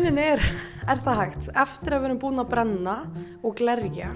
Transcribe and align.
Rauninni 0.00 0.22
er, 0.32 0.40
er 0.88 1.00
það 1.04 1.18
hægt. 1.18 1.46
Eftir 1.60 1.92
að 1.92 1.98
við 2.00 2.06
erum 2.08 2.18
búin 2.22 2.40
að 2.40 2.46
brenna 2.54 2.92
og 3.44 3.52
glerja, 3.58 4.14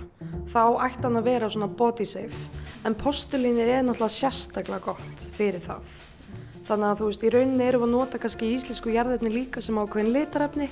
þá 0.48 0.62
ætti 0.86 1.02
hann 1.04 1.18
að 1.20 1.26
vera 1.26 1.50
svona 1.52 1.68
body 1.76 2.06
safe. 2.08 2.38
En 2.88 2.96
postulínið 2.96 3.72
er 3.74 3.84
náttúrulega 3.84 4.14
sérstaklega 4.14 4.80
gott 4.86 5.26
fyrir 5.36 5.60
það. 5.60 5.90
Þannig 6.70 6.88
að 6.88 7.02
þú 7.02 7.10
veist, 7.10 7.28
í 7.28 7.34
rauninni 7.34 7.66
erum 7.66 7.84
við 7.84 7.90
að 7.90 7.92
nota 7.98 8.22
kannski 8.22 8.50
íslensku 8.54 8.94
jarðefni 8.96 9.34
líka 9.34 9.60
sem 9.60 9.82
ákveðin 9.82 10.10
litarefni, 10.16 10.70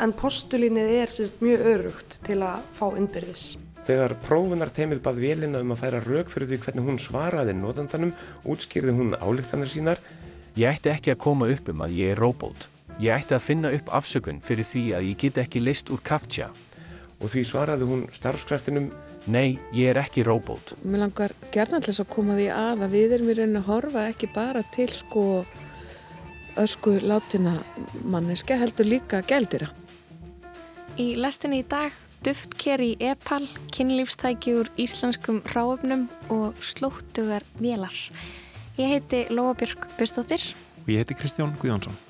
en 0.00 0.16
postulínið 0.24 0.94
er 1.02 1.14
sérst 1.18 1.44
mjög 1.44 1.68
örugt 1.74 2.18
til 2.24 2.40
að 2.40 2.64
fá 2.80 2.86
innbyrðis. 2.96 3.46
Þegar 3.84 4.16
prófunarteimið 4.24 5.04
bað 5.04 5.22
vélina 5.26 5.60
um 5.60 5.76
að 5.76 5.84
færa 5.84 6.04
rauk 6.08 6.32
fyrir 6.32 6.54
því 6.54 6.62
hvernig 6.64 6.88
hún 6.88 7.04
svaraði 7.10 7.60
notandanum, 7.60 8.16
útskýrði 8.48 8.96
hún 9.04 9.20
álíktanir 9.20 9.76
sínar. 9.76 10.00
Ég 10.56 10.78
ætti 10.80 10.96
ekki 10.96 11.12
að 11.12 11.24
koma 11.28 11.52
upp 11.52 11.74
um 11.74 11.84
að 11.84 12.00
ég 12.00 12.16
er 12.16 12.24
robót. 12.24 12.70
Ég 13.00 13.14
ætti 13.16 13.32
að 13.32 13.46
finna 13.46 13.70
upp 13.72 13.86
afsökun 13.96 14.42
fyrir 14.44 14.66
því 14.68 14.82
að 14.96 15.06
ég 15.08 15.20
get 15.22 15.38
ekki 15.40 15.62
leist 15.62 15.88
úr 15.88 16.02
kaptja. 16.04 16.50
Og 17.20 17.32
því 17.32 17.44
svaraði 17.48 17.88
hún 17.88 18.02
starfskraftinum 18.12 18.90
Nei, 19.28 19.58
ég 19.76 19.90
er 19.92 19.98
ekki 20.00 20.22
robót. 20.24 20.72
Mér 20.80 21.02
langar 21.04 21.34
gerðanlega 21.52 22.00
að 22.00 22.08
koma 22.12 22.36
því 22.38 22.46
að 22.56 22.84
að 22.86 22.94
við 22.96 23.14
erum 23.16 23.28
í 23.28 23.34
rauninu 23.36 23.60
að 23.60 23.66
horfa 23.68 24.04
ekki 24.08 24.30
bara 24.32 24.62
til 24.72 24.88
sko 24.96 25.24
ösku 26.60 26.94
látina 27.04 27.58
manneska 28.00 28.56
heldur 28.60 28.88
líka 28.88 29.20
gældira. 29.28 29.68
Í 30.96 31.14
lestinni 31.20 31.60
í 31.60 31.68
dag 31.68 31.92
duftker 32.24 32.80
í 32.84 32.94
epal, 33.00 33.44
kynlífstæki 33.76 34.56
úr 34.60 34.72
íslenskum 34.80 35.42
ráöfnum 35.52 36.08
og 36.32 36.56
slóttugar 36.64 37.44
vélar. 37.60 37.96
Ég 38.80 38.96
heiti 38.96 39.26
Lóa 39.28 39.52
Björk 39.54 39.88
Björnstóttir. 39.98 40.52
Og 40.84 40.88
ég 40.88 41.04
heiti 41.04 41.16
Kristján 41.16 41.56
Guðjónsson. 41.60 42.09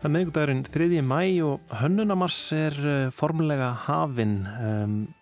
Það 0.00 0.08
er 0.08 0.12
meðgudagurinn 0.14 0.60
3. 0.64 0.86
mæ 1.04 1.22
og 1.44 1.72
hönnunamars 1.76 2.38
er 2.56 2.76
uh, 2.80 3.10
formulega 3.12 3.66
hafinn. 3.84 4.38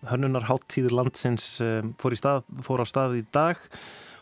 Hönnunarháttíður 0.07 0.95
landsins 1.01 1.57
fór, 1.99 2.15
stað, 2.15 2.45
fór 2.63 2.83
á 2.83 2.85
stað 2.87 3.17
í 3.19 3.25
dag 3.35 3.59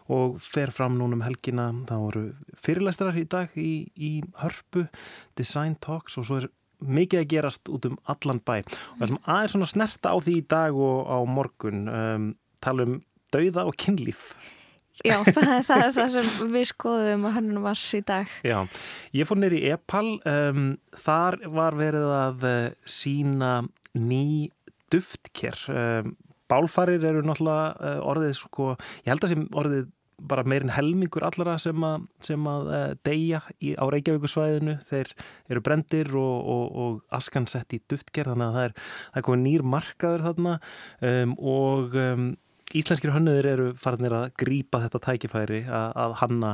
og 0.09 0.39
fer 0.41 0.71
fram 0.73 0.97
núnum 0.97 1.21
helgina. 1.25 1.69
Það 1.87 2.03
voru 2.07 2.23
fyrirlæstrar 2.63 3.19
í 3.19 3.25
dag 3.29 3.53
í, 3.59 3.71
í 3.93 4.11
hörpu, 4.41 4.87
design 5.37 5.77
talks 5.83 6.17
og 6.17 6.27
svo 6.27 6.41
er 6.41 6.49
mikið 6.83 7.23
að 7.23 7.29
gerast 7.33 7.71
út 7.73 7.87
um 7.89 7.97
allan 8.09 8.41
bæ. 8.43 8.59
Og 8.97 9.01
það 9.01 9.07
er 9.07 9.17
aðeins 9.23 9.55
svona 9.55 9.71
snerta 9.71 10.13
á 10.13 10.17
því 10.17 10.35
í 10.37 10.45
dag 10.49 10.77
og 10.77 11.09
á 11.09 11.17
morgun. 11.29 11.87
Um, 11.89 12.29
tala 12.63 12.87
um 12.87 12.99
dauða 13.33 13.65
og 13.67 13.75
kynlíf. 13.79 14.31
Já, 15.05 15.19
það 15.35 15.49
er, 15.53 15.65
það 15.67 15.83
er 15.85 15.91
það 15.97 16.13
sem 16.15 16.53
við 16.53 16.69
skoðum 16.71 17.25
að 17.29 17.35
hann 17.37 17.49
var 17.65 17.81
í 17.93 18.03
dag. 18.07 18.37
Já, 18.45 18.59
ég 19.13 19.29
fór 19.29 19.41
neyri 19.41 19.59
í 19.61 19.73
Epal, 19.75 20.05
um, 20.25 20.69
þar 20.97 21.41
var 21.53 21.77
verið 21.77 22.07
að 22.17 22.47
uh, 22.49 22.63
sína 22.89 23.51
ný 23.97 24.49
duftker. 24.93 25.59
Um, 25.69 26.15
bálfarir 26.47 27.03
eru 27.03 27.21
náttúrulega 27.27 27.75
uh, 27.75 28.07
orðið, 28.07 28.33
sko, 28.39 28.73
ég 29.03 29.13
held 29.13 29.27
að 29.27 29.33
sem 29.33 29.45
orðið 29.61 29.93
bara 30.17 30.45
meirinn 30.47 30.73
helmingur 30.73 31.25
allara 31.27 31.57
sem 31.61 31.83
að, 31.85 32.07
sem 32.25 32.49
að 32.49 32.71
uh, 32.71 32.87
deyja 33.05 33.43
í, 33.61 33.75
á 33.77 33.85
Reykjavíkusvæðinu. 33.93 34.79
Þeir 34.87 35.13
eru 35.53 35.63
brendir 35.65 36.09
og, 36.17 36.49
og, 36.55 36.65
og 36.83 37.17
askansett 37.17 37.77
í 37.77 37.81
duftker, 37.89 38.31
þannig 38.31 38.49
að 38.49 38.57
það 38.57 38.67
er, 38.69 38.75
það 39.11 39.21
er 39.21 39.27
komið 39.29 39.45
nýr 39.45 39.69
markaður 39.77 40.27
þarna 40.31 40.57
um, 41.13 41.37
og... 41.37 41.97
Um, 42.07 42.27
Íslenskir 42.75 43.13
hönnuðir 43.15 43.45
eru 43.47 43.65
farinir 43.79 44.11
að 44.11 44.25
grýpa 44.41 44.81
þetta 44.83 44.99
tækifæri 45.05 45.61
að, 45.71 45.93
að 46.03 46.15
hanna 46.19 46.49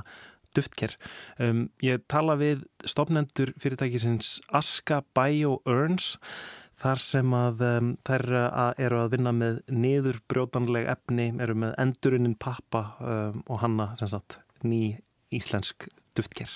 duftker. 0.53 0.93
Um, 1.41 1.63
ég 1.81 2.03
tala 2.11 2.35
við 2.37 2.61
stopnendur 2.85 3.53
fyrirtækisins 3.61 4.35
Aska 4.53 5.01
Bio 5.17 5.57
Earns 5.65 6.13
þar 6.81 7.01
sem 7.03 7.35
að 7.37 7.65
um, 7.67 7.91
þær 8.07 8.25
eru 8.81 9.01
að 9.03 9.11
vinna 9.15 9.33
með 9.35 9.59
niðurbrjótanleg 9.71 10.89
efni, 10.95 11.29
eru 11.43 11.57
með 11.65 11.75
endurunnin 11.81 12.37
pappa 12.39 12.85
um, 12.99 13.43
og 13.47 13.61
hanna 13.63 13.91
sagt, 13.99 14.39
ný 14.65 14.97
íslensk 15.33 15.87
duftker. 16.17 16.49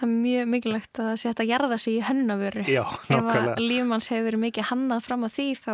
Það 0.00 0.06
er 0.06 0.12
mjög 0.24 0.46
mikilvægt 0.48 0.98
að 1.02 1.10
setja 1.20 1.44
að 1.44 1.50
gerða 1.50 1.76
sig 1.80 1.98
í 1.98 2.04
hennavöru. 2.04 2.62
Já, 2.64 2.84
nákvæmlega. 3.10 3.40
Ef 3.52 3.58
að 3.58 3.64
lífmanns 3.66 4.08
hefur 4.08 4.28
verið 4.30 4.42
mikið 4.46 4.68
hannað 4.70 5.02
fram 5.04 5.26
á 5.26 5.28
því 5.28 5.48
þá 5.60 5.72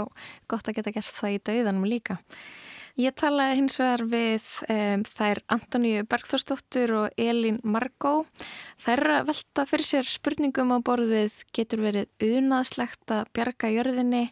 gott 0.51 0.71
að 0.71 0.79
geta 0.81 0.93
gert 0.97 1.13
það 1.15 1.37
í 1.37 1.43
dauðanum 1.47 1.87
líka. 1.87 2.17
Ég 2.97 3.13
talaði 3.13 3.59
hins 3.59 3.75
vegar 3.77 4.03
við 4.09 4.45
um, 4.73 5.03
þær 5.05 5.43
Antoníu 5.53 6.05
Bergþórsdóttur 6.09 6.95
og 6.97 7.19
Elín 7.21 7.59
Margó. 7.61 8.23
Þær 8.81 9.03
velta 9.29 9.67
fyrir 9.69 9.85
sér 9.85 10.09
spurningum 10.09 10.73
á 10.73 10.81
borðið 10.81 11.37
getur 11.53 11.83
verið 11.85 12.25
unaðslegt 12.25 13.13
að 13.13 13.29
bjarga 13.37 13.69
jörðinni 13.75 14.23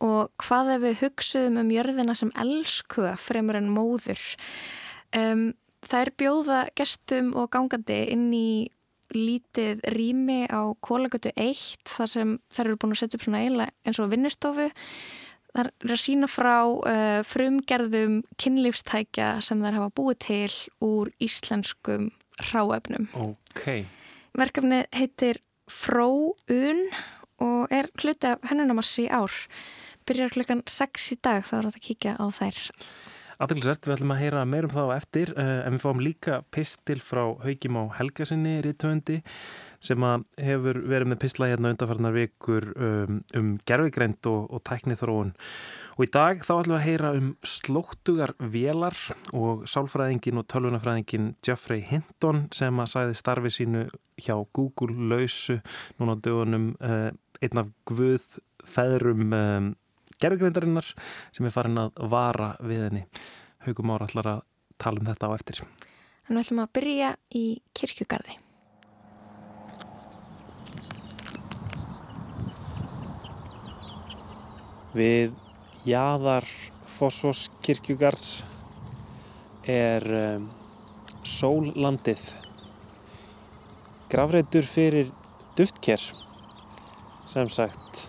og 0.00 0.32
hvað 0.40 0.72
ef 0.78 0.82
við 0.86 0.98
hugsuðum 1.02 1.60
um 1.60 1.74
jörðina 1.76 2.16
sem 2.16 2.32
elskuða 2.32 3.12
fremur 3.20 3.60
en 3.60 3.68
móður. 3.76 4.24
Um, 5.12 5.50
þær 5.84 6.14
bjóða 6.16 6.64
gestum 6.80 7.34
og 7.36 7.52
gangandi 7.52 8.06
inn 8.14 8.30
í 8.32 8.50
lítið 9.12 9.84
rými 9.92 10.46
á 10.48 10.72
Kólagötu 10.80 11.36
1 11.36 11.84
þar 11.84 12.14
sem 12.16 12.36
þær 12.56 12.66
eru 12.70 12.80
búin 12.80 12.96
að 12.96 13.02
setja 13.04 13.20
upp 13.20 13.28
svona 13.28 13.44
eiginlega 13.44 13.76
eins 13.84 14.00
og 14.00 14.12
vinnustofu 14.16 14.72
Það 15.54 15.64
er 15.64 15.92
að 15.94 16.00
sína 16.02 16.28
frá 16.30 16.56
uh, 16.68 17.20
frumgerðum 17.26 18.20
kynlífstækja 18.40 19.30
sem 19.44 19.62
þær 19.64 19.78
hafa 19.80 19.94
búið 19.96 20.18
til 20.26 20.56
úr 20.84 21.10
íslenskum 21.24 22.10
ráefnum. 22.50 23.08
Okay. 23.16 23.86
Verkefni 24.38 24.84
heitir 24.94 25.40
Fróun 25.68 26.84
og 27.42 27.74
er 27.74 27.90
hluti 28.00 28.32
af 28.32 28.44
hennunamassi 28.50 29.08
ár. 29.10 29.32
Byrjar 30.08 30.32
klukkan 30.32 30.64
6 30.68 31.12
í 31.14 31.18
dag 31.20 31.44
þá 31.44 31.54
er 31.58 31.68
þetta 31.68 31.80
að 31.80 31.86
kíkja 31.88 32.16
á 32.16 32.26
þær. 32.32 32.60
Aðeinsvært, 33.38 33.86
við 33.86 33.94
ætlum 33.94 34.12
að 34.14 34.22
heyra 34.24 34.44
meirum 34.50 34.72
þá 34.74 34.84
eftir 34.96 35.30
uh, 35.36 35.60
en 35.62 35.76
við 35.76 35.84
fáum 35.84 36.00
líka 36.02 36.40
pistil 36.54 36.98
frá 36.98 37.22
Haugim 37.44 37.78
á 37.78 37.82
Helgasinni 38.00 38.56
rítöndi 38.64 39.20
sem 39.84 40.04
hefur 40.42 40.80
verið 40.90 41.12
með 41.12 41.20
pistla 41.22 41.48
hérna 41.50 41.72
undanfarnar 41.72 42.14
vikur 42.16 42.66
um, 42.74 43.20
um 43.38 43.52
gerfigreind 43.68 44.26
og, 44.30 44.48
og 44.50 44.62
tæknithróun. 44.66 45.34
Og 45.98 46.06
í 46.06 46.10
dag 46.14 46.42
þá 46.46 46.52
ætlum 46.56 46.74
við 46.74 46.78
að 46.78 46.86
heyra 46.86 47.12
um 47.18 47.30
slóttugar 47.46 48.34
vélar 48.38 48.98
og 49.34 49.64
sálfræðingin 49.70 50.38
og 50.38 50.46
tölvunafræðingin 50.50 51.32
Geoffrey 51.42 51.82
Hinton 51.86 52.46
sem 52.54 52.78
að 52.78 52.92
sæði 52.94 53.18
starfi 53.18 53.54
sínu 53.54 53.86
hjá 54.18 54.36
Google 54.54 54.94
lausu 55.10 55.58
núna 55.98 56.14
á 56.14 56.22
dögunum 56.22 56.70
uh, 56.78 57.10
einn 57.42 57.62
af 57.62 57.70
guð 57.90 58.38
feðrum 58.68 59.34
um, 59.34 59.72
gerfugreindarinnar 60.22 60.86
sem 61.34 61.46
er 61.46 61.54
farin 61.54 61.82
að 61.82 62.02
vara 62.10 62.52
við 62.62 62.88
henni. 62.88 63.04
Haugum 63.66 63.94
ára 63.94 64.10
ætlar 64.10 64.32
að 64.36 64.44
tala 64.78 65.02
um 65.02 65.10
þetta 65.10 65.30
á 65.30 65.36
eftir. 65.38 65.62
Þannig 66.28 66.28
að 66.28 66.38
við 66.38 66.44
ætlum 66.46 66.62
að 66.62 66.76
byrja 66.78 67.14
í 67.38 67.46
kirkjugarði. 67.78 68.38
Við 74.96 75.34
jaðar 75.84 76.46
Fossfoss 76.96 77.50
kirkjugarðs 77.60 78.28
er 79.68 80.06
um, 80.08 80.46
sóllandið 81.28 82.22
grafreitur 84.08 84.64
fyrir 84.64 85.10
duftker 85.58 86.00
sem 87.28 87.52
sagt. 87.52 88.06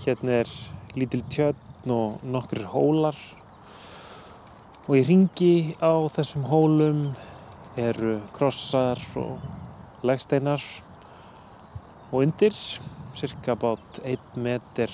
Hérna 0.00 0.40
er 0.40 0.54
lítil 0.96 1.20
tjötn 1.28 1.92
og 1.92 2.24
nokkur 2.24 2.64
hólar. 2.72 3.20
Og 4.88 4.96
í 4.96 5.04
ringi 5.04 5.76
á 5.84 6.08
þessum 6.16 6.48
hólum 6.48 7.04
eru 7.76 8.16
krossar 8.32 9.04
og 9.20 9.36
legsteinar. 10.00 10.64
Og 12.08 12.24
undir 12.24 12.56
cirka 13.12 13.52
bát 13.52 14.00
1 14.00 14.40
meter 14.40 14.88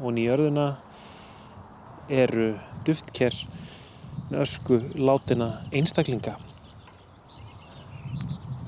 og 0.00 0.12
nýjörðuna 0.16 0.66
eru 2.12 2.50
duftker 2.86 3.34
með 4.28 4.42
ösku 4.42 4.78
látina 4.98 5.48
einstaklinga. 5.74 6.36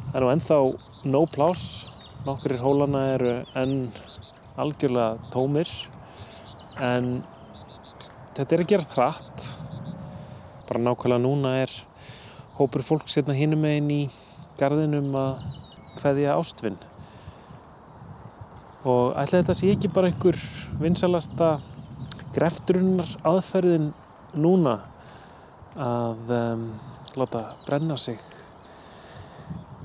Það 0.08 0.16
er 0.16 0.25
nú 0.25 0.30
ennþá 0.32 0.58
no 1.12 1.22
plás, 1.28 1.64
nokkur 2.26 2.56
hólana 2.62 3.04
eru 3.14 3.34
enn 3.58 3.76
algjörlega 4.58 5.30
tómir 5.34 5.70
en 6.82 7.20
þetta 8.34 8.48
er 8.56 8.64
að 8.64 8.70
gerast 8.72 8.96
hratt. 8.96 9.48
Bara 10.69 10.84
nákvæmlega 10.84 11.22
núna 11.22 11.54
er 11.62 11.72
hópur 12.58 12.82
fólk 12.82 13.10
setna 13.12 13.36
hinum 13.36 13.62
meginn 13.62 13.92
í 13.94 14.02
gardinum 14.58 15.12
að 15.16 15.44
hveðja 16.00 16.38
ástfinn 16.38 16.78
og 18.84 19.16
ætla 19.19 19.40
þetta 19.40 19.56
sé 19.56 19.72
ekki 19.75 19.90
bara 19.90 20.10
einhver 20.10 20.38
vinsalasta 20.78 21.56
greftrunnar 22.36 23.10
aðferðin 23.26 23.90
núna 24.38 24.76
að 25.78 26.34
um, 26.34 26.66
láta 27.19 27.42
brenna 27.66 27.96
sig 27.98 28.20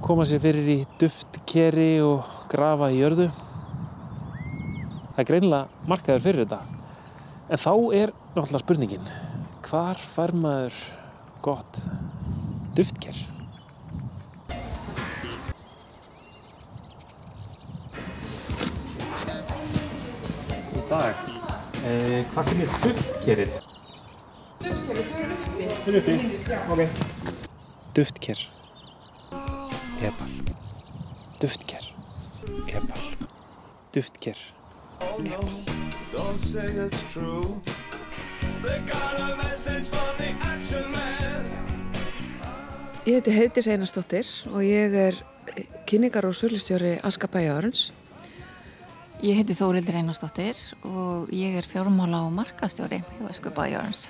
koma 0.03 0.25
sér 0.27 0.41
fyrir 0.43 0.67
í 0.67 0.77
duftkeri 0.99 1.91
og 2.03 2.27
grafa 2.51 2.89
í 2.91 2.99
jörðu? 2.99 3.29
Það 5.13 5.21
er 5.21 5.29
greinilega 5.29 5.87
markaður 5.87 6.25
fyrir 6.25 6.43
þetta. 6.43 6.81
En 7.47 7.61
þá 7.61 7.71
er 8.01 8.13
náttúrulega 8.33 8.63
spurningin 8.65 9.13
hvar 9.63 10.01
fær 10.01 10.33
maður 10.35 10.81
gott 11.45 11.79
duftker 12.75 13.15
dag 20.93 21.15
eh, 21.87 22.21
hvað 22.33 22.49
finnir 22.51 22.73
duftkerið? 22.83 23.53
Fyrir 25.83 25.97
uppi. 25.99 26.17
Ok. 26.73 26.81
Duftker. 27.97 28.43
Epal. 30.03 30.35
Duftker. 31.41 31.87
Epal. 32.69 33.07
Duftker. 33.95 34.37
Epal. 35.01 35.49
Don't 36.13 36.39
say 36.39 36.69
it's 36.85 37.01
true. 37.09 37.59
They 38.61 38.79
got 38.85 39.17
a 39.19 39.35
message 39.41 39.89
from 39.89 40.13
the 40.21 40.29
action 40.45 40.91
man. 40.93 41.49
Ég 43.03 43.17
heiti 43.17 43.33
Heiðdís 43.35 43.67
Einarsdóttir 43.67 44.29
og 44.53 44.61
ég 44.63 44.93
er 44.95 45.19
kynningar 45.89 46.29
og 46.29 46.37
sölustjóri 46.37 46.95
Aska 47.03 47.27
Bæjarins. 47.27 47.89
Ég 49.23 49.37
heiti 49.39 49.55
Þórildur 49.55 49.95
Einarsdóttir 49.95 50.57
og 50.83 51.29
ég 51.31 51.53
er 51.55 51.63
fjármála 51.63 52.25
og 52.25 52.33
markastjóri 52.35 52.97
hjá 52.99 53.29
Esku 53.29 53.53
Bæjarins. 53.55 54.09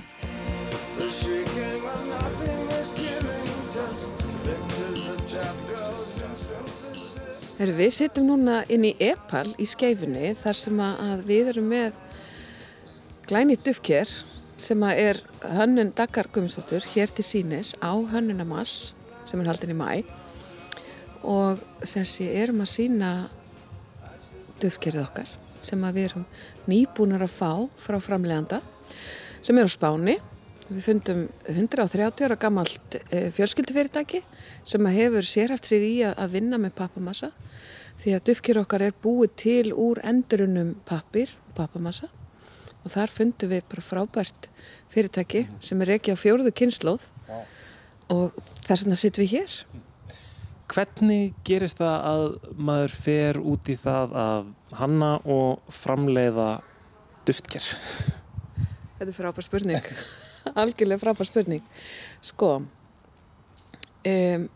The 0.97 1.05
shrieking 1.13 1.83
of 1.85 1.99
nothing 2.09 2.71
is 2.79 2.89
killing. 2.97 3.51
Just 3.75 4.09
pictures 4.41 5.03
of 5.13 5.19
chap 5.29 5.59
girls 5.69 6.15
and 6.17 6.33
synthesis. 6.33 7.03
Heru, 7.59 7.75
við 7.77 7.93
sittum 7.93 8.25
núna 8.31 8.63
inn 8.73 8.87
í 8.89 8.95
Epal 8.97 9.51
í 9.61 9.67
skeifunni 9.69 10.33
þar 10.41 10.59
sem 10.63 10.81
að 10.81 11.23
við 11.29 11.53
erum 11.53 11.69
með 11.75 12.01
glæni 13.29 13.59
dufker 13.61 14.09
sem 14.57 14.81
er 14.89 15.21
hönnun 15.45 15.93
Daggar 15.93 16.31
Gumstóttur 16.33 16.89
hér 16.95 17.13
til 17.13 17.27
sínis 17.29 17.75
á 17.85 17.93
hönnunamass 17.93 18.95
sem 19.29 19.45
er 19.45 19.53
haldin 19.53 19.77
í 19.77 19.77
mæ 19.77 20.01
og 21.21 21.61
sem 21.85 22.01
sé 22.01 22.33
erum 22.41 22.65
að 22.65 22.73
sína 22.73 23.13
dufkerið 24.63 25.03
okkar 25.05 25.31
sem 25.63 25.83
við 25.95 26.09
erum 26.09 26.25
nýbúnar 26.67 27.23
að 27.23 27.35
fá 27.37 27.51
frá 27.79 27.99
framleganda 28.03 28.61
sem 29.43 29.57
er 29.59 29.67
á 29.67 29.71
Spáni. 29.71 30.17
Við 30.63 30.85
fundum 30.85 31.23
130 31.51 32.23
ára 32.23 32.37
gammalt 32.39 32.97
e, 33.11 33.27
fjölskyldufyrirtæki 33.35 34.21
sem 34.65 34.87
hefur 34.95 35.27
sérhæft 35.27 35.67
sig 35.67 35.83
í 35.83 35.95
að, 36.07 36.37
vinna 36.37 36.59
með 36.61 36.77
pappamassa 36.77 37.33
því 37.99 38.15
að 38.15 38.23
dufker 38.29 38.59
okkar 38.63 38.85
er 38.87 38.95
búið 39.03 39.33
til 39.43 39.73
úr 39.75 39.99
endurunum 40.07 40.73
pappir 40.87 41.35
og 41.49 41.57
pappamassa. 41.59 42.07
Og 42.83 42.95
þar 42.95 43.11
fundum 43.11 43.51
við 43.51 43.67
bara 43.69 43.83
frábært 43.85 44.47
fyrirtæki 44.91 45.45
sem 45.63 45.83
er 45.83 45.97
ekki 45.97 46.15
á 46.15 46.17
fjóruðu 46.19 46.55
kynnslóð 46.55 47.05
og 48.13 48.33
þess 48.63 48.85
vegna 48.85 48.99
sittum 48.99 49.23
við 49.23 49.35
hér 49.37 49.59
Hvernig 50.71 51.33
gerist 51.45 51.81
það 51.81 52.05
að 52.09 52.23
maður 52.55 52.93
fer 53.03 53.39
út 53.39 53.69
í 53.69 53.75
það 53.79 54.15
að 54.17 54.45
hanna 54.79 55.11
og 55.29 55.73
framleiða 55.73 56.49
duftker? 57.27 57.65
Þetta 58.97 59.09
er 59.09 59.17
frábær 59.17 59.45
spurning. 59.45 59.91
Algjörlega 60.59 61.03
frábær 61.03 61.27
spurning. 61.27 61.65
Sko 62.23 62.55
um, 64.07 64.47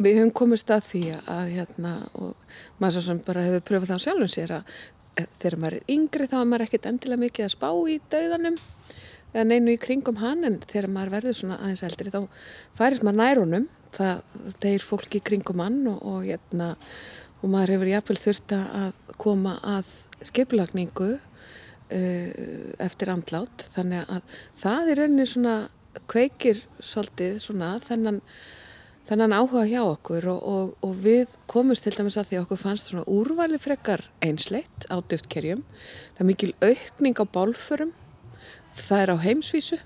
við 0.00 0.20
höfum 0.20 0.32
komist 0.42 0.70
að 0.72 0.86
því 0.88 1.02
að 1.18 1.52
hérna 1.56 1.94
og 2.16 2.56
maður 2.82 3.06
sem 3.06 3.20
bara 3.26 3.44
hefur 3.46 3.66
pröfað 3.68 3.92
það 3.92 4.00
á 4.00 4.04
sjálfum 4.06 4.32
sér 4.32 4.54
að 4.58 4.74
eh, 5.18 5.26
þegar 5.42 5.58
maður 5.62 5.78
er 5.80 5.92
yngri 5.96 6.28
þá 6.30 6.36
er 6.40 6.48
maður 6.52 6.66
ekkert 6.66 6.88
endilega 6.90 7.24
mikið 7.24 7.46
að 7.46 7.52
spá 7.56 7.68
í 7.70 7.98
dauðanum 8.14 8.56
eða 9.30 9.44
neinu 9.46 9.74
í 9.74 9.82
kringum 9.82 10.22
hann 10.22 10.46
en 10.48 10.58
þegar 10.64 10.90
maður 10.94 11.14
verður 11.18 11.38
svona 11.38 11.60
aðeins 11.60 11.84
eldri 11.86 12.14
þá 12.14 12.20
færist 12.78 13.04
maður 13.06 13.20
nærunum 13.20 13.68
það 13.96 14.22
deyir 14.62 14.84
fólk 14.86 15.16
í 15.18 15.22
kringum 15.24 15.62
hann 15.64 15.82
og, 15.90 15.98
og 16.06 16.28
hérna 16.28 16.74
og 17.40 17.48
maður 17.48 17.74
hefur 17.74 17.90
jafnvel 17.94 18.20
þurft 18.20 18.54
að 18.54 19.02
koma 19.20 19.56
að 19.64 19.92
skipulagningu 20.28 21.10
uh, 21.16 22.30
eftir 22.82 23.12
andlát. 23.12 23.66
Þannig 23.74 24.08
að 24.16 24.38
það 24.60 24.90
er 24.92 25.00
rauninni 25.02 25.28
svona 25.28 25.58
kveikir 26.10 26.62
svolítið 26.84 27.38
svona 27.42 27.72
þennan, 27.82 28.20
þennan 29.08 29.34
áhuga 29.34 29.64
hjá 29.66 29.80
okkur 29.82 30.28
og, 30.34 30.42
og, 30.54 30.74
og 30.86 30.98
við 31.02 31.32
komumst 31.50 31.86
til 31.86 31.96
dæmis 31.96 32.18
að 32.20 32.30
því 32.30 32.38
að 32.38 32.44
okkur 32.44 32.62
fannst 32.62 32.92
svona 32.92 33.08
úrvali 33.10 33.58
frekar 33.62 34.04
einsleitt 34.22 34.86
á 34.92 35.00
duftkerjum. 35.00 35.64
Það 36.14 36.24
er 36.24 36.30
mikil 36.30 36.52
aukning 36.60 37.18
á 37.18 37.24
bálförum. 37.24 37.94
Það 38.76 39.02
er 39.02 39.14
á 39.16 39.16
heimsvísu 39.24 39.80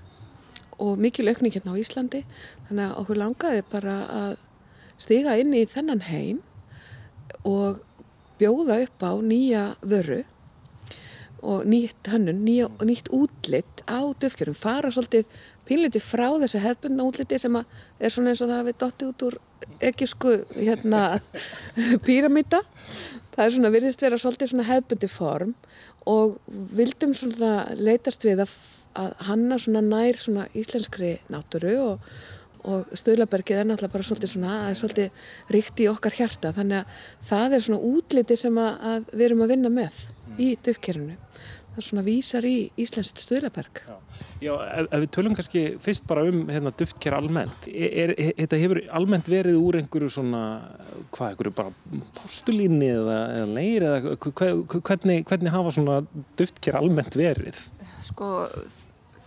og 0.81 0.99
mikil 0.99 1.29
aukning 1.31 1.53
hérna 1.55 1.75
á 1.75 1.81
Íslandi. 1.81 2.23
Þannig 2.67 2.85
að 2.85 2.99
okkur 3.01 3.21
langaði 3.21 3.65
bara 3.71 3.97
að 4.11 4.37
stiga 5.01 5.35
inn 5.39 5.53
í 5.55 5.65
þennan 5.69 6.05
heim 6.07 6.41
og 7.43 7.81
bjóða 8.39 8.81
upp 8.85 9.03
á 9.03 9.11
nýja 9.23 9.65
vöru 9.81 10.23
og 11.45 11.65
nýtt 11.69 12.09
hönnun, 12.09 12.41
nýja, 12.41 12.69
nýtt 12.81 13.11
útlitt 13.13 13.83
á 13.85 14.01
dufkjörum, 14.01 14.55
fara 14.57 14.89
svolítið 14.89 15.27
pínleiti 15.67 16.01
frá 16.01 16.27
þessu 16.41 16.61
hefbundna 16.63 17.05
útliti 17.05 17.37
sem 17.41 17.57
er 17.59 18.13
svona 18.13 18.33
eins 18.33 18.41
og 18.41 18.49
það 18.49 18.69
við 18.69 18.77
dotti 18.81 19.09
út 19.09 19.25
úr 19.27 19.37
ekkisku 19.83 20.33
hérna, 20.55 21.19
píramíta 22.05 22.63
það 23.35 23.43
er 23.45 23.55
svona 23.57 23.73
virðist 23.73 24.05
vera 24.05 24.19
svolítið 24.21 24.53
svona 24.53 24.67
hefbundi 24.69 25.09
form 25.11 25.53
og 26.09 26.37
vildum 26.77 27.13
svona 27.17 27.53
leitast 27.77 28.25
við 28.25 28.45
að, 28.45 28.57
að 28.95 29.11
hanna 29.27 29.59
svona 29.61 29.83
nær 29.85 30.19
svona 30.19 30.47
íslenskri 30.55 31.17
náttúru 31.33 31.75
og 31.83 32.09
og 32.65 32.95
Stöðlabergið 32.97 33.61
er 33.61 33.67
náttúrulega 33.69 33.93
bara 33.93 34.07
svolítið 34.07 34.31
svona, 34.31 34.55
það 34.63 34.71
er 34.71 34.79
svolítið 34.79 35.53
ríkt 35.55 35.83
í 35.83 35.89
okkar 35.91 36.17
hjarta 36.17 36.53
þannig 36.55 36.81
að 36.81 37.03
það 37.29 37.57
er 37.57 37.67
svona 37.67 37.91
útliti 37.91 38.39
sem 38.39 38.57
að, 38.61 38.71
að 38.91 39.11
við 39.11 39.27
erum 39.27 39.45
að 39.45 39.53
vinna 39.53 39.71
með 39.73 40.01
í 40.41 40.49
dufkerinu. 40.65 41.17
Það 41.75 41.81
er 41.81 41.85
svona 41.89 42.03
vísar 42.05 42.45
í 42.47 42.55
Íslandst 42.79 43.19
Stöðlaberg. 43.19 43.81
Já, 43.83 43.95
Já 44.45 44.51
ef, 44.63 44.87
ef 44.87 45.01
við 45.03 45.09
tölum 45.17 45.35
kannski 45.35 45.63
fyrst 45.83 46.07
bara 46.07 46.23
um 46.29 46.45
hérna, 46.47 46.71
duftker 46.79 47.17
almennt, 47.17 47.67
er, 47.67 48.13
er, 48.15 48.31
þetta 48.39 48.59
hefur 48.61 48.79
almennt 48.95 49.27
verið 49.31 49.59
úr 49.59 49.79
einhverju 49.81 50.13
svona, 50.15 50.43
hvað, 51.11 51.33
einhverju 51.33 51.53
bara 51.59 51.99
postulíni 52.21 52.93
eða, 52.93 53.19
eða 53.35 53.51
leir 53.59 53.87
eða 53.89 54.15
hvernig, 54.15 55.27
hvernig 55.27 55.53
hafa 55.53 55.75
svona 55.75 55.99
duftker 56.39 56.79
almennt 56.79 57.19
verið? 57.19 57.59
Sko, 58.07 58.31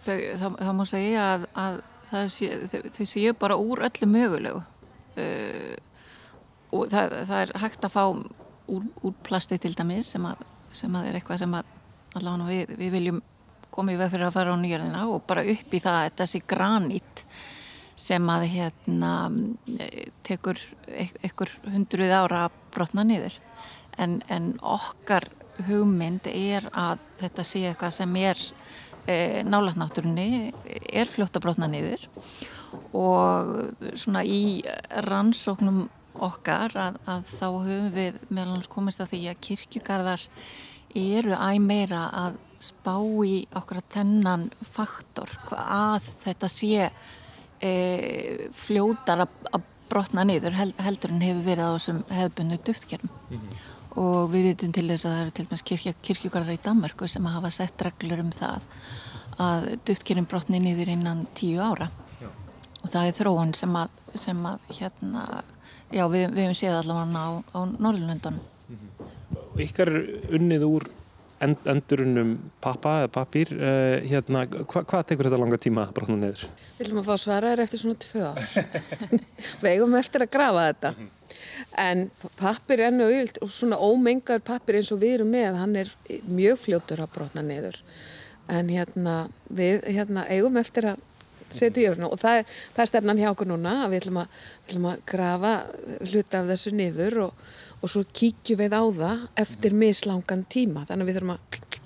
þau, 0.09 0.19
það, 0.41 0.59
það 0.65 0.75
má 0.79 0.85
segja 0.89 1.29
að, 1.35 1.47
að 1.61 1.79
sé, 2.35 2.51
þau, 2.73 2.81
þau 2.97 3.07
séu 3.13 3.37
bara 3.39 3.61
úr 3.61 3.85
öllu 3.89 4.11
mögulegu. 4.11 4.65
Uh, 5.19 5.75
og 6.75 6.93
það, 6.93 7.17
það 7.31 7.41
er 7.43 7.55
hægt 7.63 7.89
að 7.89 7.95
fá 7.95 8.05
úr, 8.09 8.87
úr 9.03 9.19
plasti 9.27 9.59
til 9.61 9.75
dæmis 9.77 10.13
sem 10.15 10.25
að, 10.29 10.45
sem 10.75 10.97
að 10.99 11.09
er 11.09 11.19
eitthvað 11.19 11.43
sem 11.43 11.59
að 11.59 11.75
allavega 12.19 12.49
við, 12.49 12.75
við 12.81 12.95
viljum 12.97 13.23
koma 13.73 13.95
í 13.95 13.99
veg 14.01 14.13
fyrir 14.13 14.29
að 14.29 14.37
fara 14.37 14.57
á 14.57 14.61
nýjörðina 14.61 15.07
og 15.13 15.25
bara 15.29 15.45
upp 15.49 15.75
í 15.75 15.81
það 15.83 16.13
þessi 16.19 16.43
granít 16.49 17.25
sem 17.99 18.31
að 18.31 18.47
hérna 18.53 19.13
tekur 20.27 20.61
einhver 20.89 21.53
hundruð 21.67 22.15
ára 22.15 22.45
brotna 22.75 23.05
niður. 23.07 23.35
En, 23.99 24.21
en 24.31 24.53
okkar 24.63 25.27
hugmynd 25.67 26.29
er 26.31 26.69
að 26.71 27.03
þetta 27.19 27.45
sé 27.47 27.65
eitthvað 27.67 27.97
sem 27.97 28.19
er 28.21 28.43
e, 29.09 29.43
nálatnáttúrunni 29.49 30.53
er 30.93 31.11
fljótt 31.11 31.39
að 31.39 31.47
brotna 31.47 31.69
niður 31.71 32.09
og 32.97 33.55
svona 33.97 34.25
í 34.29 34.61
rannsóknum 35.09 35.87
okkar 36.25 36.75
að, 36.77 36.99
að 37.09 37.31
þá 37.39 37.47
höfum 37.47 37.89
við 37.95 38.19
meðal 38.29 38.57
hans 38.57 38.71
komist 38.73 39.03
að 39.03 39.15
því 39.15 39.23
að 39.31 39.41
kirkjugarðar 39.47 40.27
eru 40.99 41.37
æg 41.37 41.63
meira 41.63 42.05
að 42.25 42.39
spá 42.63 42.97
í 43.25 43.45
okkar 43.57 43.81
tennan 43.93 44.49
faktor 44.67 45.31
að 45.55 46.09
þetta 46.25 46.51
sé 46.51 46.89
e, 47.63 47.73
fljótar 48.57 49.27
að, 49.27 49.67
brotna 49.89 50.25
niður 50.27 50.57
held, 50.59 50.75
heldur 50.83 51.15
en 51.15 51.23
hefur 51.25 51.45
verið 51.47 51.65
á 51.65 51.73
þessum 51.77 52.01
hefðbundu 52.13 52.59
duftkerfum 52.67 53.13
mm 53.31 53.39
-hmm. 53.39 53.78
Og 53.99 54.33
við 54.33 54.51
vitum 54.51 54.73
til 54.75 54.87
þess 54.89 55.07
að 55.07 55.15
það 55.15 55.23
eru 55.23 55.35
til 55.37 55.47
dæmis 55.49 55.65
kirkja, 55.71 55.95
kirkjugarðar 56.09 56.57
í 56.57 56.65
Danmarku 56.65 57.09
sem 57.11 57.29
hafa 57.29 57.51
sett 57.55 57.87
reglur 57.87 58.23
um 58.23 58.33
það 58.35 58.67
að 59.39 59.69
duftkerfum 59.89 60.29
brotni 60.31 60.61
niður 60.63 60.93
innan 60.95 61.27
tíu 61.39 61.63
ára 61.63 61.91
já. 62.19 62.29
og 62.83 62.89
það 62.91 63.11
er 63.11 63.19
þróun 63.21 63.55
sem 63.59 63.79
að, 63.79 63.99
sem 64.19 64.47
að 64.51 64.71
hérna, 64.81 65.25
já 65.95 66.05
við, 66.11 66.29
við 66.35 66.45
hefum 66.45 66.61
séð 66.63 66.79
allavega 66.81 67.25
á, 67.25 67.29
á 67.55 67.59
Norrlundunum 67.79 68.41
mm 68.41 68.79
-hmm. 68.79 69.15
Ykkar 69.59 69.91
unnið 70.39 70.65
úr 70.65 70.85
end, 71.43 71.63
endurunum 71.69 72.35
pappa 72.61 72.95
eða 73.03 73.11
pappír, 73.15 73.53
uh, 73.55 73.99
hérna, 74.07 74.45
hva, 74.47 74.83
hvað 74.83 75.07
tekur 75.11 75.29
þetta 75.29 75.41
langa 75.41 75.59
tíma 75.61 75.87
að 75.87 75.95
brotna 75.99 76.17
niður? 76.17 76.45
Við 76.79 76.85
viljum 76.85 77.01
að 77.03 77.11
fá 77.11 77.17
svaraðir 77.25 77.65
eftir 77.65 77.83
svona 77.83 78.01
tvö 78.05 78.25
ár. 78.31 78.41
Við 79.63 79.71
eigum 79.73 79.97
eftir 79.99 80.25
að 80.25 80.33
grafa 80.35 80.67
þetta. 80.69 80.95
En 81.79 82.09
pappir 82.39 82.83
enn 82.89 83.03
og 83.05 83.43
og 83.43 83.51
svona 83.53 83.79
ómengar 83.79 84.41
pappir 84.45 84.81
eins 84.81 84.93
og 84.95 85.03
við 85.03 85.19
erum 85.19 85.31
með, 85.35 85.59
hann 85.61 85.77
er 85.77 85.93
mjög 86.27 86.59
fljótur 86.65 87.03
að 87.05 87.13
brotna 87.15 87.45
niður. 87.47 87.79
En 88.49 88.71
hérna, 88.73 89.29
við 89.49 89.85
hérna, 89.87 90.25
eigum 90.33 90.57
eftir 90.57 90.93
að 90.93 91.05
setja 91.55 91.81
í 91.81 91.87
jörna 91.87 92.11
og 92.13 92.21
það 92.21 92.41
er, 92.41 92.51
það 92.77 92.83
er 92.83 92.91
stefnan 92.91 93.21
hjá 93.23 93.31
okkur 93.31 93.49
núna 93.49 93.75
að 93.85 93.93
við 93.93 94.03
ætlum 94.03 94.21
að, 94.23 94.35
við 94.59 94.73
ætlum 94.73 94.89
að 94.91 95.03
grafa 95.13 95.53
hluta 96.11 96.41
af 96.43 96.51
þessu 96.53 96.73
niður 96.77 97.19
og, 97.29 97.47
og 97.79 97.93
svo 97.93 98.05
kíkjum 98.21 98.61
við 98.61 98.77
á 98.77 98.83
það 99.01 99.25
eftir 99.45 99.77
mislangan 99.85 100.45
tíma. 100.53 100.85
Þannig 100.89 101.07
að 101.07 101.11
við 101.11 101.19
þurfum 101.21 101.35
að 101.37 101.79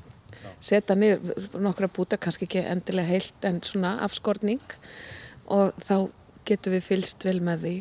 setja 0.63 0.97
niður 0.99 1.49
nokkra 1.63 1.91
búta, 1.91 2.19
kannski 2.19 2.47
ekki 2.49 2.65
endilega 2.71 3.11
heilt 3.11 3.47
en 3.47 3.63
svona 3.67 3.97
afskorning 4.07 4.77
og 5.51 5.75
þá 5.83 5.97
getum 6.47 6.77
við 6.77 6.87
fylst 6.87 7.27
vel 7.27 7.41
með 7.45 7.67
því 7.67 7.75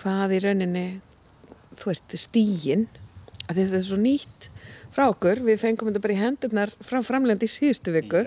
hvað 0.00 0.36
í 0.36 0.42
rauninni, 0.46 0.86
þú 1.80 1.90
veist, 1.90 2.16
stígin, 2.26 2.86
að 3.48 3.60
þetta 3.62 3.78
er 3.80 3.86
svo 3.88 3.98
nýtt 4.00 4.48
frá 4.92 5.06
okkur, 5.08 5.40
við 5.46 5.60
fengum 5.62 5.88
þetta 5.90 6.02
bara 6.04 6.14
í 6.16 6.20
hendurnar 6.20 6.72
frá 6.84 6.98
framlegandi 7.04 7.48
í 7.48 7.52
síðustu 7.54 7.94
viku, 7.94 8.24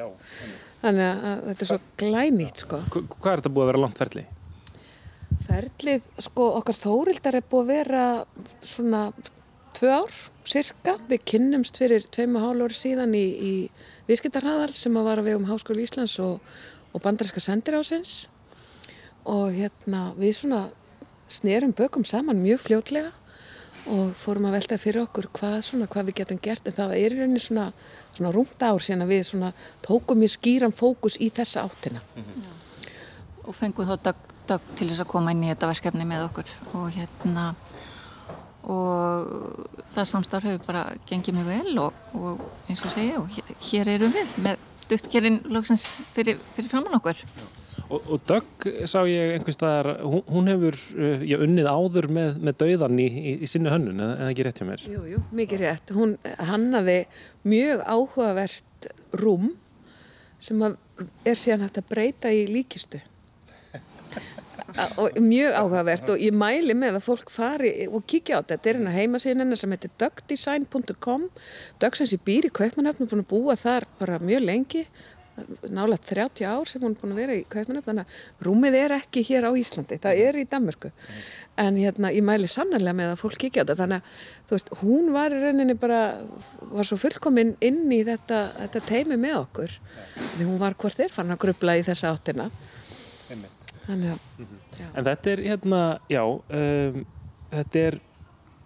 þannig 0.82 1.06
að 1.30 1.44
þetta 1.50 1.66
er 1.66 1.70
svo 1.72 1.80
glænýtt 2.02 2.64
sko. 2.66 2.80
Hva- 2.90 3.06
Hvað 3.16 3.32
er 3.36 3.42
þetta 3.44 3.54
búið 3.56 3.66
að 3.68 3.72
vera 3.74 3.84
langt 3.86 4.02
ferli? 4.02 4.26
Ferlið, 5.46 6.06
sko, 6.26 6.46
okkar 6.60 6.78
þórildar 6.80 7.38
er 7.40 7.46
búið 7.50 7.64
að 7.66 7.72
vera 7.74 8.06
svona 8.66 9.02
tvö 9.76 9.92
ár, 9.94 10.16
cirka. 10.48 10.96
Við 11.10 11.24
kynnumst 11.32 11.78
fyrir 11.82 12.06
tveim 12.14 12.38
og 12.40 12.46
hálf 12.48 12.66
ári 12.70 12.78
síðan 12.80 13.14
í, 13.18 13.26
í 13.26 13.54
viðskiptarhraðal 14.10 14.74
sem 14.78 14.96
að 14.98 15.08
var 15.10 15.22
að 15.22 15.30
vegum 15.30 15.48
Háskóli 15.50 15.86
Íslands 15.86 16.16
og, 16.24 16.40
og 16.94 17.04
bandarinska 17.04 17.42
sendirásins 17.44 18.16
og 19.26 19.54
hérna 19.58 20.08
við 20.18 20.36
svona 20.38 20.64
snerum 21.28 21.74
bökum 21.74 22.06
saman 22.06 22.38
mjög 22.46 22.62
fljótlega 22.68 23.12
og 23.92 24.16
fórum 24.18 24.48
að 24.50 24.58
velta 24.58 24.78
fyrir 24.82 25.04
okkur 25.06 25.28
hvað, 25.36 25.58
svona, 25.68 25.88
hvað 25.92 26.10
við 26.10 26.20
getum 26.22 26.42
gert. 26.42 26.68
En 26.68 26.78
það 26.78 26.96
er 26.98 27.16
í 27.16 27.20
rauninni 27.20 27.42
svona, 27.44 27.68
svona 28.16 28.32
rúmt 28.36 28.66
ár 28.66 28.82
síðan 28.82 29.06
að 29.06 29.14
við 29.14 29.24
svona 29.30 29.52
tókum 29.86 30.22
mjög 30.22 30.34
skýran 30.36 30.76
fókus 30.76 31.20
í 31.22 31.30
þessa 31.34 31.66
áttina. 31.68 32.02
og 33.46 33.54
fengum 33.54 33.86
þá 33.86 33.96
dag, 34.02 34.22
dag 34.50 34.62
til 34.76 34.90
þess 34.90 35.04
að 35.04 35.12
koma 35.12 35.34
inn 35.36 35.44
í 35.46 35.52
þetta 35.52 35.70
verkefni 35.70 36.08
með 36.10 36.28
okkur. 36.30 36.54
Og 36.74 36.88
hérna 36.96 37.52
og 38.66 39.76
það 39.92 40.08
samstarf 40.10 40.48
hefur 40.50 40.64
bara 40.66 40.86
gengið 41.06 41.38
mjög 41.38 41.52
vel 41.52 41.82
og, 41.84 42.00
og 42.18 42.46
eins 42.66 42.82
og 42.82 42.94
segja 42.94 43.20
og 43.20 43.30
hér, 43.30 43.52
hér 43.68 43.92
erum 43.94 44.16
við 44.16 44.34
með 44.42 45.44
loksins 45.54 45.86
fyrir, 46.16 46.40
fyrir 46.56 46.72
framann 46.72 46.98
okkur 46.98 47.22
Og, 47.86 48.02
og 48.10 48.22
Dögg 48.26 48.66
sá 48.90 49.04
ég 49.06 49.36
einhvers 49.36 49.60
staðar, 49.60 49.92
hún, 50.02 50.24
hún 50.32 50.50
hefur 50.50 50.78
uh, 50.98 51.26
já, 51.26 51.38
unnið 51.46 51.68
áður 51.70 52.08
með, 52.18 52.40
með 52.48 52.58
dauðan 52.64 53.02
í, 53.02 53.06
í, 53.06 53.34
í 53.46 53.50
sinni 53.50 53.70
hönnun, 53.70 54.02
eða 54.02 54.30
ekki 54.32 54.48
rétt 54.48 54.62
hjá 54.62 54.68
mér? 54.70 54.86
Jú, 54.90 55.04
jú, 55.12 55.22
mikið 55.38 55.62
rétt. 55.62 55.94
Hún 55.94 56.16
hannaði 56.50 56.98
mjög 57.46 57.84
áhugavert 57.86 58.90
rúm 59.22 59.52
sem 60.42 60.66
að 60.66 60.80
er 61.28 61.38
síðan 61.38 61.68
hægt 61.68 61.78
að 61.84 61.92
breyta 61.92 62.34
í 62.34 62.48
líkistu. 62.50 63.02
Og 65.02 65.16
mjög 65.22 65.54
áhugavert 65.56 66.10
og 66.12 66.22
ég 66.24 66.34
mæli 66.36 66.74
með 66.76 66.98
að 66.98 67.06
fólk 67.06 67.30
fari 67.32 67.72
og 67.86 68.04
kíkja 68.10 68.40
á 68.40 68.44
þetta. 68.44 68.56
Þetta 68.56 68.70
er 68.70 68.80
hérna 68.80 68.94
heimasíðin 68.96 69.44
hennar 69.44 69.60
sem 69.62 69.76
heitir 69.76 69.94
dugdesign.com 70.02 71.28
Dugg 71.84 72.00
sem 72.00 72.10
sé 72.10 72.20
býr 72.20 72.50
í 72.50 72.52
Kaupmannöfn 72.56 73.08
og 73.08 73.28
búa 73.30 73.56
þar 73.60 73.86
bara 74.00 74.20
mjög 74.24 74.44
lengi 74.50 74.84
nálega 75.68 76.00
30 76.12 76.46
ár 76.48 76.70
sem 76.70 76.84
hún 76.84 76.94
er 76.96 77.02
búin 77.02 77.16
að 77.16 77.22
vera 77.22 77.38
í 77.38 77.46
Kaupmannöfn 77.52 77.90
þannig 77.90 78.06
að 78.06 78.46
rúmið 78.48 78.78
er 78.80 78.96
ekki 78.98 79.24
hér 79.30 79.48
á 79.48 79.52
Íslandi 79.60 79.98
það 80.04 80.22
er 80.28 80.40
í 80.40 80.46
Danmörku. 80.52 80.92
En 81.60 81.80
hérna 81.80 82.12
ég 82.12 82.26
mæli 82.28 82.50
sannarlega 82.52 82.98
með 82.98 83.14
að 83.14 83.22
fólk 83.22 83.38
kíkja 83.44 83.64
á 83.64 83.66
þetta 83.66 83.78
þannig 83.82 84.02
að 84.02 84.48
þú 84.48 84.58
veist, 84.58 84.74
hún 84.82 85.12
var 85.16 85.36
í 85.36 85.42
rauninni 85.44 85.78
bara 85.80 86.02
var 86.76 86.88
svo 86.88 87.00
fullkomin 87.00 87.56
inn 87.64 87.86
í 87.96 88.02
þetta, 88.08 88.42
þetta 88.62 88.84
teimi 88.90 89.20
með 89.20 89.40
okkur 89.44 89.78
því 90.36 90.50
hún 90.50 90.60
var 90.62 90.76
hvort 90.80 91.00
er 91.04 91.16
fann 91.16 91.32
að 91.36 91.44
grubla 91.46 91.78
í 91.80 91.86
þessa 91.88 92.12
áttina. 92.16 92.50
Þannig 93.86 94.16
að 94.16 94.54
En 94.96 95.06
þetta 95.06 95.32
er 95.32 95.42
hérna, 95.46 95.82
já, 96.12 96.22
um, 96.26 97.02
þetta 97.52 97.82
er 97.90 97.98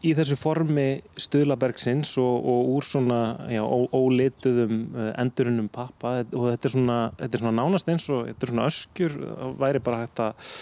í 0.06 0.14
þessu 0.16 0.38
formi 0.40 0.88
stuðlabergsins 1.20 2.14
og, 2.22 2.46
og 2.52 2.70
úr 2.78 2.88
svona 2.88 3.20
já, 3.52 3.62
ó, 3.64 3.78
ólituðum 3.96 4.78
uh, 4.94 5.10
endurunum 5.20 5.68
pappa 5.72 6.20
og 6.24 6.46
þetta 6.54 6.70
er 6.70 6.76
svona, 6.76 7.00
þetta 7.20 7.38
er 7.38 7.44
svona 7.44 7.58
nánast 7.58 7.92
eins 7.92 8.08
og 8.14 8.30
þetta 8.30 8.48
er 8.48 8.54
svona 8.54 8.70
öskjur, 8.72 9.18
það 9.26 9.58
væri 9.66 9.84
bara 9.90 10.00
hægt 10.06 10.24
að 10.24 10.54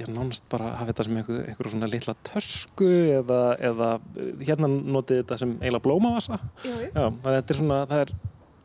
já, 0.00 0.08
nánast 0.08 0.48
bara 0.50 0.72
hafa 0.80 0.90
þetta 0.90 1.06
sem 1.06 1.20
einhver, 1.20 1.46
einhver 1.52 1.70
svona 1.74 1.90
litla 1.92 2.16
tösku 2.26 2.90
eða, 3.20 3.40
eða 3.70 3.94
uh, 4.00 4.34
hérna 4.42 4.70
notið 4.72 5.22
þetta 5.22 5.40
sem 5.44 5.56
eiginlega 5.60 5.86
blómavasa. 5.86 6.40
já, 6.66 6.76
já. 6.88 7.06
Að 7.06 7.38
þetta 7.38 7.54
er 7.54 7.60
svona, 7.62 7.80
það 7.90 8.06
er 8.06 8.14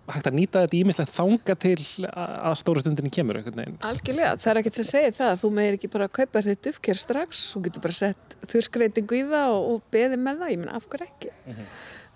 hægt 0.07 0.29
að 0.29 0.37
nýta 0.37 0.63
þetta 0.63 0.77
ímislegt 0.77 1.13
þanga 1.15 1.55
til 1.59 1.75
að 2.07 2.55
stóru 2.61 2.83
stundinni 2.83 3.11
kemur 3.13 3.39
einhvern 3.39 3.59
veginn. 3.59 3.77
Algjörlega, 3.87 4.37
það 4.39 4.51
er 4.51 4.59
ekkert 4.61 4.79
sem 4.79 4.87
segir 4.87 5.15
það. 5.17 5.33
Þú 5.41 5.51
meir 5.57 5.77
ekki 5.77 5.91
bara 5.91 6.07
að 6.07 6.15
kaupa 6.21 6.43
þér 6.45 6.59
dufker 6.67 7.01
strax 7.01 7.43
þú 7.51 7.63
getur 7.67 7.83
bara 7.83 7.97
sett 7.97 8.37
þurrskreitingu 8.45 9.19
í 9.19 9.23
það 9.27 9.55
og, 9.57 9.69
og 9.73 9.93
beði 9.93 10.19
með 10.21 10.41
það, 10.43 10.53
ég 10.53 10.61
menn 10.63 10.73
af 10.77 10.87
hverju 10.91 11.07
ekki? 11.09 11.33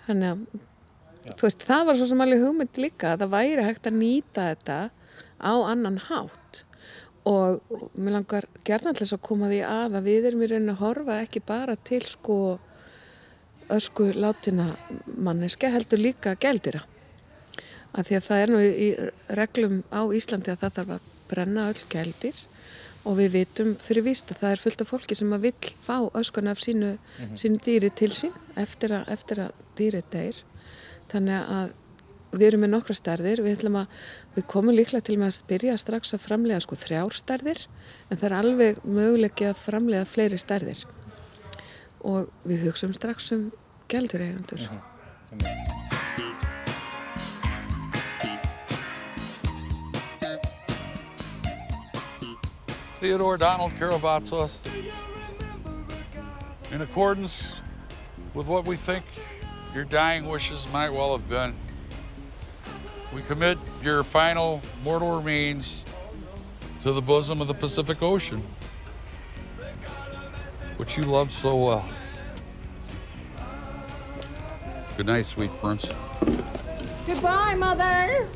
Þannig 0.08 0.32
að 0.32 1.36
þú 1.36 1.48
veist, 1.48 1.68
það 1.68 1.86
var 1.90 2.00
svo 2.00 2.10
sem 2.12 2.26
alveg 2.26 2.44
hugmynd 2.46 2.82
líka 2.82 3.14
að 3.14 3.26
það 3.26 3.34
væri 3.36 3.68
hægt 3.68 3.90
að 3.92 4.00
nýta 4.00 4.48
þetta 4.54 4.80
á 5.44 5.54
annan 5.60 6.00
hátt. 6.08 6.64
Og, 7.28 7.60
og 7.70 7.90
mér 7.94 8.16
langar 8.18 8.48
gerðan 8.66 8.96
til 8.98 9.06
þess 9.06 9.20
að 9.20 9.26
koma 9.28 9.52
því 9.52 9.60
að 9.68 9.98
að 10.00 10.08
við 10.08 10.30
erum 10.32 10.42
í 10.42 10.48
rauninni 10.50 10.74
að 10.74 10.80
horfa 10.82 11.20
ekki 11.22 11.44
bara 11.46 11.76
til 11.78 12.02
sko 12.10 12.38
ösku 13.72 14.08
látina 14.16 14.72
manneska 15.06 15.70
heldur 15.70 16.02
líka 16.02 16.34
gældira 16.42 16.82
að 17.92 18.08
því 18.08 18.18
að 18.18 18.28
það 18.28 18.44
er 18.44 18.54
nú 18.54 18.62
í 18.62 18.88
reglum 19.40 19.82
á 19.92 20.02
Íslandi 20.16 20.54
að 20.54 20.64
það 20.64 20.78
þarf 20.78 20.96
að 20.96 21.10
brenna 21.32 21.68
öll 21.72 21.84
gældir 21.92 22.40
og 23.08 23.18
við 23.18 23.36
vitum 23.36 23.74
fyrir 23.82 24.06
víst 24.06 24.32
að 24.32 24.44
það 24.44 24.54
er 24.54 24.62
fullt 24.62 24.84
af 24.84 24.92
fólki 24.92 25.18
sem 25.18 25.34
að 25.34 25.46
vill 25.48 25.74
fá 25.82 25.98
öskun 26.18 26.52
af 26.52 26.62
sínu, 26.62 26.96
sínu 27.40 27.62
dýri 27.66 27.90
til 27.98 28.12
sín 28.14 28.36
eftir 28.60 28.94
að, 29.00 29.08
eftir 29.16 29.46
að 29.48 29.64
dýri 29.80 30.04
deyr. 30.14 30.42
Þannig 31.12 31.54
að 31.56 31.74
við 32.32 32.48
erum 32.48 32.64
með 32.64 32.74
nokkra 32.76 32.96
stærðir. 32.96 33.42
Við, 33.44 33.66
að, 33.74 33.98
við 34.38 34.48
komum 34.54 34.78
líklega 34.78 35.08
til 35.08 35.18
með 35.20 35.34
að 35.34 35.50
byrja 35.50 35.80
strax 35.82 36.16
að 36.16 36.24
framlega 36.28 36.64
sko 36.64 36.78
þrjár 36.80 37.18
stærðir 37.18 37.66
en 38.08 38.22
það 38.22 38.28
er 38.30 38.38
alveg 38.38 38.86
möguleiki 38.86 39.50
að 39.50 39.66
framlega 39.66 40.08
fleiri 40.08 40.40
stærðir. 40.42 40.86
Og 42.06 42.32
við 42.48 42.70
hugsaum 42.70 42.96
strax 42.98 43.34
um 43.36 43.50
gældur 43.92 44.24
eigundur 44.24 44.70
Theodore 53.02 53.36
Donald 53.36 53.72
Karavatsos, 53.80 54.60
in 56.72 56.82
accordance 56.82 57.56
with 58.36 58.46
what 58.46 58.64
we 58.64 58.76
think 58.76 59.04
your 59.74 59.86
dying 59.86 60.30
wishes 60.30 60.68
might 60.72 60.92
well 60.92 61.18
have 61.18 61.28
been, 61.28 61.56
we 63.12 63.24
commit 63.24 63.58
your 63.82 64.04
final 64.04 64.62
mortal 64.84 65.18
remains 65.18 65.84
to 66.84 66.92
the 66.92 67.02
bosom 67.02 67.42
of 67.42 67.48
the 67.48 67.56
Pacific 67.56 68.04
Ocean, 68.04 68.44
which 70.78 70.96
you 70.96 71.02
loved 71.02 71.32
so 71.32 71.56
well. 71.56 71.90
Good 74.96 75.08
night, 75.08 75.26
sweet 75.26 75.50
prince. 75.58 75.92
Goodbye, 77.08 77.56
Mother. 77.56 78.28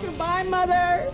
Goodbye, 0.00 0.44
Mother. 0.44 1.12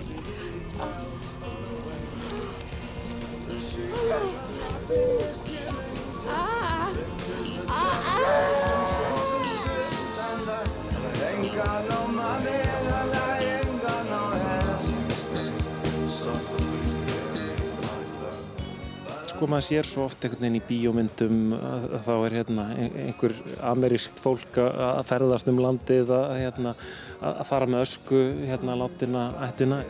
Sko 19.37 19.45
maður 19.52 19.66
sér 19.66 19.85
svo 19.85 20.06
oft 20.06 20.23
einhvern 20.25 20.47
veginn 20.47 20.56
í 20.56 20.62
bíómyndum 20.64 21.40
að, 21.56 21.83
að 21.99 22.04
þá 22.06 22.12
er 22.26 22.37
hérna 22.38 22.64
ein- 22.73 22.95
einhver 23.02 23.35
amerísk 23.68 24.23
fólk 24.25 24.56
að 24.62 24.78
að 24.87 25.02
ferðast 25.11 25.50
um 25.52 25.59
landið 25.61 26.12
að, 26.16 26.30
hérna, 26.40 26.73
að 27.21 27.42
að 27.42 27.49
fara 27.50 27.68
með 27.75 27.85
ösku 27.85 28.21
hérna 28.49 28.78
látina 28.80 29.26
ættina 29.45 29.83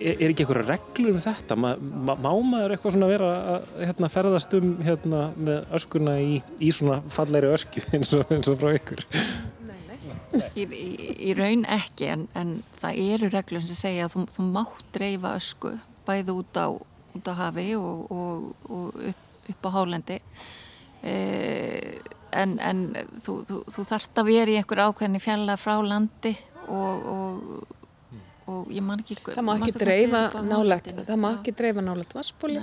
er, 0.00 0.14
er 0.18 0.30
ekki 0.32 0.44
eitthvað 0.44 0.68
reglur 0.68 1.14
um 1.14 1.22
þetta? 1.22 1.56
Ma, 1.58 1.74
ma, 1.78 2.16
má 2.16 2.30
maður 2.44 2.74
eitthvað 2.74 2.96
svona 2.96 3.10
vera 3.10 3.32
að 3.54 3.66
hérna, 3.80 4.10
ferðast 4.12 4.56
um 4.58 4.70
hérna, 4.84 5.24
með 5.36 5.74
öskuna 5.78 6.16
í, 6.22 6.38
í 6.58 6.70
svona 6.74 7.00
fallegri 7.14 7.52
ösku 7.54 7.84
eins 7.96 8.14
og, 8.18 8.24
eins 8.34 8.50
og 8.50 8.60
frá 8.62 8.74
ykkur? 8.78 9.04
Í, 10.34 10.64
í, 10.66 10.88
í 11.30 11.34
raun 11.38 11.62
ekki 11.70 12.08
en, 12.10 12.26
en 12.34 12.56
það 12.80 13.00
eru 13.04 13.30
reglur 13.30 13.62
sem 13.68 13.78
segja 13.78 14.08
að 14.08 14.16
þú, 14.16 14.24
þú 14.34 14.48
mátt 14.56 14.82
dreifa 14.96 15.36
ösku 15.38 15.76
bæði 16.08 16.34
út 16.34 16.58
á, 16.58 16.66
út 17.14 17.30
á 17.30 17.34
hafi 17.38 17.68
og, 17.78 18.10
og, 18.10 18.50
og 18.66 18.98
upp, 19.12 19.22
upp 19.52 19.68
á 19.68 19.70
hálendi 19.76 20.18
eh, 21.06 22.02
en, 22.34 22.56
en 22.58 22.82
þú, 23.22 23.38
þú, 23.46 23.60
þú 23.70 23.86
þarft 23.92 24.20
að 24.20 24.30
vera 24.32 24.54
í 24.54 24.58
einhver 24.58 24.82
ákveðni 24.88 25.22
fjalla 25.22 25.56
frá 25.60 25.76
landi 25.86 26.34
og, 26.66 27.06
og, 28.50 28.68
ég 28.72 28.84
man 28.84 29.00
ekki 29.02 29.16
Það 29.24 29.46
má 29.46 29.54
ekki 29.56 29.74
dreifa 29.80 30.22
nálægt, 30.44 30.92
það 31.00 31.20
má 31.20 31.30
ekki 31.32 31.56
dreifa 31.56 31.84
nálægt 31.84 32.14
vassbóli. 32.16 32.60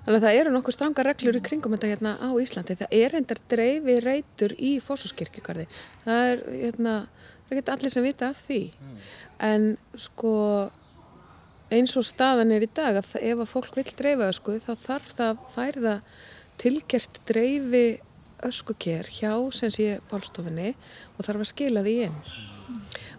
Þannig 0.00 0.16
að 0.16 0.24
það 0.24 0.38
eru 0.40 0.52
nokkuð 0.54 0.76
stranga 0.76 1.04
reglur 1.04 1.36
í 1.36 1.42
kringum 1.44 1.74
þetta 1.76 1.88
hérna 1.90 2.12
á 2.24 2.28
Íslandi. 2.40 2.76
Það 2.80 2.94
er 2.96 3.16
endar 3.18 3.40
dreifi 3.52 3.96
reytur 4.00 4.54
í 4.56 4.70
fósuskirkjugarði. 4.80 5.66
Það 6.06 6.28
er, 6.30 6.44
hérna, 6.62 6.94
það 7.44 7.56
er 7.56 7.60
ekki 7.60 7.74
allir 7.74 7.92
sem 7.92 8.06
vita 8.06 8.30
af 8.32 8.44
því. 8.46 8.60
En 9.50 9.66
sko 10.00 10.34
eins 11.70 11.92
og 12.00 12.06
staðan 12.08 12.54
er 12.54 12.64
í 12.64 12.70
dag 12.74 12.98
að 12.98 13.12
ef 13.20 13.42
að 13.44 13.50
fólk 13.50 13.76
vil 13.76 13.86
dreifa 13.98 14.30
ösku 14.32 14.56
þá 14.62 14.72
þarf 14.86 15.12
það 15.18 15.34
að 15.34 15.42
færða 15.56 15.96
tilgert 16.60 17.20
dreifi 17.28 17.84
öskuker 18.48 19.08
hjá 19.12 19.34
sem 19.52 19.72
sé 19.72 19.90
bálstofinni 20.10 20.72
og 21.16 21.26
þarf 21.26 21.44
að 21.44 21.52
skila 21.52 21.84
því 21.84 21.98
inn. 22.08 22.18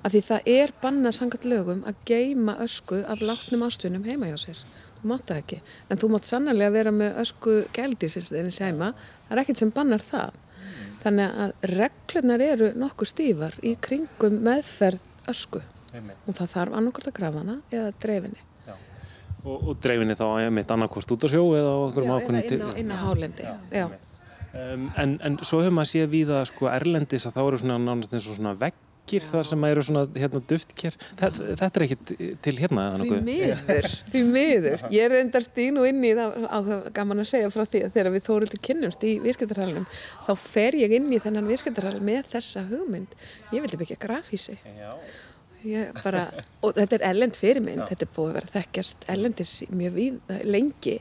Af 0.01 0.13
því 0.13 0.21
það 0.27 0.47
er 0.53 0.73
bannað 0.81 1.17
sangat 1.17 1.47
lögum 1.47 1.83
að 1.89 1.99
geima 2.09 2.55
ösku 2.63 3.01
af 3.05 3.21
látnum 3.21 3.65
ástvinum 3.67 4.05
heima 4.07 4.31
hjá 4.31 4.37
sér. 4.47 4.61
Þú 5.01 5.09
mátt 5.11 5.27
það 5.29 5.41
ekki. 5.41 5.59
En 5.89 6.01
þú 6.01 6.11
mátt 6.13 6.29
sannarlega 6.29 6.73
vera 6.75 6.93
með 6.93 7.19
ösku 7.23 7.57
gældisins 7.73 8.29
þeirins 8.31 8.61
heima. 8.61 8.93
Það 9.27 9.35
er 9.35 9.43
ekkert 9.43 9.61
sem 9.61 9.73
bannar 9.75 10.05
það. 10.05 10.39
Þannig 11.01 11.39
að 11.43 11.67
reglurnar 11.71 12.43
eru 12.45 12.69
nokkuð 12.77 13.09
stífar 13.09 13.57
í 13.65 13.73
kringum 13.81 14.37
meðferð 14.45 15.31
ösku. 15.31 15.63
Og 15.97 16.37
það 16.37 16.53
þarf 16.53 16.77
annarkort 16.77 17.09
að 17.09 17.17
grafa 17.17 17.41
hana 17.41 17.57
eða 17.73 17.91
dreifinni. 18.03 18.45
Og, 19.41 19.55
og 19.57 19.77
dreifinni 19.81 20.13
þá 20.13 20.25
að 20.27 20.51
mitt 20.53 20.71
annarkvort 20.71 21.11
út 21.15 21.25
á 21.25 21.27
sjó 21.33 21.41
eða 21.57 21.71
á 21.73 21.77
einhverjum 21.81 22.11
Já, 22.11 22.17
ákveðnum 22.19 22.67
eða 22.69 22.75
inn 22.77 22.93
á, 22.93 22.97
hálendi. 23.01 23.47
Já. 23.73 23.85
Um, 24.51 24.83
en, 24.99 25.15
en 25.25 25.37
svo 25.47 25.63
hefur 25.63 25.73
maður 25.73 25.89
séð 25.95 26.11
víða 26.11 26.43
sko 26.45 26.67
erlendis 26.69 27.25
að 27.25 27.37
þá 27.37 27.41
eru 27.45 27.59
svona 27.61 27.77
nánast 27.81 28.13
eins 28.13 28.27
og 28.29 28.37
svona 28.37 28.53
veggir 29.01 29.25
það 29.25 29.43
sem 29.49 29.63
eru 29.67 29.83
svona 29.83 30.03
hérna 30.15 30.41
duftkér 30.47 30.95
þetta, 31.19 31.47
þetta 31.59 31.79
er 31.79 31.85
ekkit 31.85 32.11
til 32.45 32.53
hérna 32.59 32.83
Því 33.01 33.17
miður, 33.25 33.87
því 34.11 34.21
miður. 34.27 34.85
Ég 34.93 35.07
er 35.07 35.15
endar 35.21 35.43
stínu 35.45 35.87
inn 35.89 36.03
í 36.03 36.13
það, 36.15 36.37
á, 36.47 36.59
gaman 36.93 37.23
að 37.23 37.29
segja 37.31 37.49
frá 37.51 37.65
því 37.65 37.81
að 37.87 37.95
þegar 37.97 38.11
við 38.13 38.23
þórildur 38.29 38.61
kynnumst 38.67 39.03
í 39.03 39.15
viðskiptarhælunum, 39.25 39.89
þá 40.27 40.31
fer 40.37 40.77
ég 40.79 40.95
inn 40.95 41.11
í 41.11 41.19
þennan 41.23 41.49
viðskiptarhæl 41.49 41.99
með 42.01 42.31
þessa 42.35 42.63
hugmynd. 42.69 43.19
Ég 43.51 43.65
vildi 43.65 43.81
byggja 43.81 43.99
grafísi. 44.01 44.57
Ég 45.61 45.91
bara, 46.01 46.25
og 46.65 46.73
þetta 46.77 46.97
er 46.97 47.05
ellend 47.11 47.37
fyrirmynd, 47.37 47.83
þetta 47.91 48.07
er 48.07 48.15
búið 48.15 48.31
að 48.31 48.39
vera 48.39 48.55
þekkjast 48.55 49.05
ellendis 49.13 49.51
mjög 49.69 49.93
víð, 49.99 50.33
lengi, 50.47 50.97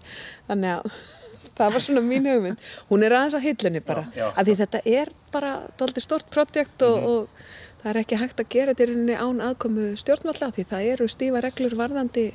þannig 0.50 0.74
að 0.74 1.00
það 1.60 1.72
var 1.76 1.84
svona 1.84 2.04
mín 2.04 2.28
hugmynd. 2.28 2.68
Hún 2.90 3.06
er 3.06 3.16
aðeins 3.16 3.38
á 3.38 3.40
hillunni 3.44 3.80
bara, 3.84 4.04
Já, 4.12 4.26
já. 4.26 4.28
af 4.34 4.44
því 4.48 4.58
þetta 4.60 4.84
er 4.98 5.14
bara 5.32 5.54
stort 6.00 6.28
projekt 6.32 6.84
og, 6.84 7.08
og 7.08 7.48
það 7.80 7.90
er 7.92 8.00
ekki 8.02 8.20
hægt 8.20 8.42
að 8.42 8.52
gera 8.52 8.74
þetta 8.74 8.84
í 8.84 8.90
rauninni 8.90 9.16
án 9.18 9.42
aðkomu 9.48 9.88
stjórnvalla 10.00 10.52
því 10.56 10.66
það 10.70 10.86
eru 10.92 11.08
stífa 11.10 11.42
reglur 11.46 11.76
varðandi 11.80 12.28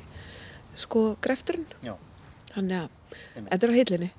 sko 0.76 1.06
grefturinn. 1.24 1.66
Já. 1.84 1.94
Þannig 2.52 2.84
að 2.84 3.48
þetta 3.48 3.66
er 3.66 3.72
á 3.72 3.78
hillunni. 3.80 4.10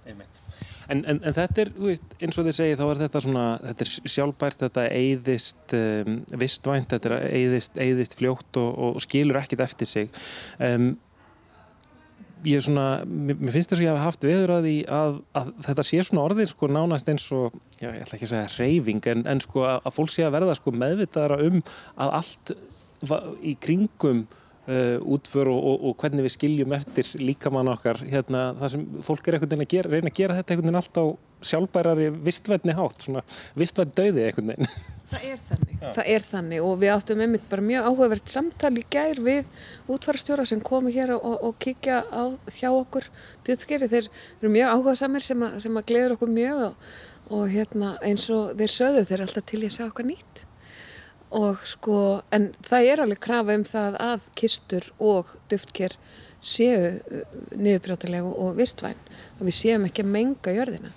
En, 0.87 1.01
en, 1.03 1.17
en 1.19 1.35
þetta 1.35 1.65
er, 1.65 1.71
veist, 1.75 2.13
eins 2.23 2.37
og 2.39 2.45
þið 2.47 2.55
segið, 2.55 2.77
þá 2.79 2.85
er 2.87 2.99
þetta 3.01 3.21
svona, 3.25 3.45
þetta 3.63 3.83
er 3.83 4.13
sjálfbært, 4.13 4.61
þetta 4.61 4.85
eyðist 4.95 5.75
um, 5.75 6.13
vistvænt, 6.43 6.93
þetta 6.93 7.09
er 7.11 7.25
eyðist, 7.41 7.81
eyðist 7.83 8.15
fljótt 8.19 8.59
og, 8.61 8.69
og 8.87 9.03
skilur 9.03 9.41
ekkit 9.41 9.65
eftir 9.67 9.91
sig. 9.91 10.21
Um, 10.63 10.93
ég 12.45 12.63
svona, 12.63 12.85
mér, 13.05 13.37
finnst 13.53 13.71
þess 13.71 13.81
að 13.81 13.85
ég 13.85 13.93
hafa 13.93 14.05
haft 14.05 14.25
viður 14.27 14.53
að 14.57 14.67
því 14.67 14.75
að, 14.97 15.19
að 15.39 15.51
þetta 15.67 15.85
sé 15.87 16.01
svona 16.05 16.25
orðið 16.27 16.49
sko 16.51 16.69
nánast 16.71 17.11
eins 17.11 17.27
og, 17.35 17.55
já, 17.79 17.89
ég 17.89 18.01
ætla 18.03 18.17
ekki 18.17 18.27
að 18.27 18.33
segja 18.33 18.49
reyfing, 18.57 19.07
en, 19.13 19.23
en 19.33 19.43
sko 19.43 19.63
að, 19.67 19.79
að 19.83 19.95
fólk 19.97 20.13
sé 20.13 20.25
að 20.27 20.35
verða 20.37 20.57
sko 20.57 20.73
meðvitaðara 20.75 21.39
um 21.47 21.61
að 21.95 22.13
allt 22.21 22.53
í 23.45 23.55
kringum 23.61 24.25
uh, 24.67 24.97
útför 25.15 25.51
og, 25.51 25.59
og, 25.71 25.87
og 25.89 25.97
hvernig 26.01 26.27
við 26.27 26.35
skiljum 26.35 26.75
eftir 26.77 27.09
líkamann 27.21 27.71
okkar 27.73 28.01
hérna, 28.05 28.51
það 28.61 28.73
sem 28.75 28.85
fólk 29.07 29.27
er 29.27 29.37
einhvern 29.37 29.53
veginn 29.53 29.67
að 29.67 29.73
gera, 29.75 29.93
reyna 29.93 30.13
að 30.13 30.19
gera 30.21 30.37
þetta 30.39 30.55
einhvern 30.55 30.69
veginn 30.69 30.81
allt 30.81 31.01
á 31.01 31.05
sjálfbærari 31.45 32.09
vistvætni 32.25 32.73
hátt, 32.77 33.03
svona 33.05 33.21
vistvætt 33.57 33.93
döði 33.97 34.23
einhvern 34.27 34.53
veginn. 34.53 34.71
Það 35.07 35.23
er 35.31 35.37
þannig. 35.47 35.75
Það 35.95 36.07
er 36.11 36.23
þannig 36.27 36.63
og 36.67 36.73
við 36.81 36.89
áttum 36.91 37.21
einmitt 37.23 37.45
bara 37.47 37.63
mjög 37.63 37.85
áhugavert 37.87 38.31
samtal 38.33 38.73
í 38.75 38.83
gær 38.91 39.21
við 39.23 39.45
útfarastjóra 39.87 40.43
sem 40.49 40.59
komi 40.67 40.91
hér 40.91 41.13
og, 41.15 41.37
og 41.47 41.53
kíkja 41.63 42.01
á 42.11 42.23
hjá 42.57 42.67
okkur 42.73 43.07
döðskeri. 43.47 43.87
Þeir 43.87 44.09
eru 44.41 44.51
mjög 44.51 44.73
áhugasamir 44.73 45.23
sem, 45.23 45.45
að- 45.47 45.55
sem 45.63 45.79
að 45.79 45.87
gleður 45.93 46.17
okkur 46.17 46.33
mjög 46.35 46.65
og, 46.65 46.91
og 47.37 47.47
hérna 47.53 47.93
eins 48.03 48.27
og 48.35 48.51
þeir 48.59 48.73
sögðu 48.75 49.05
þeir 49.07 49.23
alltaf 49.27 49.47
til 49.47 49.61
í 49.63 49.69
að 49.69 49.75
sjá 49.77 49.85
okkar 49.87 50.09
nýtt. 50.11 50.43
Og 51.37 51.63
sko, 51.67 51.95
en 52.31 52.49
það 52.67 52.89
er 52.91 53.01
alveg 53.03 53.19
krafa 53.23 53.55
um 53.59 53.63
það 53.67 53.97
að 54.03 54.27
kistur 54.39 54.85
og 54.99 55.31
duftker 55.51 55.95
séu 56.39 56.97
niðurbrjótilega 57.55 58.27
og 58.27 58.59
vistvæn. 58.59 58.99
Að 59.39 59.47
við 59.49 59.55
séum 59.61 59.87
ekki 59.87 60.03
að 60.05 60.11
menga 60.13 60.53
jörðina. 60.55 60.91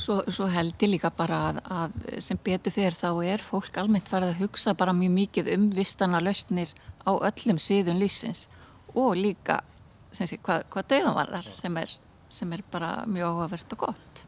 Svo, 0.00 0.22
svo 0.32 0.46
held 0.48 0.80
ég 0.80 0.94
líka 0.94 1.10
bara 1.12 1.40
að, 1.50 1.58
að 1.68 1.96
sem 2.24 2.38
betur 2.40 2.72
fyrir 2.72 2.96
þá 2.96 3.08
er 3.28 3.42
fólk 3.44 3.76
almennt 3.80 4.08
farið 4.08 4.32
að 4.32 4.42
hugsa 4.46 4.72
bara 4.78 4.94
mjög 4.96 5.12
mikið 5.18 5.50
um 5.54 5.66
vistana 5.76 6.22
lausnir 6.24 6.72
á 7.04 7.12
öllum 7.12 7.60
sviðum 7.60 8.00
lífsins. 8.00 8.46
Og 8.96 9.12
líka 9.18 9.60
sem 10.12 10.26
sé, 10.26 10.40
hvað, 10.42 10.64
hvað 10.72 10.88
döðan 10.94 11.16
var 11.18 11.32
þar 11.36 11.50
sem 11.52 11.76
er, 11.82 11.94
sem 12.32 12.52
er 12.56 12.64
bara 12.72 12.90
mjög 13.10 13.34
áhugavert 13.34 13.74
og 13.76 13.82
gott. 13.84 14.22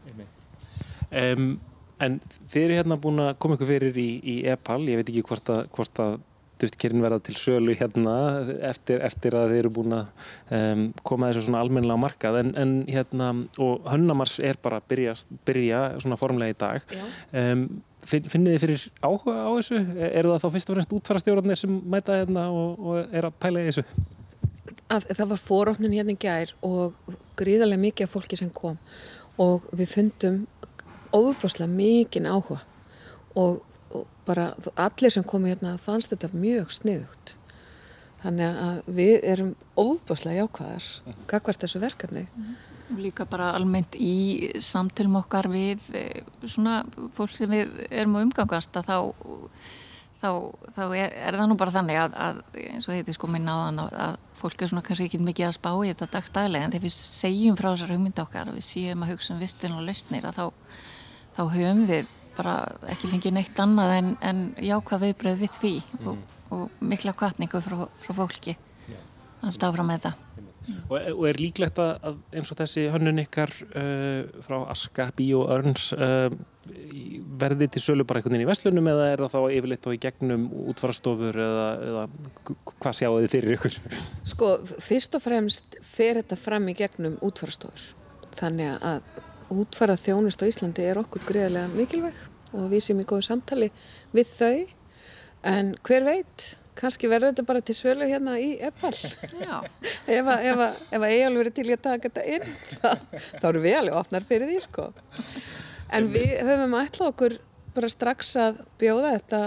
Um, 1.12 1.48
en 2.02 2.20
þið 2.52 2.66
eru 2.66 2.76
hérna 2.80 3.00
búin 3.00 3.24
að 3.24 3.32
koma 3.42 3.56
ykkur 3.56 3.72
fyrir 3.72 3.98
í, 3.98 4.10
í 4.22 4.36
EPAL, 4.52 4.82
ég 4.90 5.00
veit 5.00 5.08
ekki 5.08 5.24
hvort 5.30 5.50
að, 5.54 5.64
hvort 5.74 6.02
að 6.04 6.20
duftkerinn 6.62 7.04
verða 7.04 7.20
til 7.26 7.36
sölu 7.38 7.76
hérna 7.78 8.16
eftir, 8.70 9.02
eftir 9.04 9.36
að 9.38 9.52
þið 9.52 9.62
eru 9.62 9.72
búin 9.76 9.96
að 9.98 10.28
um, 10.58 10.84
koma 11.06 11.30
þessu 11.30 11.46
svona 11.48 11.62
almennilega 11.64 11.98
á 11.98 12.04
markað 12.04 12.40
en, 12.42 12.52
en 12.58 12.74
hérna, 12.88 13.30
og 13.62 13.88
Hönnamars 13.90 14.38
er 14.42 14.60
bara 14.62 14.80
að 14.80 14.88
byrja, 14.92 15.16
byrja 15.48 15.82
svona 16.02 16.20
formlega 16.20 16.54
í 16.54 16.58
dag 16.62 16.96
um, 16.96 17.66
finn, 18.06 18.28
finnið 18.30 18.56
þið 18.56 18.64
fyrir 18.66 18.88
áhuga 19.02 19.36
á 19.46 19.50
þessu? 19.58 19.82
eru 20.08 20.34
það 20.34 20.44
þá 20.44 20.50
fyrst 20.56 20.72
og 20.72 20.78
fremst 20.78 20.96
útfarastjórnarnir 20.98 21.62
sem 21.62 21.78
mæta 21.94 22.18
hérna 22.22 22.48
og, 22.54 22.82
og 22.82 23.14
er 23.14 23.28
að 23.28 23.38
pæla 23.42 23.64
í 23.64 23.70
þessu? 23.70 23.86
að 24.92 25.08
það 25.10 25.28
var 25.32 25.40
foróknin 25.40 25.94
hérna 25.96 26.14
í 26.14 26.20
gær 26.20 26.52
og 26.66 26.96
gríðarlega 27.38 27.82
mikið 27.82 28.06
af 28.06 28.14
fólki 28.14 28.38
sem 28.38 28.50
kom 28.54 28.78
og 29.40 29.66
við 29.72 29.94
fundum 29.94 30.42
óbúslega 31.12 31.68
mikinn 31.70 32.28
áhuga 32.28 32.60
og, 33.34 33.62
og 33.92 34.08
bara 34.26 34.52
allir 34.76 35.12
sem 35.12 35.24
komu 35.26 35.50
hérna 35.50 35.76
fannst 35.82 36.12
þetta 36.12 36.32
mjög 36.34 36.74
sniðugt. 36.78 37.36
Þannig 38.22 38.58
að 38.64 38.90
við 38.98 39.14
erum 39.32 39.54
óbúslega 39.74 40.44
jákvæðar 40.44 41.16
gagvart 41.30 41.64
þessu 41.64 41.80
verkefni. 41.82 42.26
Og 42.92 43.00
líka 43.02 43.26
bara 43.26 43.50
almennt 43.56 43.96
í 43.98 44.52
samtölum 44.62 45.16
okkar 45.22 45.48
við 45.50 45.88
eh, 45.96 46.22
svona 46.44 46.82
fólk 47.16 47.34
sem 47.34 47.50
við 47.50 47.72
erum 47.88 48.18
að 48.18 48.28
umgangast 48.28 48.76
að 48.78 48.90
þá, 48.90 48.98
þá, 50.20 50.30
þá 50.76 50.82
er, 50.84 51.16
er 51.16 51.38
það 51.40 51.50
nú 51.50 51.58
bara 51.58 51.74
þannig 51.74 52.02
að, 52.04 52.16
að 52.28 52.42
eins 52.68 52.86
og 52.86 52.94
heiti 52.94 53.16
sko 53.16 53.30
minna 53.32 53.56
á 53.58 53.62
þann 53.64 53.82
að, 53.86 53.98
að 54.06 54.18
fólk 54.42 54.62
er 54.62 54.70
svona 54.70 54.86
kannski 54.86 55.08
ekki 55.08 55.22
mikið 55.22 55.48
að 55.48 55.58
spá 55.58 55.70
í 55.72 55.90
þetta 55.90 56.10
dagstælega 56.16 56.66
en 56.66 56.74
þegar 56.74 56.86
við 56.86 56.96
segjum 56.98 57.58
frá 57.58 57.70
þessar 57.72 57.94
hugmyndu 57.96 58.22
okkar 58.22 58.50
að 58.50 58.58
við 58.60 58.68
séum 58.68 59.06
að 59.06 59.14
hugsa 59.16 59.34
um 59.34 59.42
vistun 59.42 59.78
og 59.78 59.86
lausnir 59.88 60.28
að 60.28 60.38
þá, 60.38 60.46
þá 61.38 61.42
höfum 61.56 61.86
við 61.90 62.18
bara 62.36 62.56
ekki 62.92 63.10
fengið 63.12 63.36
neitt 63.38 63.62
annað 63.62 63.96
en, 63.98 64.12
en 64.24 64.44
jákvæð 64.62 65.06
viðbröð 65.06 65.40
við 65.42 65.56
því 65.60 65.72
og, 66.06 66.20
og 66.54 66.84
mikla 66.92 67.14
kvartningu 67.16 67.62
frá, 67.64 67.82
frá 68.02 68.14
fólki 68.22 68.56
alltaf 69.42 69.72
áfram 69.72 69.90
með 69.90 70.00
þetta. 70.00 70.40
Og, 70.62 70.96
og 71.16 71.24
er 71.26 71.40
líklegt 71.42 71.78
að, 71.82 71.96
að 72.06 72.18
eins 72.38 72.52
og 72.54 72.58
þessi 72.60 72.84
hönnun 72.92 73.18
ykkar 73.24 73.50
uh, 73.74 74.42
frá 74.46 74.60
Aska, 74.70 75.08
Bíó, 75.18 75.40
Örns 75.50 75.88
uh, 75.96 76.30
verði 77.42 77.66
til 77.74 77.82
sölu 77.82 78.06
bara 78.06 78.20
einhvern 78.20 78.36
veginn 78.36 78.46
í 78.46 78.50
Vestlunum 78.50 78.90
eða 78.92 79.08
er 79.10 79.24
það 79.24 79.34
þá 79.34 79.56
yfirleitt 79.56 79.82
þá 79.82 79.90
í 79.90 80.00
gegnum 80.04 80.44
útfarastofur 80.70 81.40
eða, 81.48 81.66
eða 81.88 82.04
hvað 82.70 82.96
sjáu 83.00 83.16
þið 83.16 83.34
fyrir 83.34 83.56
ykkur? 83.56 83.80
Sko, 84.34 84.52
fyrst 84.86 85.18
og 85.18 85.24
fremst 85.26 85.78
fer 85.82 86.22
þetta 86.22 86.38
fram 86.38 86.70
í 86.70 86.76
gegnum 86.78 87.18
útfarastofur. 87.26 87.90
Þannig 88.38 88.78
að 88.78 89.02
útfara 89.52 89.98
þjónust 90.00 90.42
á 90.42 90.48
Íslandi 90.48 90.86
er 90.88 91.00
okkur 91.02 91.24
greiðlega 91.28 91.68
mikilvæg 91.76 92.24
og 92.52 92.66
við 92.72 92.86
séum 92.86 93.02
í 93.02 93.08
góðu 93.08 93.28
samtali 93.28 93.70
við 94.12 94.34
þau. 94.36 94.56
En 95.42 95.72
hver 95.82 96.04
veit, 96.06 96.52
kannski 96.78 97.08
verður 97.10 97.32
þetta 97.32 97.44
bara 97.48 97.62
til 97.64 97.76
sölu 97.76 98.06
hérna 98.08 98.36
í 98.40 98.52
Epal 98.64 98.92
Já, 99.36 99.60
ef 100.16 100.30
að, 100.32 100.78
Egil 101.10 101.34
verið 101.36 101.56
til 101.58 101.66
að 101.68 101.82
taka 101.84 102.08
þetta 102.08 102.24
inn 102.36 102.46
þá, 102.80 103.48
eru 103.50 103.64
við 103.64 103.78
alveg 103.80 103.98
opnar 104.00 104.26
fyrir 104.28 104.50
því 104.50 104.60
sko. 104.64 104.86
en 105.92 106.08
við 106.14 106.32
höfum 106.40 106.78
ætlað 106.80 107.12
okkur 107.12 107.36
bara 107.76 107.92
strax 107.92 108.32
að 108.40 108.64
bjóða 108.80 109.14
þetta 109.18 109.42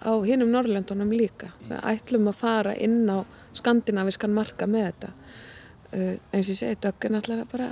á 0.00 0.12
hinum 0.24 0.52
Norrlöndunum 0.54 1.12
líka 1.12 1.52
við 1.66 1.84
ætlum 1.92 2.32
að 2.32 2.40
fara 2.40 2.74
inn 2.76 3.04
á 3.04 3.20
skandinaviskan 3.56 4.32
marka 4.32 4.68
með 4.70 4.88
þetta 4.88 5.12
uh, 5.12 6.14
eins 6.32 6.46
og 6.46 6.54
ég 6.54 6.60
segi, 6.62 6.80
Dögg 6.80 7.04
er 7.04 7.16
náttúrulega 7.16 7.50
bara 7.52 7.70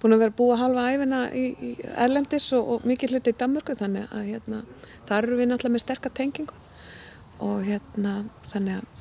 búin 0.00 0.16
að 0.16 0.22
vera 0.24 0.32
að 0.32 0.38
búa 0.38 0.58
halva 0.60 0.86
æfina 0.92 1.20
í, 1.34 1.44
í 1.52 1.70
Erlendis 1.94 2.48
og, 2.56 2.72
og 2.74 2.88
mikið 2.88 3.14
hluti 3.14 3.34
í 3.34 3.38
Danmörku 3.38 3.76
þannig 3.78 4.10
að 4.14 4.30
hérna, 4.32 4.62
þar 5.08 5.28
eru 5.28 5.40
við 5.40 5.50
náttúrulega 5.50 5.76
með 5.76 5.84
sterka 5.84 6.12
tengingu 6.14 6.58
og 7.44 7.62
hérna 7.66 8.14
þannig 8.50 8.80
að 8.80 8.94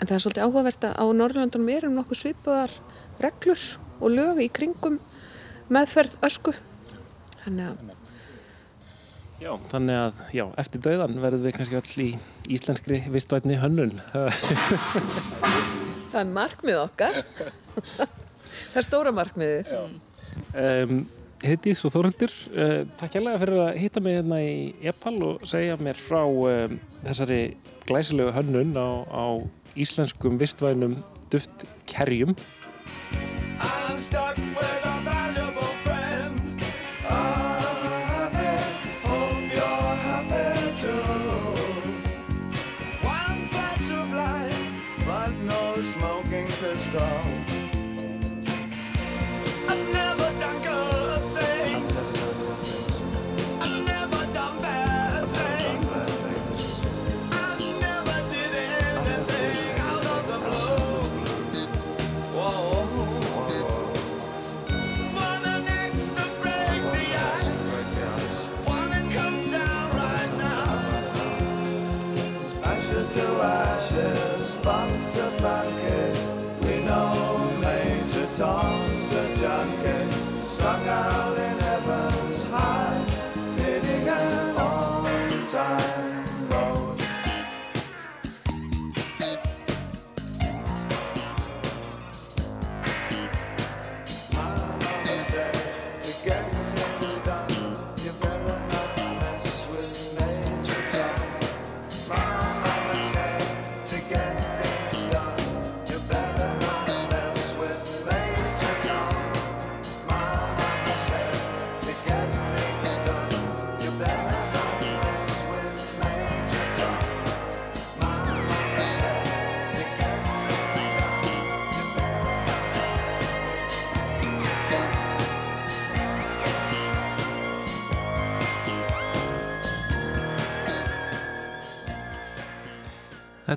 en 0.00 0.08
það 0.08 0.16
er 0.16 0.24
svolítið 0.24 0.44
áhugavert 0.46 0.88
að 0.88 0.98
á 0.98 1.04
Norrlöndunum 1.20 1.72
erum 1.74 1.96
nokkuð 1.98 2.22
svipuðar 2.22 2.74
reglur 3.20 3.64
og 4.00 4.14
lög 4.14 4.40
í 4.42 4.48
kringum 4.48 4.98
meðferð 5.70 6.16
ösku. 6.26 6.54
Þannig 7.44 7.66
að 7.68 7.96
Já, 9.40 9.54
þannig 9.70 9.96
að, 9.96 10.18
já, 10.36 10.42
eftir 10.60 10.82
dauðan 10.84 11.14
verðum 11.22 11.46
við 11.46 11.54
kannski 11.56 11.76
öll 11.78 12.02
í 12.04 12.08
íslenskri 12.52 12.98
vistvætni 13.08 13.56
hönnun. 13.56 13.94
það 16.12 16.18
er 16.20 16.34
markmið 16.34 16.80
okkar 16.82 17.22
það 18.70 18.80
er 18.82 18.88
stóra 18.88 19.14
markmiðið 19.16 19.74
Um, 20.54 21.06
Heiðdís 21.40 21.80
og 21.88 21.94
Þórhundur, 21.94 22.32
uh, 22.52 22.82
takk 23.00 23.16
hérlega 23.16 23.40
fyrir 23.40 23.60
að 23.64 23.78
hitta 23.80 24.02
mig 24.04 24.18
hérna 24.18 24.40
í 24.44 24.52
Epal 24.92 25.14
og 25.24 25.46
segja 25.48 25.78
mér 25.80 25.98
frá 25.98 26.20
um, 26.26 26.76
þessari 27.06 27.40
glæsilegu 27.88 28.34
hönnun 28.36 28.76
á, 28.76 28.88
á 29.08 29.24
íslenskum 29.72 30.36
vistvænum 30.40 30.98
duftkerjum. 31.32 32.36
I'm 33.60 33.96
stuck 33.96 34.36
with 34.36 34.79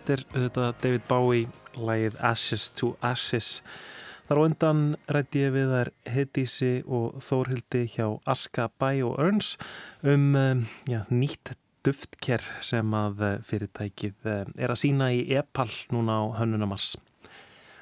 Þetta 0.03 0.15
er 0.17 0.23
auðvitað 0.35 0.79
David 0.83 1.03
Bowie, 1.07 1.43
lagið 1.79 2.15
Ashes 2.27 2.63
to 2.75 2.89
Ashes. 2.99 3.61
Þar 4.27 4.35
á 4.35 4.43
undan 4.43 4.81
rætti 5.15 5.45
ég 5.45 5.53
við 5.55 5.71
þær 5.71 5.91
Heiðdísi 6.11 6.71
og 6.83 7.21
Þórhildi 7.23 7.85
hjá 7.93 8.09
Aska 8.27 8.65
Bæ 8.83 8.89
og 9.07 9.15
Örns 9.23 9.53
um 10.03 10.35
um, 10.35 10.65
já, 10.91 11.05
nýtt 11.07 11.53
duftker 11.87 12.43
sem 12.59 12.91
að 12.99 13.23
eh, 13.29 13.39
fyrirtækið 13.47 14.27
eh, 14.27 14.43
er 14.59 14.75
að 14.75 14.81
sína 14.83 15.07
í 15.15 15.23
Epal 15.39 15.69
núna 15.95 16.19
á 16.19 16.23
Hönnunamars. 16.41 16.97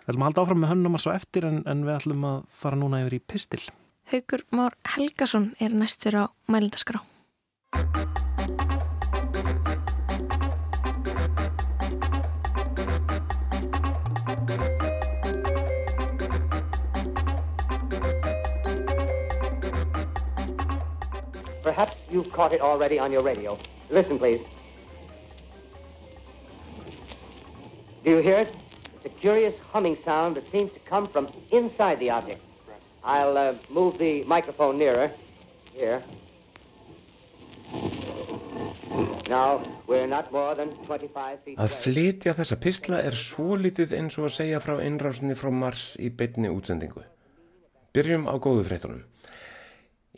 Við 0.05 0.13
ætlum 0.13 0.21
að 0.21 0.29
halda 0.29 0.45
áfram 0.45 0.61
með 0.61 0.73
Hönnunamars 0.75 1.09
á 1.09 1.17
eftir 1.17 1.49
en, 1.49 1.63
en 1.65 1.85
við 1.89 1.97
ætlum 1.97 2.27
að 2.35 2.41
fara 2.53 2.77
núna 2.77 3.01
yfir 3.01 3.17
í 3.17 3.25
Pistil. 3.33 3.63
Haugur 4.13 4.45
Már 4.53 4.77
Helgason 4.93 5.55
er 5.57 5.73
næstur 5.73 6.21
á 6.21 6.23
mælindaskrá. 6.45 7.01
Perhaps 21.81 21.97
you've 22.11 22.31
caught 22.31 22.53
it 22.53 22.61
already 22.61 22.99
on 22.99 23.11
your 23.11 23.23
radio. 23.23 23.57
Listen, 23.89 24.19
please. 24.19 24.41
Do 28.03 28.11
you 28.11 28.17
hear 28.17 28.37
it? 28.41 28.55
It's 28.93 29.05
a 29.05 29.09
curious 29.19 29.55
humming 29.71 29.97
sound 30.05 30.35
that 30.35 30.43
seems 30.51 30.71
to 30.73 30.79
come 30.81 31.07
from 31.07 31.33
inside 31.49 31.97
the 31.99 32.11
object. 32.11 32.39
I'll 33.03 33.35
uh, 33.35 33.55
move 33.71 33.97
the 33.97 34.23
microphone 34.25 34.77
nearer. 34.77 35.09
Here. 35.73 36.03
Now, 39.27 39.63
we're 39.87 40.05
not 40.05 40.31
more 40.31 40.53
than 40.53 40.69
25 40.85 41.39
feet 41.43 41.57
Að 41.57 41.77
flytja 41.81 42.35
þessa 42.37 42.59
pistla 42.61 43.01
er 43.01 43.17
svo 43.17 43.55
litið 43.57 43.97
eins 43.97 44.19
og 44.19 44.29
að 44.29 44.35
segja 44.35 44.61
frá 44.61 44.75
innrásinni 44.85 45.33
frá 45.39 45.49
Mars 45.49 45.95
í 45.97 46.13
beinni 46.13 46.53
útsendingu. 46.53 47.07
Byrjum 47.97 48.29
á 48.29 48.37
góðu 48.37 48.69
fréttunum. 48.69 49.01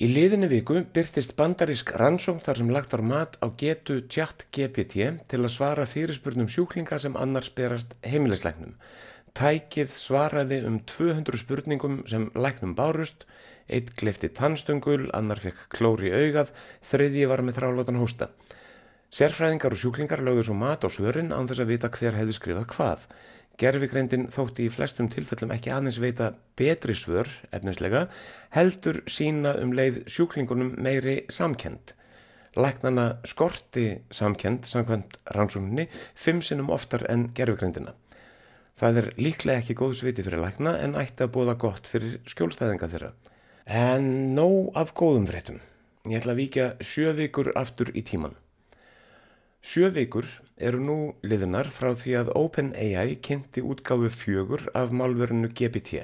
Í 0.04 0.08
liðinni 0.10 0.50
viku 0.52 0.82
byrtist 0.92 1.32
bandarísk 1.40 1.94
rannsókn 1.96 2.42
þar 2.44 2.58
sem 2.60 2.72
lagt 2.76 2.92
var 2.92 3.04
mat 3.08 3.38
á 3.40 3.48
getu 3.56 4.02
chat 4.12 4.42
GPT 4.52 5.06
til 5.32 5.40
að 5.40 5.54
svara 5.54 5.86
fyrirspurnum 5.88 6.50
sjúklinga 6.52 6.98
sem 7.00 7.16
annars 7.16 7.48
berast 7.56 7.94
heimilisleiknum. 8.04 8.74
Tækið 9.38 9.94
svaraði 9.96 10.58
um 10.68 10.82
200 10.92 11.40
spurningum 11.40 12.02
sem 12.12 12.26
læknum 12.36 12.74
bárust, 12.76 13.24
eitt 13.72 13.94
glefti 13.96 14.28
tannstöngul, 14.28 15.08
annar 15.16 15.40
fekk 15.40 15.70
klóri 15.78 16.12
augað, 16.12 16.52
þriðji 16.90 17.30
var 17.32 17.46
með 17.46 17.62
þrálátan 17.62 18.02
hósta. 18.02 18.34
Sérfræðingar 19.14 19.78
og 19.78 19.80
sjúklingar 19.80 20.26
lögðu 20.26 20.50
svo 20.50 20.58
mat 20.58 20.84
á 20.84 20.90
svörin 20.92 21.32
án 21.32 21.48
þess 21.48 21.64
að 21.64 21.72
vita 21.78 21.94
hver 21.94 22.20
hefði 22.20 22.36
skrifað 22.42 22.70
hvað. 22.76 23.08
Gerfigreindin 23.62 24.30
þótti 24.34 24.66
í 24.66 24.72
flestum 24.74 25.10
tilfellum 25.14 25.52
ekki 25.54 25.70
aðeins 25.70 26.00
veita 26.02 26.32
betri 26.58 26.96
svör, 26.98 27.30
efnislega, 27.54 28.08
heldur 28.56 29.04
sína 29.06 29.54
um 29.62 29.76
leið 29.78 30.02
sjúklingunum 30.10 30.74
meiri 30.82 31.20
samkend. 31.30 31.94
Læknana 32.58 33.20
skorti 33.30 33.88
samkend, 34.14 34.66
samkvæmt 34.70 35.20
rannsókninni, 35.38 35.88
fimm 36.14 36.42
sinnum 36.42 36.74
oftar 36.74 37.06
en 37.10 37.30
gerfigreindina. 37.38 37.94
Það 38.78 39.00
er 39.04 39.10
líklega 39.22 39.62
ekki 39.62 39.78
góð 39.78 40.00
sviti 40.00 40.26
fyrir 40.26 40.42
lækna 40.42 40.74
en 40.82 40.98
ætti 40.98 41.26
að 41.26 41.36
bóða 41.36 41.54
gott 41.62 41.90
fyrir 41.90 42.18
skjólstæðinga 42.30 42.90
þeirra. 42.90 43.12
En 43.70 44.34
nóg 44.34 44.74
af 44.78 44.96
góðum 44.98 45.30
fréttum. 45.30 45.62
Ég 46.10 46.20
ætla 46.20 46.34
að 46.34 46.42
víkja 46.42 46.72
sjö 46.82 47.14
vikur 47.16 47.54
aftur 47.56 47.94
í 47.94 48.02
tíman. 48.02 48.34
Sjö 49.64 49.88
vikur 49.96 50.26
eru 50.60 50.80
nú 50.84 50.96
liðunar 51.24 51.70
frá 51.72 51.94
því 51.96 52.14
að 52.20 52.32
OpenAI 52.36 53.14
kynnti 53.24 53.62
útgáfu 53.64 54.10
fjögur 54.12 54.66
af 54.76 54.92
málverinu 54.92 55.48
GPT. 55.56 56.02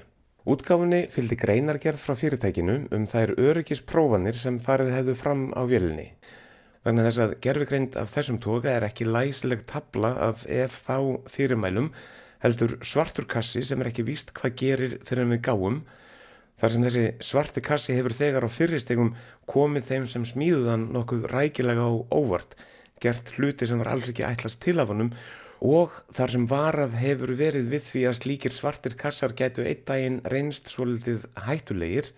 Útgáfunni 0.47 1.01
fylgdi 1.11 1.35
greinargerð 1.41 1.99
frá 1.99 2.15
fyrirtækinu 2.21 2.77
um 2.95 3.03
þær 3.11 3.33
öryggisprófanir 3.35 4.39
sem 4.39 4.61
farið 4.63 4.93
hefðu 4.95 5.17
fram 5.19 5.43
á 5.59 5.67
vélinni. 5.67 6.07
Vegna 6.87 7.03
þess 7.09 7.21
að 7.25 7.35
gerfigreind 7.43 7.99
af 7.99 8.15
þessum 8.15 8.39
toga 8.47 8.71
er 8.77 8.87
ekki 8.87 9.09
læsileg 9.09 9.67
tabla 9.67 10.13
af 10.29 10.47
ef 10.47 10.79
þá 10.87 11.19
fyrirmælum 11.27 11.91
heldur 12.39 12.77
svartur 12.79 13.27
kassi 13.27 13.65
sem 13.67 13.83
er 13.83 13.91
ekki 13.91 14.07
víst 14.07 14.31
hvað 14.39 14.57
gerir 14.63 14.97
fyrir 15.03 15.27
við 15.35 15.43
gáum 15.51 15.83
þar 16.63 16.77
sem 16.77 16.87
þessi 16.87 17.05
svarti 17.27 17.67
kassi 17.67 17.99
hefur 17.99 18.15
þegar 18.23 18.47
á 18.47 18.49
fyrirstegum 18.55 19.15
komið 19.51 19.91
þeim 19.91 20.11
sem 20.15 20.31
smíðuðan 20.31 20.93
nokkuð 20.95 21.27
rækilega 21.35 21.83
á 21.83 21.91
óvart 22.07 22.55
gert 23.03 23.33
hluti 23.35 23.67
sem 23.67 23.81
var 23.81 23.91
alls 23.93 24.11
ekki 24.11 24.27
ætlast 24.27 24.61
til 24.63 24.79
af 24.79 24.91
honum 24.91 25.11
og 25.59 25.95
þar 26.15 26.35
sem 26.35 26.47
varað 26.47 26.95
hefur 27.01 27.35
verið 27.39 27.71
við 27.73 27.85
því 27.89 28.05
að 28.07 28.19
slíkir 28.21 28.55
svartir 28.55 28.95
kassar 28.99 29.35
gætu 29.35 29.65
einn 29.67 29.85
daginn 29.87 30.21
reynst 30.31 30.71
svolítið 30.71 31.27
hættulegir 31.47 32.13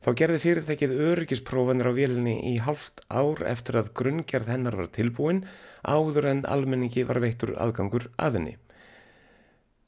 Þá 0.00 0.14
gerði 0.16 0.38
fyrirtækið 0.40 0.92
öryggisprófanir 1.10 1.90
á 1.90 1.92
vélinni 1.92 2.38
í 2.48 2.54
halvt 2.64 3.02
ár 3.12 3.42
eftir 3.44 3.76
að 3.76 3.90
grunngerð 3.98 4.48
hennar 4.48 4.76
var 4.78 4.88
tilbúin 4.96 5.42
áður 5.84 6.28
en 6.30 6.40
almenningi 6.48 7.04
var 7.04 7.20
veittur 7.20 7.52
aðgangur 7.60 8.06
að 8.16 8.38
henni. 8.38 8.54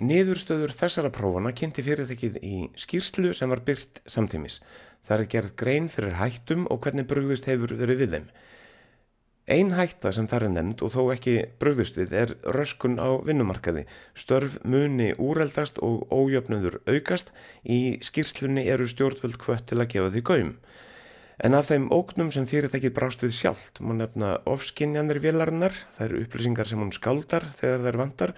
Niðurstöður 0.04 0.74
þessara 0.76 1.12
prófana 1.16 1.54
kynnti 1.56 1.84
fyrirtækið 1.86 2.36
í 2.44 2.58
skýrslu 2.84 3.32
sem 3.32 3.48
var 3.48 3.64
byrt 3.64 4.02
samtímis. 4.04 4.60
Það 5.08 5.16
er 5.16 5.30
gerð 5.34 5.56
grein 5.62 5.88
fyrir 5.88 6.18
hættum 6.20 6.68
og 6.68 6.84
hvernig 6.84 7.08
brugðist 7.08 7.48
hefur 7.48 7.72
verið 7.80 8.04
við 8.04 8.16
þeim. 8.18 8.28
Ein 9.50 9.72
hætta 9.74 10.12
sem 10.14 10.28
þar 10.30 10.44
er 10.46 10.52
nefnd 10.54 10.82
og 10.86 10.92
þó 10.94 11.00
ekki 11.16 11.32
brugðist 11.58 11.96
við 11.98 12.12
er 12.14 12.32
röskun 12.54 13.00
á 13.02 13.10
vinnumarkaði. 13.26 13.88
Störf 14.14 14.60
muni 14.62 15.08
úreldast 15.18 15.80
og 15.82 16.06
ójöfnöður 16.14 16.78
aukast. 16.86 17.32
Í 17.66 17.98
skýrslunni 18.06 18.68
eru 18.70 18.86
stjórnvöld 18.86 19.40
kvött 19.42 19.66
til 19.66 19.80
að 19.82 19.90
gefa 19.96 20.12
því 20.14 20.22
gaum. 20.30 20.52
En 21.42 21.58
af 21.58 21.72
þeim 21.72 21.88
ógnum 21.90 22.30
sem 22.30 22.46
fyrirtækið 22.46 22.94
brást 22.94 23.24
við 23.24 23.34
sjálft 23.34 23.80
má 23.82 23.96
nefna 23.98 24.36
ofskinjanir 24.46 25.18
vélarinnar, 25.24 25.74
það 25.96 26.06
eru 26.06 26.22
upplýsingar 26.22 26.70
sem 26.70 26.78
hún 26.78 26.94
skáldar 26.94 27.48
þegar 27.58 27.82
þær 27.88 27.98
vantar, 27.98 28.34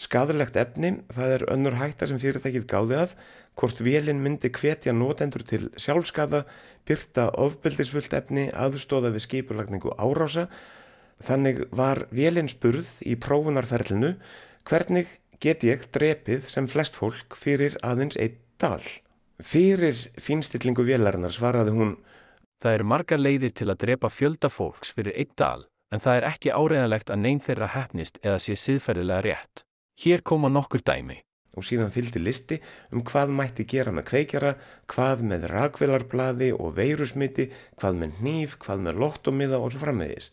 skadalegt 0.00 0.56
efni, 0.56 0.94
það 1.12 1.34
er 1.34 1.44
önnur 1.52 1.76
hætta 1.76 2.08
sem 2.08 2.22
fyrirtækið 2.22 2.64
gáði 2.70 2.96
að, 3.02 3.12
hvort 3.60 3.80
vélinn 3.84 4.22
myndi 4.24 4.48
hvetja 4.56 4.94
notendur 4.96 5.44
til 5.44 5.68
sjálfskaða, 5.76 6.44
byrta 6.88 7.28
ofbeldisvöld 7.38 8.12
efni, 8.16 8.48
aðstóða 8.50 9.12
við 9.14 9.26
skipulagningu 9.26 9.92
árása. 10.00 10.48
Þannig 11.20 11.66
var 11.76 12.06
vélinn 12.16 12.48
spurð 12.48 12.88
í 13.04 13.18
prófunarferlinu 13.20 14.14
hvernig 14.64 15.10
get 15.40 15.64
ég 15.64 15.84
drepið 15.92 16.48
sem 16.48 16.68
flest 16.68 16.96
fólk 16.96 17.36
fyrir 17.36 17.76
aðeins 17.84 18.16
einn 18.20 18.40
dal. 18.60 18.82
Fyrir 19.40 19.96
fínstillingu 20.20 20.84
vélarinnar 20.84 21.32
svaraði 21.32 21.76
hún 21.76 21.98
Það 22.60 22.74
eru 22.76 22.84
margar 22.92 23.20
leiðir 23.20 23.52
til 23.56 23.70
að 23.72 23.78
drepa 23.86 24.10
fjölda 24.12 24.50
fólks 24.52 24.90
fyrir 24.92 25.16
einn 25.16 25.30
dal, 25.40 25.62
en 25.88 26.02
það 26.04 26.18
er 26.18 26.26
ekki 26.28 26.50
áreiðanlegt 26.52 27.12
að 27.12 27.22
neyn 27.22 27.40
þeirra 27.40 27.70
hefnist 27.72 28.20
eða 28.20 28.36
sé 28.44 28.56
siðferðilega 28.60 29.24
rétt. 29.24 29.62
Hér 30.04 30.20
koma 30.20 30.52
nokkur 30.52 30.84
dæmi. 30.84 31.22
Og 31.60 31.66
síðan 31.68 31.92
fylgdi 31.92 32.22
listi 32.22 32.60
um 32.90 33.04
hvað 33.06 33.34
mætti 33.36 33.66
gera 33.68 33.92
með 33.92 34.08
kveikjara, 34.10 34.54
hvað 34.90 35.24
með 35.30 35.48
rakvelarblaði 35.52 36.52
og 36.56 36.78
veirusmiti, 36.78 37.50
hvað 37.76 38.00
með 38.00 38.22
hníf, 38.22 38.56
hvað 38.64 38.86
með 38.86 39.02
lottomiða 39.04 39.60
og 39.60 39.74
svo 39.74 39.84
framvegis. 39.84 40.30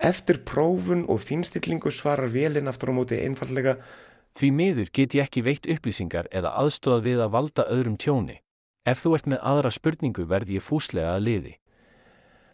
Eftir 0.00 0.38
prófun 0.46 1.02
og 1.10 1.18
fínstillingu 1.20 1.90
svarar 1.92 2.30
vélinn 2.32 2.70
aftur 2.70 2.94
á 2.94 2.96
móti 2.96 3.18
einfallega 3.20 3.76
Því 4.38 4.50
miður 4.54 4.90
get 4.94 5.16
ég 5.18 5.26
ekki 5.26 5.42
veitt 5.42 5.66
upplýsingar 5.66 6.28
eða 6.30 6.52
aðstóða 6.60 7.02
við 7.02 7.22
að 7.24 7.32
valda 7.34 7.64
öðrum 7.74 7.96
tjóni. 8.00 8.38
Ef 8.86 9.02
þú 9.02 9.16
ert 9.16 9.26
með 9.28 9.42
aðra 9.50 9.72
spurningu 9.74 10.26
verð 10.30 10.54
ég 10.54 10.64
fúslega 10.64 11.16
að 11.16 11.24
liði. 11.26 11.54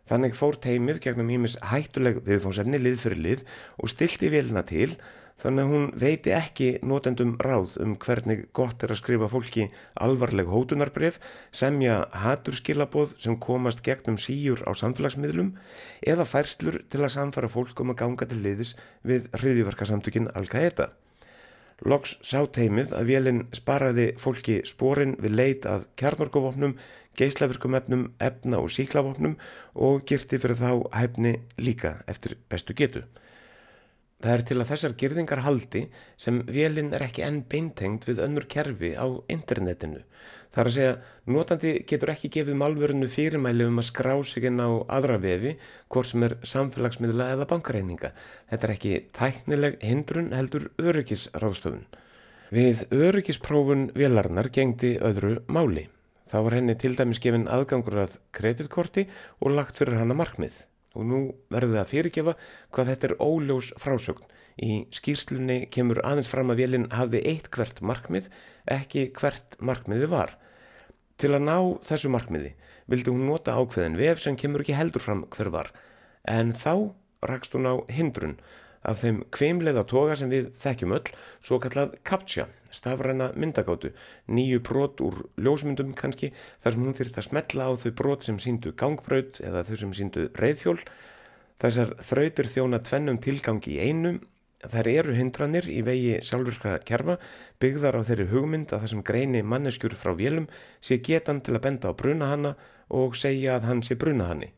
Þannig 0.07 0.37
fór 0.39 0.57
teimið 0.62 1.01
gegnum 1.05 1.31
ímis 1.35 1.57
hættuleg 1.67 2.23
viðfónsefni 2.27 2.81
lið 2.81 2.99
fyrir 3.03 3.23
lið 3.23 3.45
og 3.83 3.91
stilti 3.91 4.31
vélina 4.33 4.62
til 4.67 4.95
þannig 5.42 5.64
að 5.64 5.72
hún 5.72 5.87
veiti 6.01 6.33
ekki 6.33 6.68
notendum 6.87 7.35
ráð 7.42 7.77
um 7.85 7.94
hvernig 8.01 8.46
gott 8.57 8.83
er 8.83 8.94
að 8.94 9.01
skrifa 9.03 9.29
fólki 9.29 9.66
alvarleg 10.07 10.49
hótunarbref, 10.49 11.18
semja 11.53 12.03
haturskilaboð 12.25 13.16
sem 13.20 13.37
komast 13.37 13.83
gegnum 13.87 14.16
síjur 14.20 14.64
á 14.64 14.72
samfélagsmiðlum 14.81 15.55
eða 16.07 16.29
færslur 16.29 16.81
til 16.90 17.03
að 17.03 17.14
samfara 17.18 17.53
fólk 17.53 17.81
um 17.85 17.92
að 17.92 18.01
ganga 18.05 18.31
til 18.31 18.40
liðis 18.44 18.77
við 19.05 19.29
hriðiverkasamtökin 19.37 20.31
Al-Qaeda. 20.35 20.88
Loks 21.85 22.14
sá 22.25 22.40
teimið 22.49 22.94
að 22.96 23.11
vélinn 23.11 23.42
sparaði 23.53 24.07
fólki 24.16 24.62
sporin 24.64 25.12
við 25.20 25.37
leit 25.37 25.66
að 25.68 25.85
kjarnorkuvopnum, 26.01 26.72
geislavirkum 27.16 27.77
efnum, 27.77 28.07
efna 28.16 28.62
og 28.64 28.72
síklavopnum 28.72 29.37
og 29.75 30.01
girti 30.09 30.40
fyrir 30.40 30.57
þá 30.57 30.88
hæfni 30.96 31.37
líka 31.61 31.99
eftir 32.09 32.38
bestu 32.49 32.72
getu. 32.77 33.05
Það 34.24 34.33
er 34.33 34.42
til 34.48 34.57
að 34.57 34.68
þessar 34.70 34.92
girðingar 35.00 35.40
haldi 35.44 35.81
sem 36.16 36.38
vélinn 36.48 36.94
er 36.96 37.02
ekki 37.05 37.22
enn 37.26 37.42
beintengt 37.52 38.07
við 38.09 38.22
önnur 38.24 38.46
kerfi 38.48 38.94
á 38.96 39.05
internetinu. 39.29 39.98
Það 40.55 40.61
er 40.62 40.68
að 40.70 40.76
segja, 40.76 40.92
notandi 41.29 41.72
getur 41.90 42.12
ekki 42.14 42.31
gefið 42.33 42.57
málverinu 42.62 43.11
fyrirmæli 43.12 43.66
um 43.68 43.83
að 43.83 43.88
skrá 43.90 44.14
sig 44.24 44.46
inn 44.48 44.62
á 44.64 44.72
aðra 44.96 45.18
vefi, 45.20 45.52
hvort 45.92 46.09
sem 46.09 46.24
er 46.24 46.38
samfélagsmiðla 46.48 47.26
eða 47.35 47.48
bankareininga. 47.50 48.14
Þetta 48.48 48.66
er 48.68 48.72
ekki 48.72 48.94
tæknileg 49.18 49.76
hindrun 49.85 50.33
heldur 50.33 50.70
öryggisráðstöfun. 50.81 51.85
Við 52.57 52.87
öryggisprófun 52.96 53.90
vélarnar 53.98 54.48
gengdi 54.48 54.94
öðru 54.96 55.42
máli. 55.52 55.90
Það 56.33 56.48
var 56.48 56.57
henni 56.57 56.79
til 56.81 56.94
dæmis 56.96 57.20
gefin 57.20 57.50
aðgangur 57.52 58.00
að 58.07 58.16
kreditkorti 58.33 59.05
og 59.42 59.52
lagt 59.59 59.76
fyrir 59.76 60.00
hana 60.00 60.16
markmið 60.16 60.64
og 60.97 61.07
nú 61.07 61.21
verður 61.53 61.77
það 61.77 61.83
að 61.83 61.93
fyrirgefa 61.93 62.35
hvað 62.75 62.91
þetta 62.93 63.09
er 63.09 63.17
óljós 63.27 63.71
frásögn. 63.81 64.27
Í 64.57 64.73
skýrslunni 64.97 65.59
kemur 65.69 66.01
aðeins 66.01 66.31
fram 66.33 66.51
að 66.53 66.63
vélinn 66.63 66.89
hafði 66.97 67.21
eitt 67.29 67.51
hvert 67.53 67.83
markmið, 67.85 68.31
ekki 68.65 69.11
hvert 69.19 69.59
markmiði 69.61 70.09
var. 70.09 70.33
Til 71.21 71.35
að 71.37 71.45
ná 71.45 71.57
þessu 71.85 72.13
markmiði 72.13 72.55
vildi 72.89 73.13
hún 73.13 73.27
nota 73.29 73.57
ákveðin 73.57 73.99
vef 74.01 74.23
sem 74.23 74.37
kemur 74.39 74.65
ekki 74.65 74.77
heldur 74.79 75.05
fram 75.05 75.27
hver 75.35 75.51
var, 75.53 75.73
en 76.25 76.55
þá 76.57 76.95
rakst 77.27 77.57
hún 77.57 77.69
á 77.69 77.75
hindrun 77.93 78.37
af 78.87 79.03
þeim 79.03 79.22
kveimleiða 79.35 79.83
toga 79.90 80.16
sem 80.18 80.31
við 80.31 80.53
þekkjum 80.62 80.94
öll, 80.96 81.11
svo 81.42 81.59
kallað 81.62 81.96
CAPTCHA, 82.07 82.46
stafræna 82.77 83.31
myndagátu, 83.38 83.90
nýju 84.31 84.62
brot 84.66 85.03
úr 85.05 85.25
ljósmyndum 85.40 85.94
kannski, 85.99 86.33
þar 86.62 86.77
sem 86.77 86.87
hún 86.87 86.96
þyrft 87.01 87.18
að 87.20 87.29
smetla 87.29 87.68
á 87.68 87.72
þau 87.83 87.90
brot 87.99 88.27
sem 88.27 88.38
síndu 88.42 88.72
gangbraut 88.79 89.40
eða 89.42 89.64
þau 89.66 89.77
sem 89.83 89.96
síndu 90.01 90.29
reyðhjól. 90.38 90.79
Þessar 91.62 91.94
þrautir 92.05 92.51
þjóna 92.53 92.83
tvennum 92.85 93.20
tilgangi 93.25 93.79
í 93.79 93.88
einum, 93.88 94.20
þær 94.66 94.88
eru 94.90 95.14
hindranir 95.16 95.68
í 95.70 95.81
vegi 95.87 96.18
sjálfurka 96.27 96.77
kerfa, 96.88 97.16
byggðar 97.62 97.99
á 98.01 98.07
þeirri 98.09 98.29
hugmynd 98.33 98.72
að 98.72 98.87
þessum 98.87 99.05
greini 99.07 99.42
manneskjur 99.44 99.96
frá 99.99 100.12
vélum 100.16 100.49
sé 100.85 101.01
getan 101.05 101.40
til 101.44 101.57
að 101.57 101.64
benda 101.68 101.92
á 101.92 101.99
brunahanna 101.99 102.55
og 102.92 103.16
segja 103.18 103.57
að 103.57 103.68
hann 103.70 103.83
sé 103.87 103.96
brunahanni. 104.01 104.53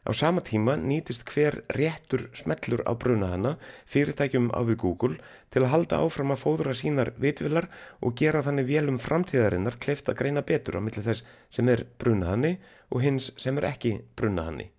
Á 0.00 0.16
sama 0.16 0.40
tíma 0.40 0.78
nýtist 0.80 1.26
hver 1.28 1.60
réttur 1.76 2.30
smellur 2.32 2.80
á 2.88 2.96
brunahanna 2.96 3.58
fyrirtækjum 3.84 4.48
á 4.56 4.64
við 4.64 4.78
Google 4.80 5.18
til 5.52 5.60
að 5.60 5.72
halda 5.74 5.98
áfram 6.00 6.32
að 6.32 6.40
fóðra 6.40 6.72
sínar 6.72 7.12
vitvilar 7.20 7.68
og 8.00 8.16
gera 8.16 8.40
þannig 8.46 8.70
vélum 8.70 8.96
framtíðarinnar 8.96 9.76
kleift 9.76 10.08
að 10.08 10.16
greina 10.22 10.40
betur 10.40 10.80
á 10.80 10.84
milli 10.84 11.04
þess 11.04 11.26
sem 11.52 11.68
er 11.68 11.84
brunahanni 12.00 12.56
og 12.88 13.04
hins 13.04 13.28
sem 13.36 13.60
er 13.60 13.68
ekki 13.74 13.98
brunahanni. 14.16 14.70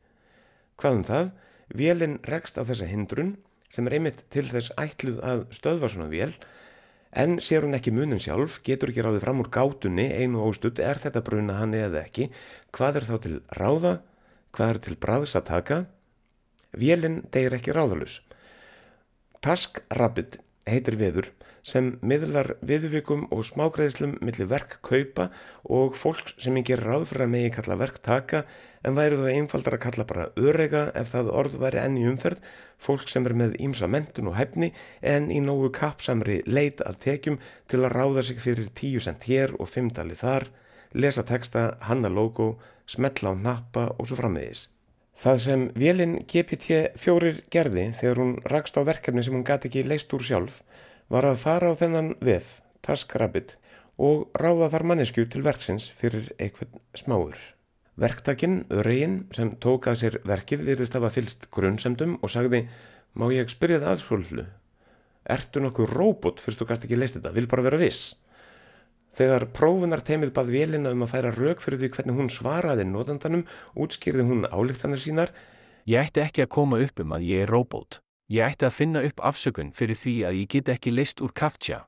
Hvað 0.82 0.98
um 0.98 1.06
það? 1.06 1.32
Vélinn 1.70 2.20
rekst 2.26 2.58
á 2.58 2.66
þessa 2.66 2.90
hindrun 2.90 3.36
sem 3.70 3.86
er 3.88 4.00
einmitt 4.00 4.26
til 4.34 4.50
þess 4.50 4.74
ætluð 4.74 5.22
að 5.22 5.46
stöðva 5.54 5.92
svona 5.92 6.10
vél 6.10 6.34
en 7.12 7.38
sér 7.44 7.68
hún 7.68 7.78
ekki 7.78 7.94
munin 7.94 8.24
sjálf, 8.24 8.58
getur 8.66 8.90
ekki 8.90 9.04
ráðið 9.06 9.26
fram 9.28 9.42
úr 9.44 9.54
gátunni 9.54 10.10
einu 10.16 10.42
óstutt, 10.48 10.80
er 10.80 10.98
þetta 10.98 11.22
brunahanni 11.28 11.84
eða 11.86 12.06
ekki, 12.08 12.32
hvað 12.74 13.02
er 13.02 13.08
þá 13.08 13.18
til 13.22 13.38
ráða? 13.60 14.00
Hvað 14.52 14.74
er 14.74 14.80
til 14.86 14.98
bráðs 15.00 15.36
að 15.40 15.48
taka? 15.48 15.78
Vélinn 16.76 17.22
deyir 17.32 17.56
ekki 17.56 17.76
ráðalus. 17.76 18.20
TaskRabbit 19.42 20.40
heitir 20.70 20.98
viður 21.00 21.30
sem 21.66 21.92
miðlar 22.02 22.56
viðvikum 22.66 23.28
og 23.34 23.44
smágreðslum 23.46 24.16
millir 24.26 24.50
verk 24.50 24.80
kaupa 24.86 25.28
og 25.70 25.96
fólk 25.98 26.34
sem 26.42 26.58
ekki 26.58 26.74
er 26.76 26.84
ráð 26.88 27.06
fyrir 27.12 27.28
að 27.28 27.34
megi 27.36 27.52
kalla 27.54 27.78
verk 27.78 28.00
taka 28.06 28.44
en 28.86 28.98
væri 28.98 29.20
þó 29.20 29.28
einfaldar 29.30 29.78
að 29.78 29.84
kalla 29.84 30.06
bara 30.10 30.28
örega 30.42 30.84
ef 30.98 31.12
það 31.14 31.30
orð 31.42 31.58
væri 31.62 31.82
enn 31.84 32.00
í 32.02 32.08
umferð 32.10 32.42
fólk 32.82 33.06
sem 33.14 33.30
er 33.30 33.38
með 33.38 33.60
ímsa 33.62 33.90
mentun 33.94 34.32
og 34.32 34.40
hæfni 34.40 34.72
en 35.06 35.30
í 35.30 35.38
nógu 35.44 35.70
kapsamri 35.78 36.42
leit 36.50 36.82
að 36.82 36.98
tekjum 37.06 37.38
til 37.70 37.84
að 37.84 37.94
ráða 37.94 38.26
sig 38.26 38.42
fyrir 38.42 38.74
tíu 38.74 39.04
cent 39.06 39.30
hér 39.30 39.54
og 39.60 39.70
fimmdali 39.70 40.18
þar 40.18 40.50
lesa 40.94 41.24
texta, 41.24 41.78
hanna 41.88 42.10
logo, 42.10 42.58
smetla 42.92 43.32
á 43.32 43.34
nappa 43.40 43.88
og 43.96 44.10
svo 44.10 44.20
framvegis. 44.20 44.68
Það 45.22 45.42
sem 45.44 45.64
vélinn 45.78 46.20
GPT-4 46.26 47.34
gerði 47.54 47.88
þegar 48.00 48.22
hún 48.24 48.38
rakst 48.50 48.78
á 48.80 48.82
verkefni 48.88 49.24
sem 49.24 49.36
hún 49.36 49.46
gæti 49.48 49.70
ekki 49.70 49.84
leist 49.86 50.14
úr 50.18 50.24
sjálf 50.26 50.62
var 51.12 51.28
að 51.28 51.42
fara 51.44 51.72
á 51.72 51.74
þennan 51.76 52.14
vef, 52.24 52.62
TaskRabbit, 52.86 53.58
og 54.02 54.32
ráða 54.40 54.72
þar 54.74 54.86
mannesku 54.88 55.26
til 55.30 55.44
verksins 55.46 55.92
fyrir 56.00 56.32
eitthvað 56.40 56.80
smáur. 56.98 57.36
Verktakinn, 58.00 58.64
Öregin, 58.72 59.18
sem 59.36 59.52
tók 59.62 59.90
að 59.92 60.00
sér 60.00 60.18
verkið, 60.26 60.64
virðist 60.70 60.96
hafa 60.96 61.12
fylst 61.14 61.50
grunnsemdum 61.54 62.16
og 62.24 62.32
sagði, 62.32 62.64
má 63.14 63.28
ég 63.36 63.52
spyrja 63.52 63.82
það 63.84 63.94
aðsvöldlu? 63.94 64.46
Ertu 65.36 65.62
nokkuð 65.62 65.92
róbot 65.92 66.42
fyrst 66.42 66.64
þú 66.64 66.70
gast 66.72 66.88
ekki 66.88 66.98
leist 66.98 67.20
þetta, 67.20 67.36
vil 67.36 67.50
bara 67.52 67.68
vera 67.68 67.82
viss? 67.82 68.16
Þegar 69.18 69.46
prófunar 69.52 70.02
teimið 70.08 70.32
bað 70.36 70.52
vélina 70.54 70.92
um 70.96 71.04
að 71.04 71.12
færa 71.12 71.32
rauk 71.36 71.60
fyrir 71.64 71.82
því 71.82 71.90
hvernig 71.96 72.20
hún 72.22 72.30
svaraði 72.32 72.86
notandanum, 72.88 73.44
útskýrði 73.76 74.24
hún 74.30 74.46
álíktanir 74.48 75.02
sínar, 75.04 75.34
Ég 75.90 75.98
ætti 75.98 76.22
ekki 76.22 76.44
að 76.46 76.52
koma 76.54 76.78
upp 76.80 77.00
um 77.02 77.14
að 77.16 77.24
ég 77.26 77.42
er 77.44 77.50
róbót. 77.50 77.98
Ég 78.30 78.46
ætti 78.46 78.68
að 78.68 78.76
finna 78.78 79.02
upp 79.04 79.20
afsökun 79.26 79.72
fyrir 79.74 79.98
því 79.98 80.14
að 80.30 80.36
ég 80.38 80.48
get 80.54 80.70
ekki 80.70 80.92
leist 80.94 81.22
úr 81.26 81.34
kaftja. 81.34 81.86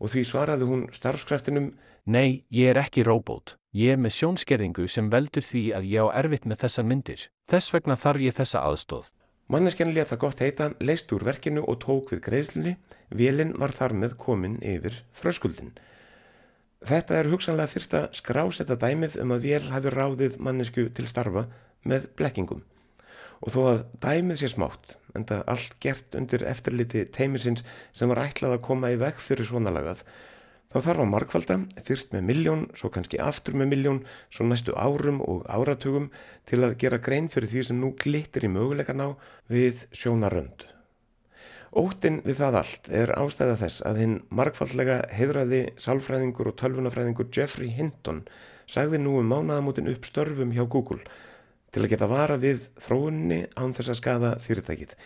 og 0.00 0.10
því 0.10 0.24
svaraði 0.24 0.66
hún 0.66 0.82
starfskraftinum, 0.92 1.74
Nei, 2.06 2.44
ég 2.50 2.70
er 2.72 2.78
ekki 2.80 3.04
róbót. 3.04 3.56
Ég 3.72 3.92
er 3.92 3.98
með 4.00 4.14
sjónskerðingu 4.16 4.88
sem 4.88 5.10
veldur 5.12 5.44
því 5.44 5.62
að 5.76 5.84
ég 5.92 6.02
á 6.02 6.06
erfitt 6.18 6.46
með 6.48 6.62
þessar 6.64 6.84
myndir. 6.88 7.28
Þess 7.46 7.72
vegna 7.72 7.96
þarf 7.96 8.20
ég 8.20 8.34
þessa 8.34 8.62
aðstóð. 8.66 9.10
manneskjan 9.48 9.92
létt 9.94 10.08
það 10.08 10.18
gott 10.18 10.40
heita, 10.40 10.70
leist 10.80 11.12
úr 11.12 11.24
verkinu 11.24 11.62
og 11.68 11.78
tók 11.84 12.10
við 12.10 12.20
greiðslunni, 12.26 12.76
vélinn 13.10 13.54
var 13.58 13.70
þar 13.70 13.92
með 13.92 14.16
komin 14.16 14.58
yfir 14.62 15.04
þröskuldin. 15.12 15.72
Þetta 16.80 17.16
er 17.20 17.28
hugsanlega 17.28 17.68
fyrsta 17.68 17.98
skrásetta 18.16 18.72
dæmið 18.80 19.18
um 19.20 19.34
að 19.34 19.42
vél 19.44 19.66
hafi 19.68 19.90
ráðið 19.92 20.38
mannesku 20.40 20.86
til 20.96 21.04
starfa 21.10 21.42
með 21.84 22.06
blekkingum. 22.16 22.62
Og 23.44 23.52
þó 23.52 23.60
að 23.68 23.82
dæmið 24.00 24.40
sé 24.40 24.48
smátt, 24.54 24.94
en 25.12 25.26
það 25.28 25.44
allt 25.52 25.76
gert 25.84 26.16
undir 26.16 26.46
eftirliti 26.48 27.04
teimisins 27.12 27.66
sem 27.92 28.08
var 28.08 28.22
ætlað 28.24 28.56
að 28.56 28.64
koma 28.64 28.92
í 28.94 28.98
veg 29.00 29.20
fyrir 29.20 29.48
svona 29.48 29.72
lagað, 29.76 30.00
þá 30.72 30.78
þarf 30.78 31.04
að 31.04 31.12
markvalda, 31.12 31.60
fyrst 31.84 32.16
með 32.16 32.26
miljón, 32.32 32.66
svo 32.72 32.92
kannski 32.94 33.20
aftur 33.20 33.60
með 33.60 33.72
miljón, 33.74 34.02
svo 34.32 34.48
næstu 34.48 34.72
árum 34.72 35.20
og 35.20 35.44
áratugum 35.52 36.08
til 36.48 36.64
að 36.64 36.78
gera 36.80 37.00
grein 37.04 37.28
fyrir 37.28 37.52
því 37.52 37.68
sem 37.68 37.80
nú 37.80 37.92
glittir 38.00 38.48
í 38.48 38.54
möguleikan 38.56 39.04
á 39.04 39.08
við 39.52 39.84
sjónarönd. 39.92 40.70
Óttinn 41.70 42.18
við 42.24 42.40
það 42.40 42.56
allt 42.58 42.88
er 42.90 43.12
ástæða 43.14 43.56
þess 43.60 43.82
að 43.86 43.98
hinn 44.02 44.14
markfallega 44.34 44.96
heiðraði 45.14 45.60
sálfræðingur 45.78 46.50
og 46.50 46.56
tölvunafræðingur 46.58 47.28
Jeffrey 47.30 47.70
Hinton 47.70 48.24
sagði 48.66 48.98
nú 48.98 49.20
um 49.20 49.30
mánaðamótin 49.30 49.90
upp 49.92 50.08
störfum 50.08 50.50
hjá 50.56 50.64
Google 50.66 51.04
til 51.70 51.84
að 51.84 51.92
geta 51.92 52.08
vara 52.10 52.40
við 52.42 52.64
þróunni 52.82 53.44
án 53.54 53.74
þess 53.76 53.92
að 53.92 54.00
skada 54.00 54.30
fyrirtækið. 54.42 54.96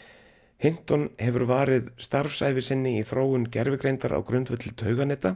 Hinton 0.64 1.10
hefur 1.20 1.44
varið 1.50 1.90
starfsæfi 2.00 2.64
sinni 2.64 2.94
í 2.96 3.04
þróun 3.04 3.44
gerfigreindar 3.52 4.16
á 4.16 4.24
grundvöldi 4.24 4.72
tauganetta 4.72 5.34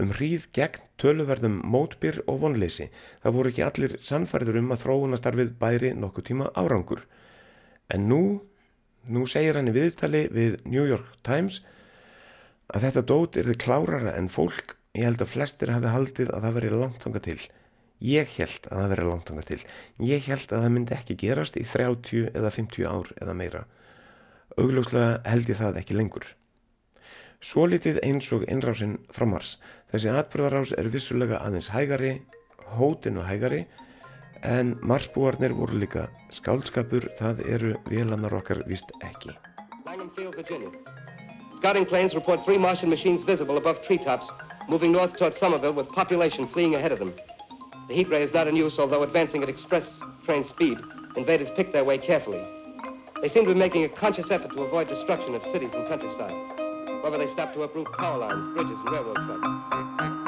um 0.00 0.12
hríð 0.12 0.50
gegn 0.56 0.84
töluverðum 1.00 1.62
mótbyr 1.72 2.20
og 2.28 2.42
vonleysi. 2.44 2.90
Það 3.24 3.36
voru 3.38 3.54
ekki 3.54 3.64
allir 3.64 3.96
sannfærður 4.04 4.60
um 4.60 4.70
að 4.76 4.84
þróunastarfið 4.84 5.56
bæri 5.60 5.94
nokkuð 5.96 6.28
tíma 6.28 6.52
árangur. 6.52 7.06
En 7.88 8.08
nú 8.12 8.22
Nú 9.08 9.24
segir 9.30 9.56
hann 9.56 9.70
í 9.70 9.72
viðtali 9.72 10.26
við 10.28 10.58
New 10.68 10.84
York 10.84 11.14
Times 11.24 11.62
að 12.68 12.84
þetta 12.86 13.06
dót 13.08 13.38
er 13.40 13.48
þið 13.48 13.62
klárara 13.64 14.12
en 14.18 14.28
fólk. 14.28 14.76
Ég 14.92 15.06
held 15.06 15.22
að 15.24 15.32
flestir 15.32 15.72
hafi 15.72 15.88
haldið 15.88 16.32
að 16.34 16.44
það 16.44 16.56
veri 16.58 16.72
langtanga 16.74 17.22
til. 17.24 17.38
Ég 18.00 18.34
held 18.36 18.66
að 18.68 18.82
það 18.82 18.92
veri 18.92 19.06
langtanga 19.06 19.46
til. 19.48 19.60
Ég 20.04 20.26
held 20.28 20.52
að 20.52 20.64
það 20.64 20.74
myndi 20.74 20.96
ekki 20.96 21.16
gerast 21.20 21.56
í 21.60 21.64
30 21.64 22.30
eða 22.34 22.52
50 22.56 22.88
ár 22.90 23.10
eða 23.20 23.36
meira. 23.38 23.64
Augljóslega 24.60 25.20
held 25.30 25.52
ég 25.52 25.60
það 25.60 25.80
ekki 25.80 25.96
lengur. 25.96 26.26
Svo 27.40 27.64
litið 27.70 28.02
eins 28.04 28.26
og 28.36 28.44
innrásin 28.52 28.98
frá 29.14 29.24
Mars. 29.28 29.54
Þessi 29.92 30.10
atbyrðarás 30.12 30.74
er 30.76 30.90
vissulega 30.92 31.40
aðeins 31.40 31.70
hægari, 31.72 32.18
hótinu 32.76 33.24
hægari, 33.24 33.62
En 34.42 34.78
marsbúarnir 34.82 35.52
voru 35.52 35.76
líka 35.76 36.06
skáldskapur, 36.32 37.04
það 37.18 37.42
eru 37.44 37.72
vélanar 37.90 38.32
okkar 38.32 38.62
vist 38.66 38.88
ekki. 39.04 39.34
Scouting 41.58 41.86
planes 41.86 42.14
report 42.14 42.44
three 42.44 42.56
Martian 42.56 42.88
machines 42.88 43.24
visible 43.26 43.58
above 43.58 43.82
treetops, 43.86 44.24
moving 44.68 44.92
north 44.92 45.12
toward 45.18 45.36
Somerville 45.38 45.74
with 45.74 45.88
population 45.88 46.48
fleeing 46.48 46.74
ahead 46.74 46.92
of 46.92 46.98
them. 46.98 47.12
The 47.88 47.94
heat 47.94 48.08
ray 48.08 48.22
is 48.22 48.32
not 48.32 48.48
in 48.48 48.56
use, 48.56 48.78
although 48.78 49.02
advancing 49.02 49.42
at 49.42 49.48
express 49.50 49.86
train 50.24 50.48
speed. 50.48 50.78
Invaders 51.16 51.48
pick 51.56 51.72
their 51.72 51.84
way 51.84 51.98
carefully. 51.98 52.40
They 53.20 53.28
seem 53.28 53.44
to 53.44 53.52
be 53.52 53.58
making 53.58 53.84
a 53.84 53.88
conscious 53.88 54.30
effort 54.30 54.56
to 54.56 54.62
avoid 54.62 54.88
destruction 54.88 55.34
of 55.34 55.42
cities 55.42 55.74
and 55.74 55.86
countryside. 55.86 56.32
However, 57.02 57.18
they 57.18 57.30
stop 57.32 57.52
to 57.54 57.62
uproot 57.64 57.92
power 57.98 58.18
lines, 58.18 58.56
bridges, 58.56 58.78
and 58.78 58.90
railroad 58.90 59.16
tracks. 59.16 60.19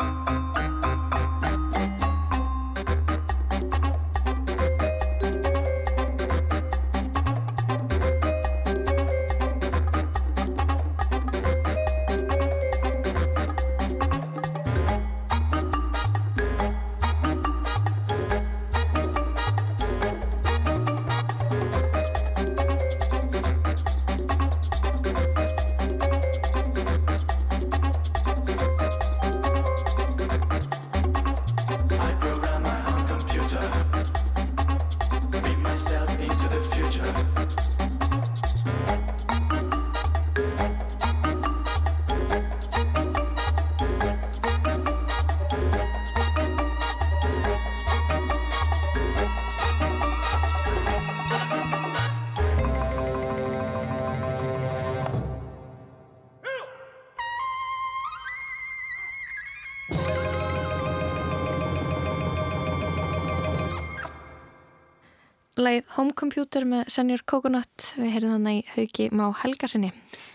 Home 65.97 66.15
Computer 66.17 66.65
með 66.69 66.89
Senior 66.93 67.23
Coconut 67.29 67.93
við 67.99 68.15
heyrðum 68.15 68.37
þannig 68.39 68.61
í 68.61 68.67
hauki 68.77 69.09
má 69.13 69.25
helgarsinni. 69.43 69.91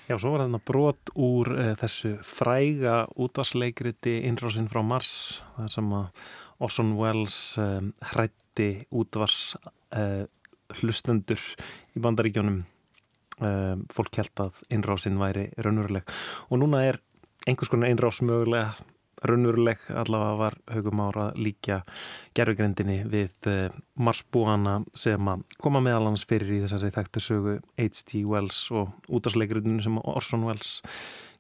Já, 0.08 0.16
svo 0.16 0.34
var 0.34 0.44
þarna 0.46 0.62
brot 0.70 1.12
úr 1.16 1.52
uh, 1.56 1.72
þessu 1.82 2.14
fræga 2.26 2.98
útvarsleikriti 3.18 4.20
Innrásin 4.30 4.70
frá 4.72 4.84
Mars, 4.86 5.14
þar 5.58 5.74
sem 5.74 5.94
að 5.98 6.24
Orson 6.68 6.94
Welles 7.00 7.38
um, 7.62 7.92
hrætti 8.14 8.70
útvars 8.90 9.56
uh, 9.96 10.26
hlustendur 10.80 11.42
í 11.96 12.04
bandaríkjónum. 12.04 12.62
Um, 13.38 13.84
fólk 13.94 14.18
held 14.18 14.42
að 14.42 14.62
innrásin 14.74 15.20
væri 15.22 15.44
raunveruleg 15.62 16.08
og 16.50 16.58
núna 16.58 16.80
er 16.88 16.98
einhvers 17.46 17.70
konar 17.70 17.92
innrás 17.94 18.18
mögulega 18.26 18.72
raunveruleg 19.26 19.88
allavega 19.90 20.38
var 20.40 20.58
haugum 20.74 21.02
ára 21.08 21.28
líka 21.38 21.82
gerfugrindinni 22.38 23.00
við 23.10 23.50
uh, 23.50 23.76
marsbúana 23.98 24.80
sem 24.98 25.32
að 25.32 25.44
koma 25.62 25.82
meðal 25.84 26.12
hans 26.12 26.28
fyrir 26.30 26.58
í 26.58 26.62
þessari 26.66 26.94
þekktu 26.96 27.24
sögu 27.24 27.58
H.G. 27.80 28.24
Wells 28.30 28.62
og 28.72 28.94
útvarsleikrundinu 29.10 29.84
sem 29.86 30.00
Orson 30.04 30.46
Welles 30.48 30.80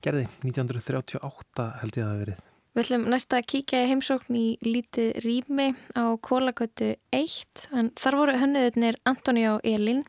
gerði 0.03 0.27
1938 0.45 1.71
held 1.81 1.97
ég 1.97 2.05
að 2.05 2.11
það 2.11 2.21
verið. 2.25 2.45
Við 2.77 2.83
ætlum 2.83 3.07
næsta 3.09 3.39
að 3.39 3.47
kíkja 3.49 3.79
í 3.81 3.87
heimsókn 3.89 4.35
í 4.37 4.47
lítið 4.61 5.15
rými 5.23 5.71
á 5.97 6.13
Kólagötu 6.21 6.91
1 7.15 7.63
en 7.73 7.89
þar 7.97 8.17
voru 8.19 8.35
hönnuðurnir 8.37 8.99
Antoni 9.09 9.47
og 9.49 9.65
Elin 9.65 10.03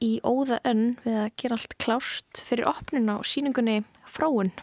í 0.00 0.14
óða 0.24 0.62
önn 0.68 0.94
við 1.04 1.18
að 1.26 1.28
gera 1.42 1.58
allt 1.58 1.76
klárt 1.76 2.40
fyrir 2.48 2.70
opnun 2.70 3.12
á 3.12 3.20
síningunni 3.20 3.82
Fróun. 4.08 4.54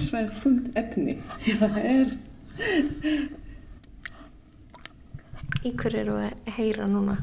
Risvæð 0.00 0.30
þungt 0.40 0.78
efni. 0.80 1.16
Já, 1.44 1.56
það 1.60 1.78
er. 1.84 2.14
Í 5.60 5.72
hverju 5.76 6.00
eru 6.00 6.16
að 6.22 6.54
heyra 6.56 6.88
núna? 6.88 7.18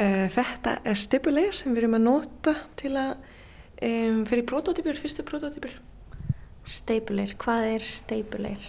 Uh, 0.00 0.26
þetta 0.32 0.78
er 0.88 0.98
stipuleir 0.98 1.54
sem 1.54 1.74
við 1.74 1.84
erum 1.84 1.98
að 1.98 2.06
nota 2.06 2.54
til 2.80 2.94
að 2.98 3.12
um, 3.84 4.24
fyrir 4.28 4.46
prototypur, 4.48 4.98
fyrstu 4.98 5.26
prototypur. 5.28 5.76
Steipuleir, 6.70 7.36
hvað 7.40 7.68
er 7.76 7.86
steipuleir? 7.86 8.66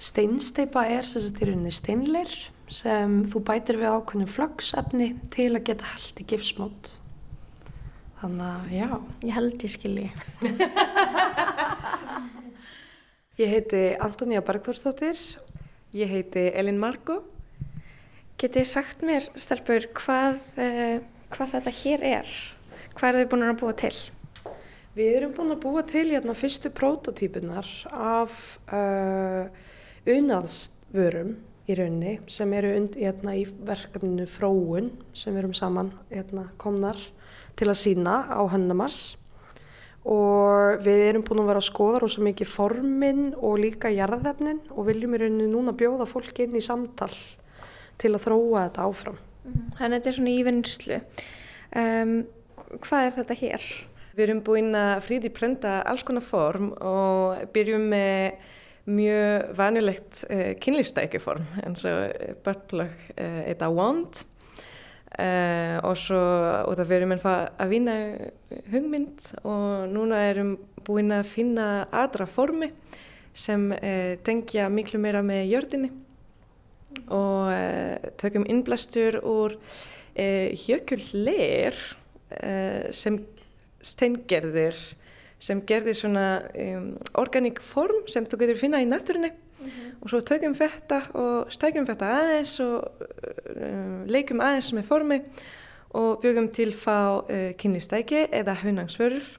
Steinsteipa 0.00 0.86
er 0.88 1.04
sem 1.04 1.22
sagt 1.24 1.42
í 1.42 1.50
rauninni 1.50 1.74
steinleir 1.74 2.32
sem 2.70 3.20
þú 3.28 3.42
bætir 3.50 3.80
við 3.80 3.90
ákveðnum 3.90 4.30
flögsefni 4.30 5.12
til 5.34 5.50
að 5.52 5.66
geta 5.68 5.90
held 5.90 6.22
í 6.22 6.28
gifsmót. 6.30 6.94
Þannig 8.20 8.46
að, 8.46 8.72
já. 8.76 8.88
Ég 9.26 9.36
held 9.36 9.64
ég 9.64 9.74
skilji. 9.74 10.08
Ég 13.40 13.48
heiti 13.48 13.94
Antonija 13.96 14.42
Bergþórsdóttir. 14.44 15.16
Ég 15.96 16.10
heiti 16.12 16.42
Elin 16.52 16.76
Margo. 16.76 17.22
Getið 18.36 18.66
sagt 18.68 19.00
mér, 19.00 19.24
stelpur, 19.32 19.86
hvað, 19.96 20.42
uh, 20.60 20.98
hvað 21.32 21.54
þetta 21.54 21.72
hér 21.78 22.04
er? 22.04 22.34
Hvað 22.98 23.08
eru 23.08 23.22
þið 23.22 23.30
búin 23.30 23.44
að 23.46 23.62
búa 23.62 23.76
til? 23.80 23.94
Við 24.98 25.08
erum 25.14 25.32
búin 25.38 25.54
að 25.54 25.62
búa 25.62 25.84
til 25.88 26.04
hérna 26.10 26.34
fyrstu 26.36 26.68
prototípunar 26.76 27.70
af 27.88 28.36
uh, 28.76 29.48
unaðsvörum 30.04 31.32
í 31.64 31.78
rauninni 31.80 32.18
sem 32.28 32.52
eru 32.58 32.74
und, 32.76 33.00
hérna, 33.00 33.38
í 33.40 33.46
verkefninu 33.48 34.28
Fróun 34.28 34.92
sem 35.16 35.40
erum 35.40 35.56
saman 35.56 35.94
hérna, 36.12 36.50
komnar 36.60 37.00
til 37.56 37.72
að 37.72 37.80
sína 37.86 38.20
á 38.28 38.44
Hönnamars 38.52 39.14
og 40.08 40.80
við 40.84 41.02
erum 41.10 41.24
búin 41.26 41.42
að 41.42 41.50
vera 41.50 41.60
að 41.60 41.68
skoða 41.68 42.00
rosa 42.00 42.22
mikið 42.24 42.48
formin 42.48 43.24
og 43.36 43.58
líka 43.60 43.90
jarðefnin 43.92 44.62
og 44.72 44.86
viljum 44.88 45.16
í 45.16 45.20
rauninni 45.20 45.48
núna 45.50 45.74
bjóða 45.76 46.08
fólk 46.08 46.40
inn 46.40 46.56
í 46.56 46.64
samtal 46.64 47.12
til 48.00 48.14
að 48.14 48.24
þróa 48.24 48.64
þetta 48.68 48.86
áfram. 48.86 49.18
Þannig 49.76 49.84
að 49.84 49.96
þetta 49.98 50.10
er 50.10 50.16
svona 50.16 50.32
í 50.32 50.46
vinnslu. 50.46 51.00
Um, 51.80 52.14
hvað 52.86 53.06
er 53.06 53.16
þetta 53.18 53.38
hér? 53.42 53.66
Við 54.16 54.24
erum 54.24 54.40
búin 54.46 54.72
að 54.78 55.04
3D-prenta 55.08 55.74
alls 55.88 56.06
konar 56.06 56.24
form 56.24 56.72
og 56.80 57.44
byrjum 57.54 57.84
með 57.92 58.48
mjög 58.90 59.52
vanilegt 59.58 60.24
uh, 60.32 60.50
kynlífstækjuform 60.64 61.44
eins 61.60 61.84
og 61.86 62.40
buttplug 62.44 63.04
uh, 63.14 63.42
eða 63.52 63.68
wand 63.76 64.24
uh, 65.18 65.76
og 65.86 65.96
svo 65.98 66.20
og 66.66 66.76
það 66.78 66.90
verðum 66.92 67.16
að 67.24 67.72
vinna 67.72 67.96
hugmynd 68.72 69.32
og 69.42 69.88
núna 69.90 70.22
erum 70.30 70.56
búin 70.86 71.12
að 71.14 71.32
finna 71.34 71.66
aðra 71.92 72.28
formi 72.30 72.70
sem 73.34 73.68
tengja 74.26 74.66
miklu 74.72 74.98
meira 74.98 75.20
með 75.22 75.44
jörðinni. 75.52 75.90
Og 77.14 77.50
uh, 77.54 78.10
tökum 78.18 78.46
innblastur 78.50 79.20
úr 79.22 79.54
uh, 79.54 80.48
jökulleir 80.66 81.78
uh, 82.34 82.90
sem 82.90 83.20
steingerðir 83.80 84.78
sem 85.40 85.62
gerðir 85.64 85.96
svona 85.96 86.24
um, 86.52 86.90
organik 87.20 87.62
form 87.64 88.04
sem 88.10 88.26
þú 88.28 88.42
getur 88.42 88.60
finna 88.60 88.82
í 88.82 88.88
náttúrunni 89.60 89.96
og 90.00 90.12
svo 90.12 90.20
tökum 90.24 90.54
þetta 90.56 91.00
og 91.20 91.52
stækjum 91.52 91.88
þetta 91.88 92.12
aðeins 92.20 92.54
og 92.64 94.08
leikum 94.10 94.40
aðeins 94.44 94.72
með 94.76 94.88
formi 94.88 95.20
og 95.98 96.22
bjögum 96.22 96.48
til 96.54 96.70
fá 96.76 97.26
kynlistæki 97.58 98.28
eða 98.30 98.56
hunangsvörur 98.62 99.36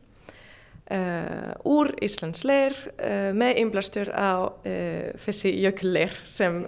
Uh, 0.91 1.53
úr 1.63 1.93
Íslands 2.03 2.41
leir 2.43 2.76
uh, 2.99 3.30
með 3.32 3.61
innblastur 3.61 4.09
á 4.11 4.43
uh, 4.43 5.13
þessi 5.24 5.53
jökulleir 5.61 6.17
sem 6.28 6.65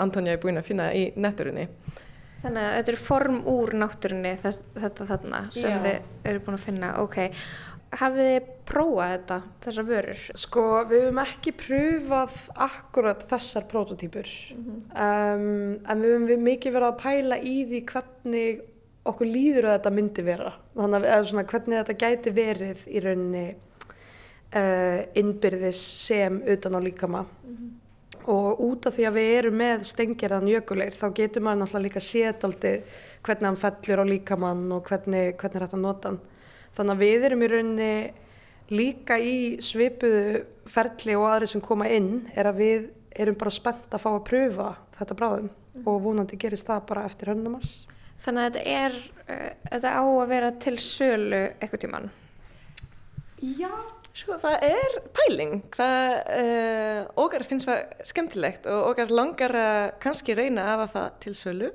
Antonija 0.00 0.38
er 0.38 0.40
búin 0.40 0.56
að 0.56 0.70
finna 0.70 0.86
í 0.96 1.10
náttúrunni. 1.20 1.66
Þannig 2.40 2.64
að 2.64 2.76
þetta 2.78 2.92
er 2.94 2.98
form 3.02 3.38
úr 3.50 3.74
náttúrunni 3.76 4.32
þetta, 4.40 4.80
þetta 4.86 5.08
þarna 5.10 5.42
sem 5.52 5.74
Já. 5.74 5.78
þið 5.84 6.30
eru 6.30 6.42
búin 6.46 6.56
að 6.56 6.64
finna. 6.64 6.94
Ok, 7.02 7.18
hafið 7.96 8.26
þið 8.28 8.48
prófað 8.68 9.12
þetta, 9.14 9.36
þessar 9.64 9.86
vörur? 9.88 10.24
Sko, 10.42 10.64
við 10.90 11.04
höfum 11.06 11.20
ekki 11.22 11.54
pröfað 11.56 12.40
akkurat 12.68 13.22
þessar 13.30 13.68
prototýpur 13.70 14.32
um, 14.58 15.78
en 15.80 16.02
við 16.02 16.12
höfum 16.12 16.26
við 16.28 16.44
mikið 16.50 16.76
verið 16.76 16.90
að 16.90 17.00
pæla 17.04 17.40
í 17.40 17.56
því 17.70 17.82
hvernig 17.92 18.60
okkur 19.08 19.30
líður 19.30 19.70
að 19.70 19.78
þetta 19.78 19.94
myndi 19.96 20.26
vera. 20.26 20.52
Þannig 20.76 21.08
að 21.08 21.26
svona, 21.30 21.48
hvernig 21.48 21.80
þetta 21.80 21.98
gæti 22.04 22.36
verið 22.36 22.86
í 22.92 23.02
rauninni 23.04 23.44
uh, 23.48 25.02
innbyrðis 25.18 25.82
sem 26.04 26.40
utan 26.44 26.76
á 26.76 26.80
líkama. 26.84 27.24
Og 28.28 28.58
út 28.60 28.84
af 28.84 28.98
því 28.98 29.06
að 29.08 29.14
við 29.16 29.34
erum 29.38 29.54
með 29.56 29.84
stengjaraðan 29.88 30.50
jökuleir 30.52 30.96
þá 30.98 31.06
getur 31.16 31.44
maður 31.46 31.62
náttúrulega 31.62 32.02
líka 32.02 32.42
aldrei 32.44 32.74
hvernig 33.24 33.46
hann 33.48 33.62
fellur 33.62 34.02
á 34.04 34.10
líkamann 34.10 34.66
og 34.76 34.90
hvernig, 34.90 35.38
hvernig 35.40 35.56
er 35.56 35.64
þetta 35.64 35.80
nota 35.80 36.10
hann 36.10 36.18
þannig 36.78 36.94
að 36.96 37.04
við 37.04 37.28
erum 37.28 37.44
í 37.44 37.50
rauninni 37.52 37.92
líka 38.72 39.18
í 39.20 39.36
svipuðu 39.64 40.44
ferli 40.68 41.16
og 41.18 41.28
aðri 41.28 41.50
sem 41.52 41.64
koma 41.64 41.88
inn 41.92 42.26
er 42.34 42.50
að 42.50 42.62
við 42.62 42.88
erum 43.18 43.38
bara 43.40 43.52
spennt 43.52 43.92
að 43.92 44.04
fá 44.04 44.10
að 44.14 44.26
pröfa 44.28 44.72
þetta 44.98 45.18
bráðum 45.18 45.52
og 45.84 46.02
vonandi 46.02 46.38
gerist 46.40 46.68
það 46.68 46.84
bara 46.90 47.06
eftir 47.08 47.32
hönnumars 47.32 47.78
Þannig 48.24 48.42
að 48.42 48.56
þetta 48.56 48.72
er, 48.78 48.96
uh, 49.24 49.52
þetta 49.70 49.92
á 49.94 50.02
að 50.04 50.32
vera 50.32 50.50
til 50.64 50.74
sölu 50.82 51.44
eitthvað 51.58 51.84
tíman. 51.84 52.10
Já. 53.58 53.70
Sko 54.18 54.34
það 54.42 54.64
er 54.66 54.96
pæling. 55.14 55.60
Það 55.76 56.14
uh, 56.34 57.02
okkar 57.22 57.44
finnst 57.46 57.68
það 57.68 58.00
skemmtilegt 58.08 58.66
og 58.66 58.88
okkar 58.90 59.12
langar 59.14 59.54
að 59.54 59.82
kannski 60.02 60.34
reyna 60.34 60.64
að 60.64 60.72
hafa 60.72 60.88
það 60.96 61.20
til 61.24 61.34
sölu. 61.38 61.70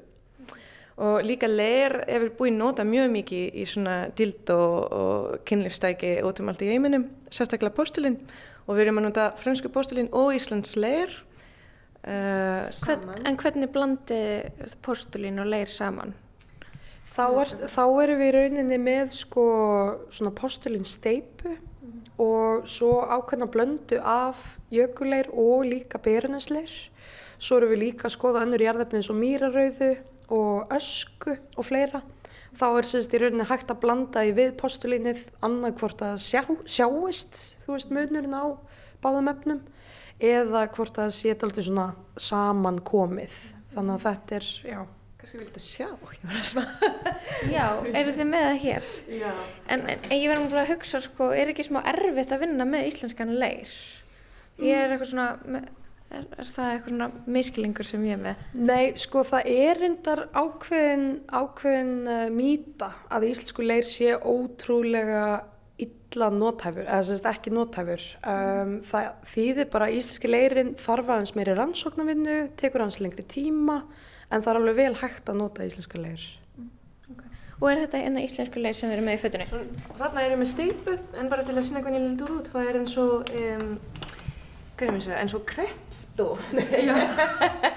Og 1.01 1.23
líka 1.25 1.49
leir 1.49 2.03
er 2.05 2.21
við 2.21 2.35
búin 2.37 2.59
að 2.59 2.61
nota 2.61 2.83
mjög 2.85 3.07
mikið 3.15 3.55
í 3.57 3.65
svona 3.65 3.95
dild 4.13 4.49
og, 4.53 4.75
og 4.93 5.45
kynlífstæki 5.49 6.19
út 6.21 6.41
um 6.41 6.51
allt 6.51 6.61
í 6.61 6.69
heiminum, 6.69 7.07
sérstaklega 7.33 7.73
postulinn. 7.73 8.19
Og 8.67 8.77
við 8.77 8.85
erum 8.85 9.01
að 9.01 9.07
nota 9.09 9.29
fransku 9.41 9.71
postulinn 9.73 10.11
og 10.15 10.35
Íslands 10.37 10.77
leir 10.77 11.09
uh, 12.05 12.69
Hvern, 12.85 13.09
en 13.25 13.39
hvernig 13.41 13.73
blandi 13.73 14.21
postulín 14.85 15.41
og 15.41 15.49
leir 15.49 15.71
saman? 15.71 16.13
Þá, 17.13 17.25
er, 17.41 17.51
þá 17.69 17.83
erum 18.05 18.21
við 18.21 18.29
í 18.29 18.37
rauninni 18.37 18.79
með 18.81 19.11
sko 19.17 19.43
svona 20.13 20.33
postulinn 20.37 20.87
steipu 20.89 21.57
og 22.21 22.69
svo 22.69 23.01
ákveðna 23.09 23.49
blöndu 23.49 23.99
af 23.99 24.39
jökuleir 24.73 25.29
og 25.33 25.65
líka 25.65 25.97
berunesleir. 26.01 26.71
Svo 27.41 27.57
erum 27.59 27.73
við 27.73 27.81
líka 27.87 28.07
að 28.07 28.15
skoða 28.15 28.45
önnur 28.45 28.61
jarðefni 28.61 29.01
eins 29.01 29.09
og 29.11 29.19
mýrarauðu 29.19 29.93
og 30.33 30.73
ösku 30.73 31.37
og 31.57 31.67
fleira. 31.67 32.03
Þá 32.53 32.65
er 32.69 32.87
sérst 32.89 33.13
í 33.15 33.21
rauninni 33.21 33.45
hægt 33.49 33.71
að 33.73 33.81
blanda 33.81 34.23
í 34.27 34.33
við 34.37 34.51
postulínið 34.59 35.23
annað 35.45 35.79
hvort 35.79 36.03
að 36.05 36.19
sjá, 36.21 36.43
sjáist, 36.69 37.39
þú 37.65 37.77
veist, 37.77 37.93
munurinn 37.93 38.37
á 38.37 38.45
báðum 39.01 39.31
efnum 39.31 39.63
eða 40.23 40.67
hvort 40.75 40.99
að 41.01 41.15
sé 41.17 41.33
aldrei 41.33 41.65
svona 41.65 41.87
saman 42.21 42.77
komið. 42.85 43.33
Þannig 43.73 43.95
að 43.95 44.05
þetta 44.05 44.37
er, 44.37 44.51
já. 44.69 44.81
Kannski 45.23 45.39
viltu 45.39 45.63
sjá, 45.63 45.87
ég 45.87 46.23
var 46.27 46.37
að 46.37 46.47
smá. 46.49 46.63
Já, 47.55 47.65
eru 47.95 48.13
þið 48.13 48.29
með 48.29 48.45
það 48.45 48.57
hér? 48.67 48.89
Já. 49.17 49.29
En, 49.71 49.85
en 49.89 50.17
ég 50.17 50.25
verðum 50.29 50.49
bara 50.51 50.65
að 50.65 50.73
hugsa, 50.75 51.01
sko, 51.05 51.29
er 51.33 51.53
ekki 51.53 51.65
smá 51.65 51.79
erfitt 51.89 52.35
að 52.35 52.43
vinna 52.43 52.67
með 52.69 52.89
íslenskan 52.91 53.33
leir? 53.39 53.71
Ég 54.61 54.77
er 54.77 54.93
eitthvað 54.93 55.09
svona, 55.13 55.27
með, 55.47 55.71
er, 56.13 56.27
er 56.39 56.51
það 56.55 56.73
eitthvað 56.73 57.17
miskilingur 57.37 57.87
sem 57.87 58.03
ég 58.07 58.17
er 58.17 58.21
með? 58.21 58.43
Nei, 58.53 58.83
sko 59.01 59.23
það 59.27 59.49
er 59.53 59.81
reyndar 59.81 60.25
ákveðin, 60.33 61.07
ákveðin 61.33 61.95
uh, 62.07 62.27
mýta 62.33 62.93
að 63.13 63.27
íslensku 63.31 63.65
leir 63.65 63.87
sé 63.87 64.13
ótrúlega 64.19 65.25
illa 65.81 66.29
nóthæfur, 66.33 66.85
eða 66.85 67.01
sem 67.07 67.17
sagt 67.17 67.29
ekki 67.31 67.53
nóthæfur. 67.53 68.03
Um, 68.29 68.77
það 68.85 69.09
þýðir 69.33 69.69
bara 69.73 69.89
að 69.89 69.97
íslenski 69.97 70.29
leirin 70.29 70.71
þarf 70.79 71.09
aðeins 71.09 71.33
meiri 71.37 71.57
rannsóknarvinnu, 71.57 72.37
tekur 72.59 72.85
hans 72.85 72.99
lengri 73.01 73.25
tíma, 73.25 73.81
en 74.29 74.43
það 74.43 74.51
er 74.53 74.61
alveg 74.61 74.79
vel 74.79 74.95
hægt 75.01 75.31
að 75.31 75.39
nota 75.41 75.67
íslenska 75.67 76.01
leir. 76.01 76.25
Og 77.61 77.69
er 77.69 77.83
þetta 77.85 78.01
eina 78.03 78.23
íslensku 78.25 78.61
leir 78.61 78.75
sem 78.75 78.89
við 78.89 78.97
erum 78.97 79.07
með 79.07 79.17
í 79.17 79.21
fötunni? 79.23 79.63
Þarna 80.01 80.25
erum 80.27 80.43
við 80.43 80.51
steipu, 80.51 80.97
en 81.21 81.31
bara 81.31 81.45
til 81.47 81.55
að 81.55 81.65
sína 81.69 81.83
hvernig 81.85 82.01
ég 82.01 82.09
lítur 82.11 82.35
út, 82.37 82.51
það 82.53 82.69
er 82.69 82.79
eins 82.81 82.95
og, 82.99 83.33
um, 83.39 83.73
hvað 84.75 84.87
er 84.87 84.93
mér 84.93 85.01
að 85.01 85.07
segja, 85.07 85.21
eins 85.23 85.37
og 85.37 85.45
krepptó. 85.49 85.92
tuu. 86.15 86.37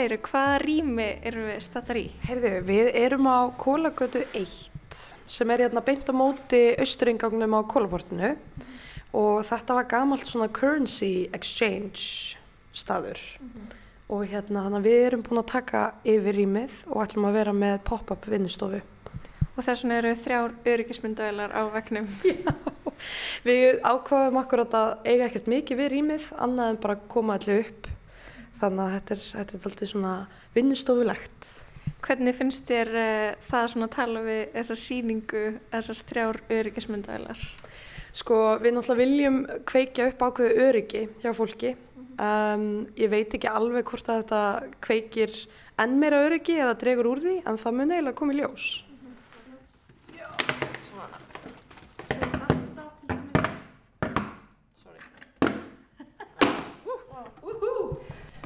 segir 0.00 0.16
þú, 0.16 0.30
hvaða 0.30 0.60
rými 0.62 1.06
erum 1.28 1.48
við 1.50 1.58
stattar 1.64 1.98
í? 2.00 2.06
Heyrðu, 2.24 2.50
við 2.64 2.86
erum 2.96 3.26
á 3.28 3.38
Kólagötu 3.60 4.22
1 4.32 5.00
sem 5.30 5.50
er 5.52 5.66
hérna 5.66 5.82
beint 5.84 6.08
á 6.08 6.14
móti 6.16 6.60
austuringangnum 6.80 7.58
á 7.60 7.60
Kólaportinu 7.68 8.30
og 9.12 9.44
þetta 9.46 9.76
var 9.76 9.90
gamalt 9.90 10.24
svona 10.26 10.48
currency 10.48 11.28
exchange 11.36 12.38
staður 12.72 13.20
og 14.08 14.24
hérna 14.30 14.64
þannig 14.64 14.80
að 14.80 14.88
við 14.88 15.04
erum 15.10 15.26
búin 15.26 15.42
að 15.42 15.52
taka 15.52 15.84
yfir 16.08 16.38
rýmið 16.40 16.80
og 16.88 17.04
ætlum 17.04 17.28
að 17.28 17.38
vera 17.42 17.54
með 17.54 17.76
pop-up 17.86 18.26
vinnustofu. 18.30 18.80
Og 19.54 19.62
þess 19.66 19.84
vegna 19.84 20.00
eru 20.00 20.16
þrjár 20.16 20.56
öryggismyndavelar 20.72 21.52
á 21.52 21.62
vegnum. 21.76 22.08
Við 23.48 23.78
ákvaðum 23.84 24.40
akkurat 24.40 24.74
að 24.76 24.90
eiga 25.04 25.28
ekkert 25.28 25.48
mikið 25.50 25.78
við 25.80 25.94
rýmið 25.94 26.26
annað 26.36 26.72
en 26.72 26.80
bara 26.82 27.00
koma 27.12 27.36
allir 27.36 27.66
upp 27.66 27.88
þannig 28.60 28.84
að 28.84 28.94
þetta 28.96 29.16
er, 29.16 29.24
þetta 29.30 29.56
er 29.56 29.66
alltaf 29.70 29.90
svona 29.90 30.14
vinnustofulegt. 30.54 31.50
Hvernig 32.00 32.36
finnst 32.36 32.68
þér 32.68 32.90
uh, 32.96 33.46
það 33.50 33.66
svona 33.74 33.88
að 33.88 33.96
tala 33.96 34.24
við 34.24 34.42
þessa 34.54 34.78
síningu, 34.84 35.44
þessar 35.72 36.02
þrjár 36.10 36.40
öryggismyndavelar? 36.58 37.46
Sko 38.20 38.36
við 38.58 38.74
náttúrulega 38.74 39.00
viljum 39.04 39.40
kveikja 39.68 40.10
upp 40.10 40.24
ákveðu 40.26 40.66
öryggi 40.66 41.06
hjá 41.22 41.30
fólki. 41.36 41.74
Um, 42.20 42.86
ég 42.98 43.08
veit 43.12 43.32
ekki 43.36 43.48
alveg 43.48 43.86
hvort 43.88 44.08
að 44.10 44.22
þetta 44.24 44.40
kveikir 44.84 45.36
enn 45.80 45.96
meira 46.00 46.24
öryggi 46.26 46.58
eða 46.60 46.76
dregur 46.80 47.08
úr 47.14 47.22
því 47.22 47.36
en 47.48 47.60
það 47.60 47.76
mun 47.78 47.94
eiginlega 47.94 48.18
koma 48.18 48.34
í 48.34 48.40
ljós. 48.42 48.70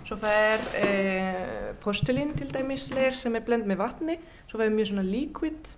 Svo 0.04 0.18
fer 0.20 0.60
eh, 0.76 1.72
postulín 1.80 2.34
til 2.36 2.50
dæmis 2.52 2.90
leir 2.92 3.16
sem 3.16 3.34
er 3.38 3.44
blend 3.46 3.64
með 3.64 3.80
vatni, 3.80 4.18
svo 4.50 4.60
fer 4.60 4.72
mjög 4.72 4.90
svona 4.90 5.04
líkvitt 5.06 5.70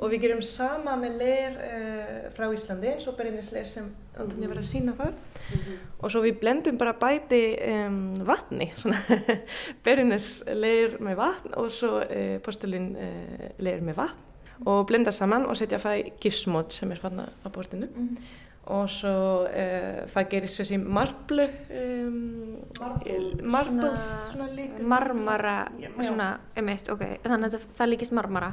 og 0.00 0.08
við 0.12 0.22
gerum 0.24 0.40
sama 0.44 0.94
með 1.00 1.16
leir 1.20 1.56
eh, 1.64 2.28
frá 2.36 2.46
Íslandi, 2.52 2.94
svo 3.02 3.12
berinnis 3.16 3.50
leir 3.52 3.68
sem 3.68 3.90
Antonija 4.20 4.50
var 4.52 4.60
að 4.62 4.68
sína 4.68 4.94
þar. 4.96 5.12
Og 6.00 6.12
svo 6.12 6.22
við 6.24 6.38
blendum 6.40 6.78
bara 6.80 6.94
bæti 6.96 7.40
um, 7.68 8.00
vatni, 8.28 8.70
svona 8.80 9.00
berinnis 9.84 10.28
leir 10.52 10.96
með 11.04 11.20
vatn 11.20 11.56
og 11.60 11.68
svo 11.74 12.00
eh, 12.04 12.38
postulín 12.44 12.94
eh, 13.00 13.50
leir 13.60 13.84
með 13.84 14.00
vatn. 14.00 14.26
Og 14.68 14.82
blenda 14.88 15.12
saman 15.12 15.46
og 15.48 15.56
setja 15.56 15.80
það 15.80 16.02
í 16.02 16.08
gifsmót 16.20 16.74
sem 16.76 16.90
er 16.92 17.00
fann 17.00 17.22
á 17.24 17.48
bortinu 17.48 17.88
og 18.70 18.88
svo 18.92 19.12
uh, 19.48 20.02
það 20.12 20.26
gerist 20.30 20.60
þessi 20.60 20.76
marblu 20.78 21.46
um, 21.74 22.58
líka 24.56 24.82
Marmara, 24.92 25.54
Já. 25.80 25.88
svona, 26.04 26.26
emitt, 26.60 26.88
ok, 26.92 27.02
þannig 27.24 27.48
að 27.48 27.56
það- 27.56 27.72
það 27.80 27.90
líkist 27.94 28.12
marmara. 28.16 28.50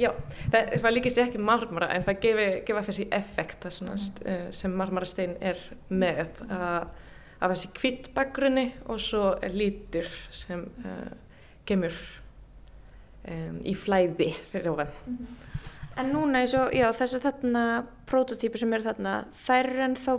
Já, 0.00 0.10
það, 0.52 0.72
það 0.82 0.94
líkist 0.96 1.18
ekki 1.22 1.38
marmara 1.44 1.88
en 1.94 2.02
það 2.08 2.18
gefi, 2.24 2.48
gefa 2.66 2.82
þessi 2.88 3.06
effekt 3.20 3.68
svona, 3.70 3.96
st- 4.00 4.24
eh, 4.26 4.48
sem 4.50 4.72
marmarastein 4.80 5.36
er 5.40 5.60
með 5.90 6.26
að 6.48 6.88
af 7.40 7.54
þessi 7.54 7.70
kvitt 7.78 8.10
bakgrunni 8.14 8.66
og 8.92 8.98
svo 9.00 9.30
lítur 9.54 10.08
sem 10.30 10.66
uh, 10.84 11.12
kemur 11.64 11.94
um, 13.28 13.60
í 13.64 13.72
flæði 13.76 14.32
fyrir 14.50 14.72
ofan. 14.74 14.90
En 15.98 16.12
núna 16.14 16.40
eins 16.44 16.54
og, 16.54 16.70
já, 16.74 16.86
þessi 16.96 17.18
þarna 17.22 17.64
prototípi 18.08 18.60
sem 18.60 18.72
eru 18.76 18.86
þarna, 18.86 19.14
þær 19.42 19.70
eru 19.72 19.82
ennþá, 19.88 20.14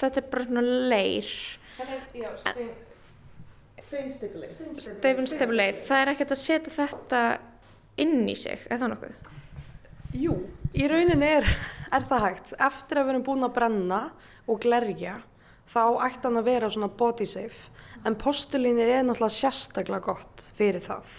þetta 0.00 0.20
er 0.22 0.30
bara 0.32 0.46
svona 0.48 0.64
leir, 0.94 1.28
Já, 2.14 2.28
stein, 2.38 2.70
steinstipuleir. 3.82 4.56
steifin 4.78 5.26
stefileir, 5.30 5.78
það 5.86 6.00
er 6.04 6.12
ekkert 6.14 6.34
að 6.34 6.40
setja 6.42 6.74
þetta 6.76 7.22
inn 8.04 8.24
í 8.30 8.34
sig, 8.38 8.64
er 8.70 8.80
það 8.80 8.92
nokkuð? 8.94 9.30
Jú, 10.14 10.34
í 10.74 10.86
rauninni 10.90 11.28
er, 11.40 11.46
er 11.94 12.06
það 12.10 12.24
hægt. 12.28 12.52
Eftir 12.62 13.00
að 13.00 13.08
við 13.08 13.14
erum 13.16 13.26
búin 13.26 13.46
að 13.48 13.54
brenna 13.56 14.00
og 14.46 14.60
glerja, 14.62 15.16
þá 15.70 15.82
ætti 16.06 16.28
hann 16.28 16.38
að 16.40 16.48
vera 16.48 16.70
svona 16.70 16.90
body 17.02 17.26
safe. 17.26 17.70
En 18.06 18.14
postulínið 18.20 18.90
er 18.98 19.06
náttúrulega 19.08 19.34
sérstaklega 19.40 20.04
gott 20.06 20.48
fyrir 20.58 20.82
það. 20.84 21.10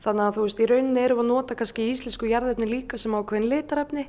Þannig 0.00 0.24
að 0.26 0.36
þú 0.36 0.44
veist, 0.46 0.60
í 0.60 0.68
rauninni 0.70 1.02
erum 1.02 1.20
við 1.20 1.26
að 1.26 1.30
nota 1.30 1.56
kannski 1.60 1.88
íslensku 1.90 2.28
jarðefni 2.30 2.68
líka 2.70 3.00
sem 3.00 3.16
ákveðin 3.16 3.50
litarefni, 3.50 4.06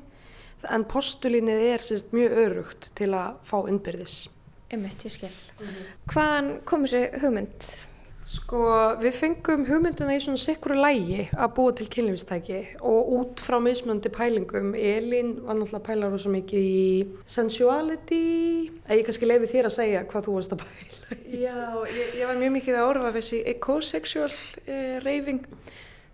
en 0.72 0.86
postulínið 0.88 1.64
er 1.68 1.84
sérst, 1.84 2.14
mjög 2.16 2.38
örugt 2.46 2.92
til 2.96 3.10
að 3.18 3.42
fá 3.50 3.58
innbyrðis. 3.68 4.22
Emitt, 4.72 5.04
ég 5.04 5.16
skil. 5.18 5.32
Hvaðan 6.14 6.54
kom 6.70 6.86
þessi 6.88 7.24
hugmynd? 7.24 7.72
Sko, 8.32 8.60
við 9.02 9.16
fengum 9.18 9.66
hugmyndina 9.68 10.14
í 10.16 10.20
svona 10.24 10.40
sikkuru 10.40 10.78
lægi 10.80 11.26
að 11.36 11.50
búa 11.58 11.72
til 11.76 11.88
kynlífstæki 11.92 12.60
og 12.88 13.10
út 13.18 13.42
frá 13.44 13.58
mismöndi 13.60 14.08
pælingum. 14.14 14.70
Elín 14.72 15.34
var 15.44 15.58
náttúrulega 15.58 15.82
að 15.82 15.88
pæla 15.90 16.12
rosa 16.14 16.32
mikið 16.32 16.68
í 16.70 16.86
sensuality. 17.28 18.20
Eða 18.86 19.00
ég 19.02 19.10
kannski 19.10 19.28
leiði 19.28 19.50
þér 19.52 19.68
að 19.68 19.76
segja 19.76 20.04
hvað 20.14 20.28
þú 20.28 20.36
varst 20.38 20.56
að 20.56 20.64
pæla. 20.64 21.18
Já, 21.42 21.58
ég, 21.92 22.14
ég 22.22 22.30
var 22.30 22.40
mjög 22.40 22.54
mikið 22.56 22.78
að 22.80 22.92
orfa 22.94 23.12
þessi 23.18 23.42
ecosexual 23.52 24.30
uh, 24.30 24.96
reyfing 25.04 25.44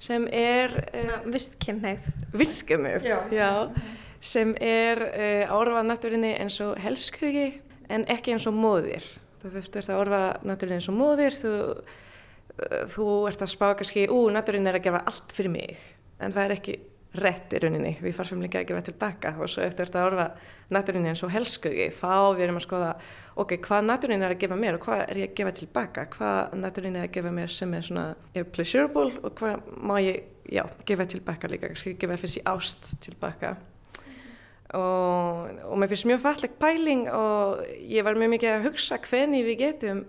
sem 0.08 0.26
er... 0.34 0.74
Uh, 0.98 1.14
Vistkynneið. 1.36 2.10
Vistkynneið, 2.34 3.08
Já. 3.12 3.20
já. 3.30 3.52
Sem 4.26 4.56
er 4.58 5.04
uh, 5.12 5.56
orfa 5.60 5.86
náttúrinni 5.86 6.34
eins 6.42 6.58
og 6.66 6.82
helskugi 6.82 7.52
en 7.94 8.10
ekki 8.10 8.34
eins 8.34 8.50
og 8.50 8.58
móðir. 8.58 9.06
Þú 9.46 9.54
ert 9.62 9.80
að 9.86 9.96
orfa 10.02 10.26
náttúrinni 10.42 10.82
eins 10.82 10.90
og 10.90 10.98
móðir, 10.98 11.38
þú 11.38 11.56
þú 12.94 13.08
ert 13.30 13.42
að 13.46 13.54
spá 13.54 13.68
kannski, 13.78 14.08
ú, 14.10 14.28
náttúrin 14.34 14.68
er 14.70 14.80
að 14.80 14.88
gefa 14.88 15.04
allt 15.10 15.34
fyrir 15.36 15.54
mig, 15.54 15.82
en 16.20 16.34
það 16.36 16.46
er 16.46 16.56
ekki 16.58 16.78
rétt 17.18 17.54
í 17.56 17.62
rauninni, 17.62 17.94
við 18.02 18.16
farsum 18.18 18.42
líka 18.44 18.62
að 18.62 18.72
gefa 18.72 18.84
tilbaka 18.90 19.32
og 19.42 19.50
svo 19.50 19.64
eftir 19.66 19.88
þetta 19.88 20.04
orfa 20.06 20.26
náttúrin 20.74 21.08
eins 21.10 21.24
og 21.26 21.32
helskugi, 21.34 21.88
þá 21.98 22.36
við 22.36 22.44
erum 22.48 22.60
að 22.60 22.66
skoða 22.66 22.92
ok, 23.40 23.54
hvað 23.64 23.88
náttúrin 23.88 24.26
er 24.26 24.34
að 24.34 24.42
gefa 24.44 24.58
mér 24.60 24.78
og 24.78 24.84
hvað 24.86 25.04
er 25.06 25.22
ég 25.22 25.32
að 25.32 25.40
gefa 25.40 25.54
tilbaka, 25.62 26.06
hvað 26.14 26.58
náttúrin 26.62 27.00
er 27.00 27.08
að 27.08 27.16
gefa 27.16 27.32
mér 27.38 27.54
sem 27.54 27.74
er 27.78 27.88
svona 27.88 28.06
er 28.38 28.46
pleasurable 28.54 29.08
og 29.24 29.34
hvað 29.40 29.72
má 29.78 29.96
ég, 30.04 30.28
já, 30.52 30.64
gefa 30.90 31.08
tilbaka 31.14 31.52
líka, 31.52 31.72
kannski 31.72 31.96
gefa 32.02 32.20
fyrir 32.20 32.36
sí 32.36 32.46
ást 32.50 32.94
tilbaka. 33.06 33.56
Og, 34.76 35.60
og 35.64 35.78
mér 35.80 35.94
finnst 35.94 36.10
mjög 36.10 36.24
falleg 36.26 36.56
pæling 36.60 37.06
og 37.08 37.62
ég 37.88 38.04
var 38.04 38.20
mjög 38.20 38.34
mikið 38.36 38.56
að 38.58 38.66
hugsa 38.68 38.98
hvernig 39.00 39.46
við 39.48 39.62
getum 39.62 40.02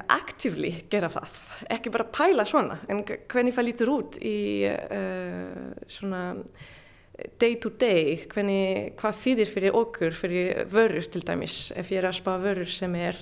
aktífli 0.00 0.70
gera 0.90 1.10
það, 1.12 1.40
ekki 1.74 1.90
bara 1.92 2.06
pæla 2.08 2.46
svona, 2.48 2.78
en 2.88 3.02
hvernig 3.04 3.52
það 3.56 3.66
lítur 3.66 3.90
út 3.92 4.16
í 4.24 4.36
uh, 4.64 5.74
svona 5.90 6.22
day 7.40 7.58
to 7.60 7.72
day, 7.76 8.22
hvernig, 8.32 8.94
hvað 9.00 9.18
þýðir 9.24 9.52
fyrir 9.52 9.76
okkur, 9.76 10.16
fyrir 10.16 10.62
vörur 10.72 11.08
til 11.12 11.24
dæmis, 11.26 11.66
ef 11.76 11.92
ég 11.92 12.00
er 12.00 12.08
að 12.08 12.18
spá 12.22 12.32
vörur 12.40 12.72
sem 12.72 12.96
er 12.96 13.20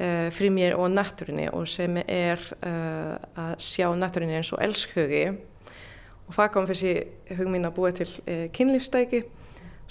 uh, 0.00 0.32
fyrir 0.34 0.54
mér 0.56 0.76
og 0.80 0.90
náttúrinni 0.96 1.46
og 1.54 1.68
sem 1.70 2.00
er 2.02 2.42
uh, 2.58 3.14
að 3.44 3.54
sjá 3.62 3.86
náttúrinni 3.94 4.40
eins 4.40 4.50
og 4.56 4.64
elskhögi 4.66 5.24
og 5.30 6.34
það 6.34 6.52
kom 6.56 6.68
fyrir 6.72 7.38
hugminn 7.38 7.68
að 7.68 7.76
búa 7.78 7.94
til 7.94 8.10
kynlífstæki, 8.56 9.26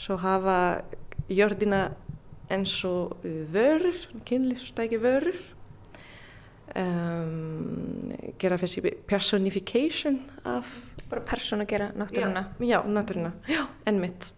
svo 0.01 0.17
hafa 0.19 0.59
jörðina 1.31 1.85
eins 2.51 2.75
og 2.89 3.21
vörur, 3.53 3.99
kynlífstæki 4.27 4.99
vörur 4.99 5.52
um, 6.79 8.13
gera 8.41 8.59
þessi 8.61 8.83
personification 9.09 10.21
af 10.49 10.69
bara 11.09 11.25
persónu 11.27 11.65
að 11.65 11.73
gera 11.73 11.91
náttúruna. 11.97 12.47
Já, 12.59 12.69
já, 12.73 12.79
náttúruna, 12.89 13.33
já, 13.49 13.65
ennmitt 13.89 14.31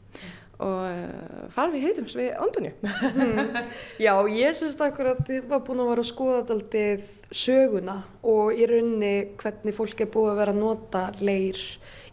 og 0.56 0.86
uh, 0.88 1.48
far 1.52 1.72
við 1.74 1.90
heitum 1.90 2.08
við 2.16 2.30
Antonju. 2.40 2.72
Mm. 2.80 3.58
Já, 4.06 4.14
ég 4.32 4.56
syns 4.56 4.78
það 4.80 4.92
akkurat 4.92 5.32
ég 5.34 5.48
var 5.50 5.64
búin 5.68 5.82
að 5.84 5.90
vera 5.92 6.06
að 6.06 6.12
skoða 6.12 6.42
daldið 6.52 7.10
söguna 7.36 7.98
og 8.24 8.56
í 8.56 8.68
rauninni 8.70 9.14
hvernig 9.42 9.76
fólk 9.76 10.06
er 10.06 10.12
búið 10.14 10.32
að 10.32 10.42
vera 10.42 10.56
að 10.56 10.62
nota 10.62 11.04
leir 11.20 11.60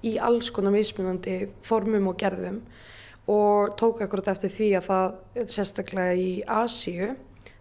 í 0.02 0.16
alls 0.18 0.50
konar 0.54 0.74
mismunandi 0.74 1.36
formum 1.66 2.10
og 2.10 2.18
gerðum 2.18 2.58
og 3.30 3.76
tók 3.78 4.02
akkurat 4.02 4.32
eftir 4.34 4.50
því 4.50 4.70
að 4.80 4.88
það 4.88 5.52
sérstaklega 5.54 6.16
í 6.18 6.32
Asíu 6.50 7.12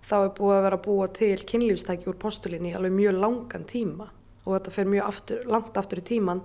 þá 0.08 0.16
er 0.20 0.34
búið 0.38 0.58
að 0.58 0.66
vera 0.68 0.80
að 0.80 0.86
búa 0.88 1.08
til 1.16 1.38
kynlífstæki 1.52 2.10
úr 2.12 2.20
postulinni 2.22 2.72
í 2.72 2.76
alveg 2.78 2.96
mjög 2.96 3.20
langan 3.22 3.66
tíma 3.70 4.10
og 4.42 4.56
þetta 4.56 4.74
fer 4.76 4.90
mjög 4.90 5.08
aftur, 5.08 5.44
langt 5.50 5.78
aftur 5.78 6.02
í 6.02 6.06
tíman 6.06 6.42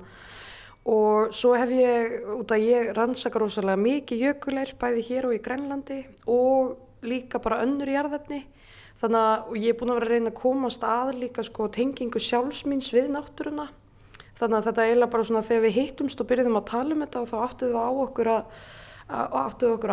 og 0.86 1.32
svo 1.34 1.54
hef 1.58 1.72
ég, 1.74 2.18
út 2.36 2.52
að 2.54 2.66
ég 2.68 2.90
rannsaka 2.94 3.40
rosalega 3.42 3.80
mikið 3.80 4.26
jökuleir 4.28 4.74
bæði 4.78 5.06
hér 5.08 5.26
og 5.30 5.34
í 5.34 5.40
Grænlandi 5.42 6.02
og 6.30 6.76
líka 7.06 7.40
bara 7.42 7.62
önnur 7.64 7.90
jarðefni. 7.90 8.44
Þannig 9.00 9.18
að 9.20 9.56
ég 9.60 9.74
er 9.74 9.78
búin 9.80 9.92
að 9.92 9.98
vera 9.98 10.06
að 10.06 10.12
reyna 10.14 10.30
að 10.30 10.38
komast 10.38 10.86
að 10.86 11.10
líka 11.20 11.44
sko 11.44 11.66
tengingu 11.74 12.22
sjálfsmýns 12.22 12.92
við 12.94 13.10
náttúruna. 13.12 13.66
Þannig 14.38 14.56
að 14.58 14.68
þetta 14.68 14.84
er 14.84 14.90
eiginlega 14.92 15.12
bara 15.12 15.26
svona 15.26 15.44
þegar 15.48 15.66
við 15.66 15.76
hittumst 15.80 16.22
og 16.22 16.30
byrjuðum 16.30 16.58
að 16.60 16.70
tala 16.70 16.94
um 16.94 17.04
þetta 17.04 17.20
og 17.20 17.28
þá 17.28 17.36
áttuðum 17.46 17.74
við 17.74 17.82
á 17.82 17.90
okkur 18.06 18.32
að, 18.32 18.56
að 19.10 19.86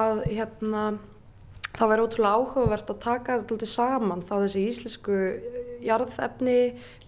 að 0.00 0.24
hérna 0.30 0.82
það 1.76 1.90
væri 1.92 2.04
ótrúlega 2.06 2.40
áhugavert 2.40 2.90
að 2.92 3.02
taka 3.04 3.38
þetta 3.40 3.56
alltaf 3.56 3.72
saman 3.72 4.24
þá 4.24 4.34
þessi 4.44 4.62
íslensku 4.70 5.18
jarðefni, 5.86 6.60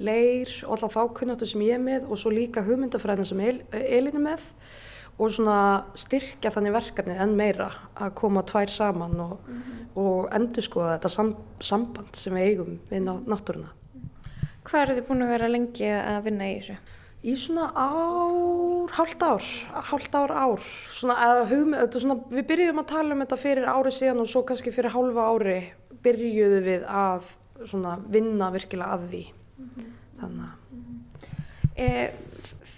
leir 0.04 0.52
og 0.66 0.76
alltaf 0.76 0.96
þá 0.96 1.14
kunnáttu 1.16 1.48
sem 1.48 1.64
ég 1.64 1.78
er 1.78 1.82
með 1.82 2.08
og 2.08 2.20
svo 2.20 2.32
líka 2.34 2.64
hugmyndafræðina 2.66 3.28
sem 3.28 3.40
El 3.44 3.62
Elin 3.72 4.20
er 4.20 4.24
með 4.26 4.44
og 5.18 5.32
svona 5.34 5.58
styrkja 5.98 6.52
þannig 6.54 6.76
verkefnið 6.76 7.22
enn 7.24 7.34
meira 7.38 7.70
að 7.98 8.14
koma 8.20 8.44
tvær 8.46 8.70
saman 8.70 9.16
og, 9.24 9.48
og 9.98 10.28
endur 10.36 10.64
skoða 10.64 10.94
þetta 10.94 11.10
sam, 11.10 11.32
samband 11.58 12.20
sem 12.20 12.36
við 12.38 12.52
eigum 12.52 12.76
við 12.90 13.02
ná, 13.08 13.16
náttúruna. 13.26 13.72
Hvað 14.68 14.84
eru 14.84 14.98
þið 14.98 15.08
búin 15.08 15.24
að 15.24 15.34
vera 15.34 15.50
lengi 15.50 15.90
að 15.96 16.22
vinna 16.28 16.52
í 16.52 16.58
þessu? 16.60 16.78
Í 17.18 17.34
svona 17.34 17.72
ár, 17.74 18.92
hálft 18.94 19.22
ár, 19.26 19.48
hálft 19.90 20.14
ár 20.14 20.30
ár, 20.30 20.68
svona, 20.94 21.16
eða 21.24 21.48
hugmynd, 21.50 21.80
þetta 21.82 22.02
svona, 22.04 22.18
við 22.30 22.46
byrjuðum 22.52 22.82
að 22.84 22.92
tala 22.92 23.16
um 23.16 23.24
þetta 23.24 23.40
fyrir 23.42 23.66
ári 23.72 23.94
síðan 23.96 24.22
og 24.22 24.30
svo 24.30 24.44
kannski 24.46 24.74
fyrir 24.74 24.94
hálfa 24.94 25.26
ári 25.32 25.58
byrjuðum 26.04 26.68
við 26.68 26.86
að 26.86 27.32
svona 27.66 27.96
vinna 28.06 28.52
virkilega 28.54 28.94
að 28.94 29.10
því. 29.10 29.24
Þannig 30.20 30.46
að 30.46 30.58
E, 31.78 32.10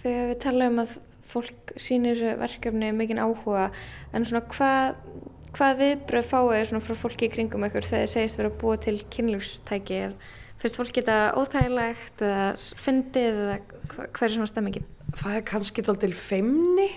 þegar 0.01 0.27
við 0.29 0.39
talaðum 0.43 0.83
að 0.83 0.91
fólk 1.31 1.71
sýnir 1.79 2.19
þessu 2.19 2.37
verkefni 2.41 2.91
mikinn 2.93 3.21
áhuga, 3.21 3.69
en 4.13 4.27
svona 4.27 4.43
hvað, 4.51 4.99
hvað 5.55 5.79
viðbröð 5.79 6.27
fáið 6.29 6.65
svona 6.69 6.85
frá 6.85 6.99
fólki 6.99 7.29
í 7.29 7.31
kringum 7.33 7.65
ykkur 7.65 7.87
þegar 7.87 8.05
þið 8.05 8.13
segist 8.13 8.37
vera 8.37 8.51
að 8.51 8.59
búa 8.61 8.77
til 8.83 8.95
kynlífstæki? 9.15 10.01
Finnst 10.61 10.77
fólk 10.77 10.93
geta 10.93 11.19
óþægilegt 11.35 12.21
eða 12.21 12.49
fyndið 12.85 13.39
eða 13.45 13.61
hver 13.97 14.27
er 14.27 14.35
svona 14.35 14.49
stemmingin? 14.49 14.89
það 15.17 15.37
er 15.37 15.47
kannski 15.47 15.83
til 15.85 16.13
feimni 16.15 16.89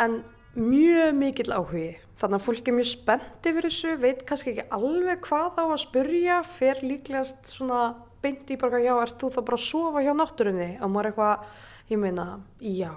en 0.00 0.20
mjög 0.56 1.16
mikill 1.16 1.52
áhugi. 1.52 1.90
Þannig 2.20 2.36
að 2.36 2.46
fólk 2.46 2.68
er 2.68 2.76
mjög 2.76 2.88
spennt 2.90 3.48
yfir 3.48 3.66
þessu, 3.66 3.96
veit 4.00 4.22
kannski 4.28 4.52
ekki 4.52 4.66
alveg 4.76 5.22
hvað 5.24 5.60
á 5.60 5.64
að 5.64 5.82
spurja, 5.84 6.38
fer 6.44 6.80
líklegast 6.84 7.52
svona 7.54 7.82
beint 8.20 8.50
í 8.52 8.58
bara, 8.60 8.80
já, 8.82 8.92
ert 9.00 9.20
þú 9.20 9.30
þá 9.32 9.40
bara 9.40 9.58
að 9.60 9.66
sofa 9.66 10.04
hjá 10.04 10.12
náttúrunni? 10.16 10.70
Og 10.84 10.92
maður 10.92 11.10
eitthvað, 11.10 11.46
ég 11.88 12.02
meina, 12.02 12.26
já, 12.60 12.92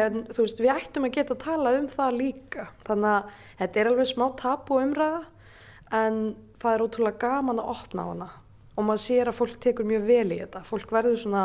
en 0.00 0.22
þú 0.32 0.46
veist, 0.46 0.62
við 0.64 0.72
ættum 0.72 1.08
að 1.08 1.14
geta 1.18 1.36
að 1.36 1.44
tala 1.44 1.74
um 1.76 1.90
það 1.92 2.20
líka. 2.22 2.68
Þannig 2.88 3.12
að 3.12 3.42
þetta 3.60 3.82
er 3.82 3.92
alveg 3.92 4.10
smá 4.14 4.26
tapu 4.40 4.80
umræða, 4.80 5.22
en 5.98 6.22
það 6.62 6.74
er 6.74 6.86
ótrúlega 6.86 7.24
gaman 7.26 7.60
að 7.60 7.74
opna 7.74 8.08
á 8.08 8.08
hana. 8.08 8.30
Og 8.78 8.86
maður 8.86 9.02
sér 9.02 9.32
að 9.32 9.38
fólk 9.40 9.58
tekur 9.64 9.88
mjög 9.88 10.06
vel 10.06 10.28
í 10.30 10.38
þetta. 10.44 10.62
Fólk 10.68 10.94
verður 10.94 11.18
svona, 11.18 11.42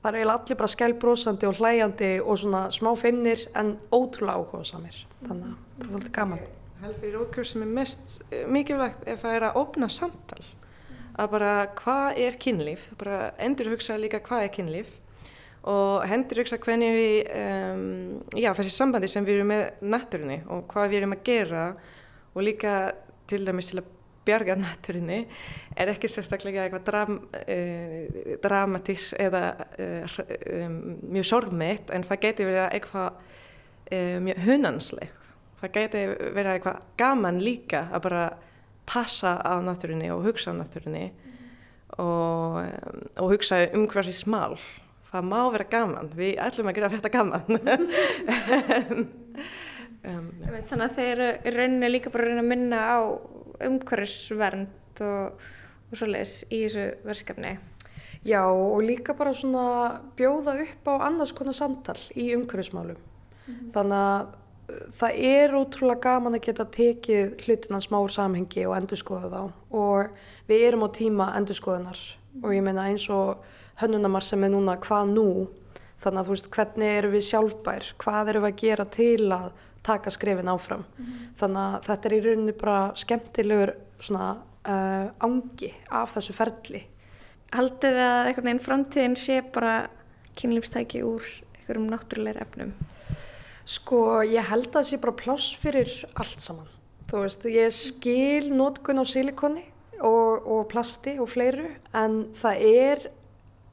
það 0.00 0.08
er 0.08 0.18
eiginlega 0.18 0.38
allir 0.40 0.60
bara 0.62 0.72
skælbrósandi 0.72 1.48
og 1.50 1.60
hlæjandi 1.60 2.10
og 2.22 2.40
svona 2.40 2.64
smá 2.72 2.90
feimnir 2.96 3.44
en 3.60 3.76
ótrúlega 3.92 4.40
áhuga 4.40 4.64
samir. 4.72 5.04
Þannig 5.26 5.52
að 5.52 5.60
það 5.82 5.86
er 5.90 6.00
alltaf 6.00 6.16
gaman. 6.16 6.50
held 6.82 6.98
fyrir 6.98 7.20
okkur 7.22 7.46
sem 7.46 7.62
er 7.62 7.70
mest 7.76 8.16
eh, 8.32 8.42
mikilvægt 8.50 9.04
ef 9.06 9.20
það 9.22 9.36
er 9.36 9.44
að 9.46 9.58
opna 9.60 9.88
samtal 9.92 10.40
að 11.20 11.30
bara 11.34 11.52
hvað 11.78 12.18
er 12.24 12.38
kynlíf 12.40 12.88
bara 12.98 13.30
endur 13.42 13.72
hugsa 13.74 13.98
líka 14.00 14.22
hvað 14.24 14.46
er 14.46 14.52
kynlíf 14.56 14.92
og 15.68 16.02
hendur 16.10 16.42
hugsa 16.42 16.58
hvernig 16.58 16.96
við 16.96 17.16
um, 17.38 17.82
já, 18.34 18.50
þessi 18.56 18.74
sambandi 18.74 19.10
sem 19.10 19.26
við 19.26 19.40
erum 19.40 19.52
með 19.52 19.64
náttúrunni 19.94 20.38
og 20.50 20.64
hvað 20.72 20.88
við 20.90 21.02
erum 21.02 21.16
að 21.16 21.24
gera 21.28 21.66
og 22.32 22.46
líka 22.46 22.76
til 23.30 23.44
dæmis 23.46 23.70
til 23.70 23.82
að 23.82 23.90
bjarga 24.26 24.56
náttúrunni 24.58 25.24
er 25.76 25.90
ekki 25.92 26.10
sérstaklega 26.10 26.66
eitthvað 26.66 26.84
dram, 26.86 27.18
uh, 27.40 28.36
dramatis 28.44 29.10
eða 29.20 29.42
uh, 29.78 30.20
um, 30.58 30.78
mjög 31.14 31.28
sorgmeitt 31.30 31.92
en 31.94 32.06
það 32.06 32.22
geti 32.26 32.46
verið 32.48 32.68
eitthvað 32.68 33.10
uh, 33.18 34.18
mjög 34.28 34.44
hunansleg. 34.46 35.18
Það 35.62 35.74
geti 35.78 36.04
verið 36.34 36.52
eitthvað 36.56 36.86
gaman 36.98 37.42
líka 37.42 37.86
að 37.90 38.06
bara 38.08 38.24
passa 38.88 39.36
á 39.38 39.62
náttúrunni 39.62 40.10
og 40.14 40.24
hugsa 40.26 40.50
á 40.50 40.58
náttúrunni 40.58 41.10
og, 41.98 42.62
um, 42.62 43.02
og 43.22 43.34
hugsa 43.36 43.64
um 43.74 43.86
hversi 43.90 44.14
smál. 44.16 44.58
Það 45.12 45.28
má 45.28 45.40
vera 45.52 45.68
gaman, 45.68 46.08
við 46.16 46.38
ætlum 46.40 46.70
að 46.70 46.78
gera 46.78 46.88
þetta 46.94 47.10
gaman. 47.12 47.44
Um, 50.02 50.30
Einmitt, 50.42 50.66
Þannig 50.66 50.86
að 50.88 50.96
þeir 50.96 51.20
eru 51.22 51.52
rauninni 51.58 51.90
líka 51.92 52.10
bara 52.10 52.26
reyna 52.26 52.42
að 52.42 52.48
minna 52.50 52.78
á 52.82 52.98
umhverfisvernd 53.68 55.02
og, 55.06 55.44
og 55.90 55.98
svoleiðis 55.98 56.42
í 56.50 56.64
þessu 56.66 56.88
verkefni. 57.06 57.56
Já, 58.22 58.44
og 58.46 58.84
líka 58.86 59.16
bara 59.18 59.32
svona 59.34 60.02
bjóða 60.16 60.54
upp 60.62 60.86
á 60.86 60.94
annars 61.08 61.32
konar 61.34 61.56
samtal 61.58 61.98
í 62.14 62.28
umhverfismálum. 62.36 63.00
Þannig 63.74 63.98
að 63.98 64.28
uh, 64.30 64.84
það 65.00 65.22
er 65.32 65.56
ótrúlega 65.58 66.04
gaman 66.06 66.38
að 66.38 66.44
geta 66.46 66.68
tekið 66.76 67.32
hlutina 67.42 67.80
smá 67.82 67.98
samhengi 68.06 68.66
og 68.68 68.76
endurskoða 68.78 69.30
þá. 69.32 69.56
Og 69.74 70.12
við 70.50 70.68
erum 70.68 70.86
á 70.86 70.88
tíma 70.94 71.32
endurskoðunar. 71.40 71.98
Og 72.44 72.54
ég 72.54 72.62
meina 72.64 72.86
eins 72.90 73.08
og 73.10 73.42
hönnunamar 73.82 74.24
sem 74.24 74.46
er 74.46 74.54
núna 74.54 74.78
hvað 74.80 75.16
nú? 75.16 75.28
Þannig 76.02 76.22
að 76.22 76.28
þú 76.28 76.36
veist 76.36 76.50
hvernig 76.54 76.96
erum 77.00 77.14
við 77.16 77.26
sjálfbær? 77.28 77.90
Hvað 78.02 78.32
erum 78.32 78.46
við 78.46 78.52
að 78.52 78.62
gera 78.62 78.86
til 78.96 79.26
að 79.34 79.50
taka 79.82 80.12
skrefin 80.14 80.50
áfram 80.52 80.86
þannig 81.40 81.62
að 81.62 81.86
þetta 81.88 82.08
er 82.08 82.16
í 82.16 82.22
rauninni 82.26 82.56
bara 82.58 82.78
skemmtilegur 82.98 83.74
svona 84.02 84.30
uh, 84.38 85.06
angi 85.26 85.72
af 85.90 86.16
þessu 86.16 86.36
ferli 86.36 86.84
Haldið 87.52 87.98
þið 87.98 88.06
að 88.06 88.26
einhvern 88.28 88.46
veginn 88.48 88.64
framtíðin 88.64 89.14
sé 89.20 89.34
bara 89.52 89.72
kynlífstæki 90.40 91.02
úr 91.04 91.26
einhverjum 91.58 91.90
náttúrulegur 91.90 92.40
efnum? 92.46 92.70
Sko, 93.68 93.98
ég 94.24 94.46
held 94.48 94.70
að 94.70 94.78
það 94.78 94.86
sé 94.88 94.98
bara 95.02 95.14
pláss 95.18 95.50
fyrir 95.60 95.90
allt 96.16 96.40
saman. 96.40 96.70
Þú 97.10 97.24
veist, 97.26 97.44
ég 97.52 97.74
skil 97.76 98.48
nótkun 98.56 99.02
á 99.02 99.04
silikoni 99.04 99.66
og, 100.00 100.48
og 100.48 100.62
plasti 100.72 101.18
og 101.20 101.28
fleiru, 101.28 101.68
en 101.92 102.22
það 102.40 102.64
er 102.70 103.04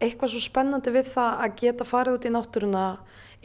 eitthvað 0.03 0.33
svo 0.33 0.43
spennandi 0.43 0.93
við 0.99 1.13
það 1.15 1.45
að 1.45 1.55
geta 1.63 1.87
farið 1.87 2.19
út 2.19 2.27
í 2.27 2.33
náttúruna 2.35 2.83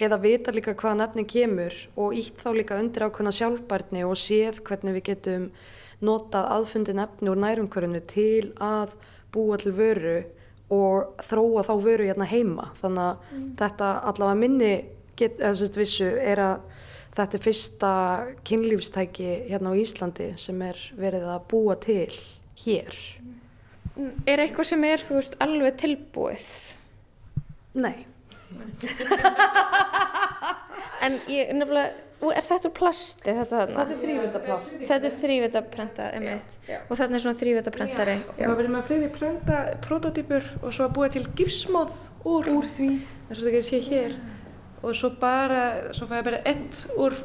eða 0.01 0.19
vita 0.23 0.53
líka 0.55 0.75
hvaða 0.75 0.99
nefni 1.03 1.25
kemur 1.31 1.75
og 1.97 2.17
ítt 2.19 2.41
þá 2.43 2.49
líka 2.57 2.79
undir 2.81 3.07
ákveðna 3.07 3.33
sjálfbærni 3.35 4.05
og 4.07 4.19
séð 4.19 4.61
hvernig 4.67 4.97
við 4.99 5.07
getum 5.11 5.49
notað 6.05 6.51
aðfundin 6.57 7.03
efni 7.05 7.31
úr 7.31 7.41
nærumkörunu 7.41 8.01
til 8.11 8.53
að 8.63 8.97
búa 9.35 9.59
til 9.61 9.75
vöru 9.77 10.19
og 10.75 11.23
þróa 11.29 11.65
þá 11.67 11.75
vöru 11.85 12.09
hérna 12.09 12.27
heima. 12.29 12.71
Þannig 12.81 13.05
að 13.05 13.35
þetta 13.61 13.91
allavega 14.11 14.41
minni 14.41 14.73
get, 15.19 15.43
vissu 15.77 16.09
er 16.19 16.43
að 16.43 16.65
þetta 17.15 17.39
er 17.39 17.45
fyrsta 17.45 17.93
kynlífstæki 18.49 19.29
hérna 19.51 19.75
á 19.75 19.79
Íslandi 19.79 20.33
sem 20.41 20.63
er 20.67 20.81
verið 20.99 21.29
að 21.31 21.47
búa 21.53 21.77
til 21.79 22.11
hér. 22.65 22.97
Er 24.27 24.43
eitthvað 24.43 24.73
sem 24.73 24.89
er, 24.89 25.03
þú 25.05 25.21
veist, 25.21 25.37
alveg 25.43 25.79
tilbúið? 25.79 26.49
Nei. 27.79 28.14
En 31.05 31.19
ég, 31.29 31.51
nefnilega, 31.53 31.91
er 32.33 32.47
þetta 32.49 32.71
plasti 32.73 33.27
þetta 33.27 33.59
þarna? 33.59 33.85
Þetta 33.85 33.95
er 33.95 34.03
þrívitaplast. 34.05 34.77
Þetta 34.89 35.09
er 35.09 35.17
þrívitaprenta, 35.21 36.07
emitt. 36.17 36.55
Og 36.89 36.95
þarna 37.01 37.19
er 37.19 37.25
svona 37.27 37.41
þrívitaprentari. 37.43 38.15
Já, 38.41 38.47
við 38.49 38.63
erum 38.65 38.79
að 38.79 38.89
fleiri 38.89 39.11
prenta 39.13 39.59
prototypur 39.85 40.49
og 40.63 40.71
svo 40.71 40.87
að 40.87 40.95
búa 40.97 41.11
til 41.13 41.25
gifsmóð 41.37 41.99
úr, 42.25 42.49
úr 42.55 42.71
því 42.79 42.91
eins 42.95 43.37
og 43.37 43.43
það 43.43 43.51
ekki 43.51 43.67
sé 43.69 43.83
hér 43.91 44.17
og 44.85 44.97
svo 44.97 45.11
bara, 45.21 45.63
svo 45.97 46.09
fæ 46.09 46.19
ég 46.19 46.27
bara 46.27 46.41
ett 46.49 46.85
úr 47.01 47.17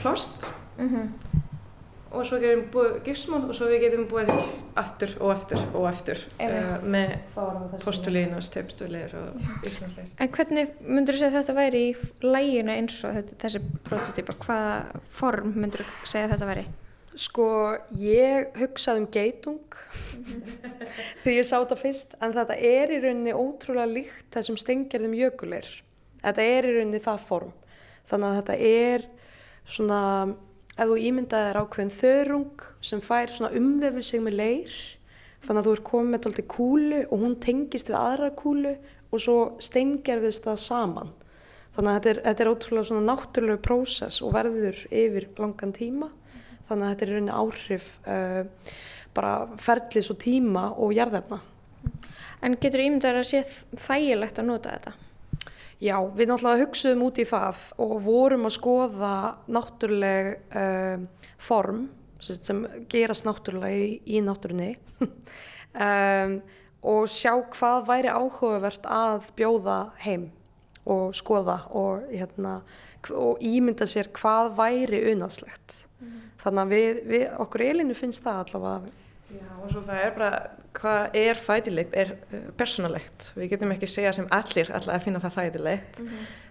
plast 0.00 0.48
og 2.10 2.26
svo 2.26 2.40
getum 2.42 2.64
við 2.64 2.70
búið 2.74 2.96
gifsmóð 3.06 3.46
og 3.52 3.56
svo 3.56 3.68
við 3.70 3.84
getum 3.84 4.06
búið 4.10 4.30
aftur 4.80 5.12
og 5.20 5.32
aftur 5.34 5.62
og 5.68 5.86
aftur 5.90 6.22
uh, 6.42 6.82
með 6.82 7.14
postulín 7.84 8.34
og 8.36 8.44
stefstulir 8.46 9.14
og 9.18 9.38
ykkurnaðsleir. 9.62 10.10
En 10.18 10.32
hvernig 10.34 10.74
myndur 10.82 11.16
þú 11.16 11.22
segja 11.22 11.36
þetta 11.38 11.56
væri 11.60 11.82
í 11.88 11.96
læginu 12.26 12.74
eins 12.74 12.98
og 13.06 13.16
þetta, 13.18 13.38
þessi 13.44 13.62
prototýpa? 13.86 14.36
Hvaða 14.42 15.02
form 15.20 15.54
myndur 15.56 15.86
þú 15.86 16.12
segja 16.14 16.32
þetta 16.34 16.50
væri? 16.50 16.66
Sko, 17.20 17.46
ég 17.98 18.54
hugsaði 18.58 19.02
um 19.02 19.06
geitung 19.10 19.78
þegar 21.22 21.34
ég 21.34 21.46
sá 21.46 21.56
þetta 21.56 21.78
fyrst, 21.78 22.12
en 22.22 22.34
þetta 22.36 22.58
er 22.70 22.92
í 22.94 23.00
rauninni 23.02 23.34
ótrúlega 23.34 23.90
líkt 23.90 24.28
þessum 24.34 24.58
stengjörðum 24.60 25.16
jökulir. 25.18 25.66
Þetta 26.22 26.46
er 26.46 26.68
í 26.68 26.76
rauninni 26.76 27.02
það 27.02 27.24
form. 27.26 27.56
Þannig 28.10 28.28
að 28.28 28.38
þetta 28.40 28.56
er 28.70 29.08
svona, 29.70 30.00
ef 30.76 30.86
þú 30.86 30.96
ímyndaðir 31.08 31.58
ákveðin 31.60 31.94
þörung 31.94 32.64
sem 32.84 33.02
fær 33.04 33.32
svona 33.32 33.52
umvefu 33.58 34.02
sig 34.04 34.22
með 34.24 34.38
leir, 34.40 34.76
þannig 35.44 35.62
að 35.62 35.68
þú 35.68 35.74
er 35.76 35.82
komið 35.90 36.12
með 36.14 36.22
tólti 36.26 36.44
kúlu 36.54 37.00
og 37.06 37.24
hún 37.24 37.36
tengist 37.42 37.90
við 37.90 37.98
aðra 38.00 38.30
kúlu 38.36 38.76
og 39.10 39.22
svo 39.22 39.36
steingerðist 39.62 40.46
það 40.46 40.62
saman. 40.64 41.12
Þannig 41.74 41.90
að 41.90 41.98
þetta 41.98 42.10
er, 42.10 42.22
þetta 42.26 42.44
er 42.44 42.50
ótrúlega 42.50 42.88
svona 42.88 43.06
náttúrulega 43.06 43.62
prósess 43.64 44.22
og 44.26 44.34
verður 44.34 44.80
yfir 44.90 45.28
langan 45.38 45.74
tíma. 45.74 46.10
Þannig 46.68 46.86
að 46.86 46.90
þetta 46.92 47.06
er 47.06 47.12
rauninni 47.14 47.36
áhrif 47.40 47.92
uh, 48.06 48.72
bara 49.14 49.34
ferlis 49.58 50.10
og 50.12 50.18
tíma 50.22 50.66
og 50.76 50.94
jarðefna. 50.94 51.40
En 52.40 52.56
getur 52.60 52.82
ímyndar 52.84 53.20
að 53.20 53.30
sé 53.30 53.44
þægilegt 53.76 54.40
að 54.40 54.48
nota 54.48 54.74
þetta? 54.74 54.94
Já, 55.80 55.96
við 56.12 56.28
náttúrulega 56.28 56.66
hugsuðum 56.66 57.06
út 57.06 57.18
í 57.22 57.24
það 57.28 57.60
og 57.80 57.94
vorum 58.04 58.44
að 58.44 58.56
skoða 58.58 59.12
náttúruleg 59.48 60.34
uh, 60.52 61.06
form 61.40 61.86
sem, 62.20 62.66
gerast 62.92 63.24
náttúrulega 63.24 63.78
í, 63.80 63.94
í 64.04 64.20
náttúrunni 64.20 64.74
um, 65.00 66.34
og 66.92 67.08
sjá 67.12 67.32
hvað 67.54 67.88
væri 67.88 68.12
áhugavert 68.12 68.84
að 68.84 69.32
bjóða 69.40 69.78
heim 70.04 70.28
og 70.90 71.14
skoða 71.16 71.62
og, 71.76 72.06
hérna, 72.12 72.60
og 73.12 73.40
ímynda 73.44 73.88
sér 73.88 74.08
hvað 74.16 74.54
væri 74.58 75.02
unaðslegt. 75.12 75.76
Þannig 76.40 76.62
að 76.62 76.72
við, 76.72 77.00
við, 77.08 77.26
okkur 77.44 77.64
Elinu 77.66 77.96
finnst 77.96 78.24
það 78.24 78.40
allavega. 78.44 78.99
Já, 79.30 79.50
og 79.62 79.68
svo 79.70 79.82
það 79.86 80.00
er 80.02 80.14
bara, 80.16 80.38
hvað 80.74 81.18
er 81.20 81.38
fætilegt, 81.38 81.92
er 81.94 82.14
uh, 82.32 82.48
personalegt. 82.58 83.30
Við 83.38 83.52
getum 83.52 83.74
ekki 83.74 83.88
segja 83.90 84.12
sem 84.16 84.26
allir 84.34 84.72
alltaf 84.74 84.96
að 84.96 85.04
finna 85.04 85.20
það 85.22 85.36
fætilegt. 85.36 86.00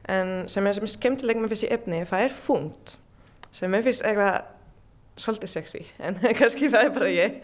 En 0.09 0.32
sem 0.51 0.67
er 0.69 0.77
sem 0.77 0.88
er 0.88 0.93
skemmtileg 0.93 1.41
með 1.41 1.55
þessi 1.55 1.71
efni, 1.75 1.99
það 2.07 2.23
er 2.27 2.38
funkt. 2.45 2.95
Sem 3.55 3.75
er 3.75 3.84
fyrst 3.84 4.05
eitthvað 4.07 4.38
svolítið 5.19 5.51
sexy, 5.51 5.82
en 6.05 6.19
kannski 6.39 6.69
það 6.71 6.86
er 6.86 6.93
bara 6.95 7.09
ég. 7.11 7.39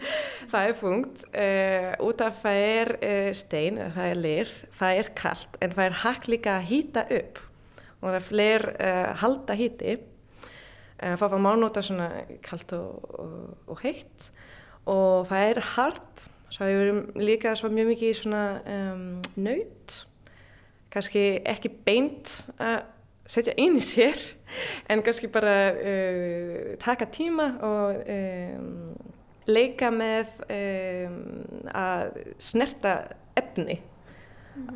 Það 0.52 0.70
er 0.70 0.78
funkt, 0.80 1.26
uh, 1.32 1.90
út 2.08 2.24
af 2.24 2.38
það 2.44 2.60
er 2.70 2.92
uh, 2.96 3.32
stein, 3.36 3.80
það 3.98 4.12
er 4.12 4.22
lir, 4.22 4.54
það 4.78 5.00
er 5.02 5.10
kalt, 5.20 5.58
en 5.60 5.76
það 5.76 5.90
er 5.90 5.98
hægt 6.04 6.30
líka 6.32 6.54
að 6.56 6.70
hýta 6.70 7.04
upp. 7.18 7.42
Og 8.00 8.08
það 8.08 8.18
er 8.20 8.26
fleir 8.30 8.66
uh, 8.72 9.10
halda 9.20 9.58
hýti. 9.58 9.98
Það 10.96 11.26
var 11.28 11.40
mánóta 11.44 11.82
svona 11.84 12.06
kalt 12.40 12.70
og, 12.72 13.02
og, 13.20 13.32
og 13.68 13.80
heitt 13.82 14.30
og 14.86 15.26
það 15.30 15.50
er 15.50 15.62
hart 15.74 16.26
svo 16.56 16.66
við 16.68 16.82
erum 16.82 17.00
líka 17.20 17.54
svo 17.58 17.70
mjög 17.72 17.90
mikið 17.92 18.12
í 18.12 18.18
svona 18.20 18.44
um, 18.72 19.08
naut. 19.36 19.96
Kannski 20.92 21.24
ekki 21.44 21.72
beint 21.84 22.38
að 22.62 22.78
setja 23.28 23.56
inn 23.58 23.76
í 23.76 23.82
sér 23.84 24.16
en 24.90 25.02
kannski 25.04 25.30
bara 25.32 25.56
uh, 25.74 26.72
taka 26.82 27.10
tíma 27.12 27.50
og 27.66 28.00
um, 28.14 28.94
leika 29.50 29.90
með 29.94 30.32
um, 30.46 31.20
að 31.74 32.16
snerta 32.42 32.96
efni. 33.38 33.80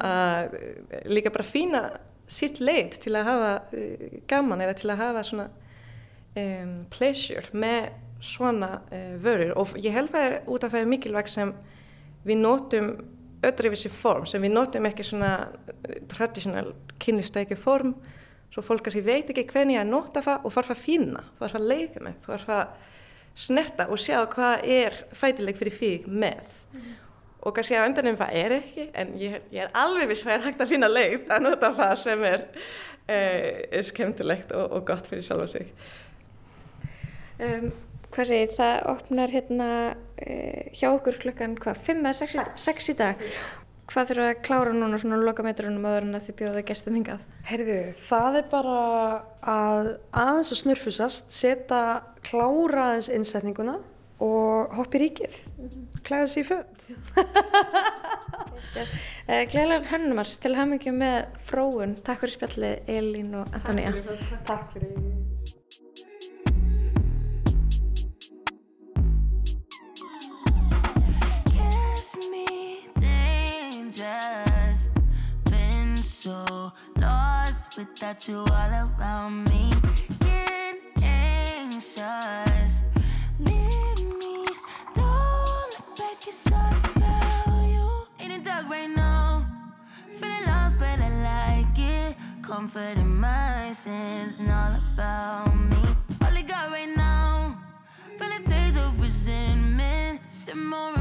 Að 0.05 0.53
uh, 0.59 1.01
líka 1.09 1.33
bara 1.33 1.47
fína 1.47 1.85
sitt 2.31 2.61
leit 2.61 2.99
til 3.03 3.17
að 3.17 3.31
hafa 3.31 3.55
uh, 3.73 4.21
gaman 4.31 4.67
eða 4.67 4.77
til 4.83 4.93
að 4.93 5.05
hafa 5.07 5.27
svona 5.27 5.51
pleasure 6.95 7.49
með 7.59 7.89
svona 8.21 8.81
uh, 8.81 9.15
vörur. 9.23 9.55
Og 9.61 9.75
ég 9.81 9.95
held 9.97 10.13
það 10.13 10.27
er 10.29 10.37
út 10.47 10.65
af 10.65 10.75
það 10.75 10.85
er 10.85 10.93
mikilvægt 10.93 11.35
sem 11.35 11.55
við 12.27 12.43
notum 12.43 12.93
öðruvísi 13.47 13.89
form 13.89 14.27
sem 14.29 14.43
við 14.45 14.53
notum 14.53 14.89
ekki 14.91 15.07
svona 15.07 15.33
uh, 15.49 15.99
traditional 16.11 16.75
kynlistæki 17.01 17.59
form. 17.59 17.95
Svo 18.51 18.65
fólk 18.67 18.83
kannski 18.87 19.05
veit 19.07 19.31
ekki 19.31 19.47
hvernig 19.53 19.79
að 19.79 19.93
nota 19.93 20.23
það 20.25 20.47
og 20.47 20.55
þarf 20.57 20.73
að 20.75 20.81
finna, 20.83 21.21
þarf 21.39 21.59
að 21.61 21.69
leika 21.71 22.01
með 22.03 22.25
þarf 22.27 22.49
að 22.57 22.89
snerta 23.41 23.87
og 23.91 24.01
sjá 24.03 24.19
hvað 24.33 24.65
er 24.75 24.97
fætileg 25.17 25.59
fyrir 25.61 25.77
þig 25.79 26.09
með. 26.11 26.59
Og 27.41 27.55
kannski 27.57 27.79
á 27.79 27.87
endanum 27.87 28.19
það 28.21 28.37
er 28.37 28.55
ekki 28.59 28.87
en 29.01 29.13
ég, 29.21 29.37
ég 29.55 29.65
er 29.65 29.77
alveg 29.79 30.11
viss 30.11 30.27
að 30.27 30.33
það 30.33 30.35
er 30.35 30.47
hægt 30.49 30.65
að 30.65 30.73
finna 30.75 30.91
leið 30.91 31.31
að 31.31 31.45
nota 31.47 31.71
það 31.79 31.95
sem 32.03 32.25
er 32.29 32.43
uh, 33.15 33.79
skemmtilegt 33.87 34.53
og, 34.57 34.67
og 34.77 34.85
gott 34.91 35.09
fyrir 35.09 35.25
sjálfa 35.25 35.47
sig. 35.55 35.71
Um, 37.41 37.71
hvað 38.15 38.29
segir, 38.33 38.53
það 38.57 38.77
opnar 38.95 39.33
hérna 39.35 39.69
uh, 39.95 40.63
hjá 40.77 40.89
okkur 40.93 41.19
klukkan 41.23 41.57
hvað, 41.63 41.83
5 41.89 42.01
eða 42.05 42.15
6, 42.21 42.37
í- 42.37 42.63
6 42.67 42.93
í 42.93 42.97
dag. 43.01 43.25
Hvað 43.91 44.11
þurfa 44.13 44.27
að 44.31 44.41
klára 44.47 44.73
núna 44.75 44.99
svona 45.03 45.17
lokametrunum 45.19 45.87
áður 45.91 46.05
en 46.07 46.15
að 46.19 46.27
þið 46.29 46.37
bjóða 46.41 46.61
gestum 46.69 46.95
hingað? 47.01 47.23
Heyrðu, 47.49 47.79
það 48.07 48.37
er 48.39 48.45
bara 48.53 48.75
að 49.51 49.89
aðeins 50.15 50.53
að 50.55 50.61
snurfusast, 50.61 51.33
setja 51.35 51.81
klára 52.29 52.85
aðeins 52.93 53.09
innsetninguna 53.17 53.75
og 54.23 54.77
hoppa 54.79 54.99
í 54.99 55.03
ríkið, 55.09 55.35
klæða 56.07 56.29
sig 56.31 56.45
í 56.45 56.49
föt. 56.53 56.87
uh, 58.79 59.43
Gleilar 59.51 59.87
Hönnumars 59.91 60.37
til 60.43 60.55
hamingjum 60.59 61.01
með 61.03 61.19
fróun. 61.51 61.97
Takk 62.07 62.23
fyrir 62.25 62.37
spjallið 62.37 62.95
Elín 62.95 63.35
og 63.43 63.51
Antonía 63.59 63.91
Takk 64.47 64.71
fyrir 64.77 64.95
dangerous. 74.01 74.89
Been 75.45 75.97
so 76.03 76.73
lost 76.97 77.77
without 77.77 78.27
you 78.29 78.39
all 78.39 78.73
around 78.83 79.45
me. 79.45 79.71
Get 80.21 80.77
anxious. 81.03 82.83
Leave 83.39 84.01
me. 84.21 84.47
Don't 84.95 85.69
look 85.75 85.89
back, 85.99 86.27
it's 86.27 86.47
all 86.53 86.75
about 86.97 87.69
you. 87.69 87.89
Ain't 88.21 88.33
it 88.33 88.45
dark 88.45 88.69
right 88.71 88.89
now? 88.89 89.47
Feeling 90.19 90.47
lost, 90.47 90.77
but 90.79 90.99
I 91.01 91.11
like 91.31 91.79
it. 91.79 92.17
Comfort 92.43 92.97
in 92.97 93.17
my 93.17 93.73
sins 93.73 94.37
and 94.39 94.51
all 94.51 94.75
about 94.93 95.55
me. 95.55 95.83
All 96.23 96.37
I 96.41 96.43
got 96.43 96.71
right 96.71 96.95
now. 96.97 97.59
Feel 98.19 98.33
a 98.33 98.41
taste 98.49 98.79
of 98.79 99.01
resentment. 99.01 100.21
Simmer 100.29 100.95
in 100.97 101.00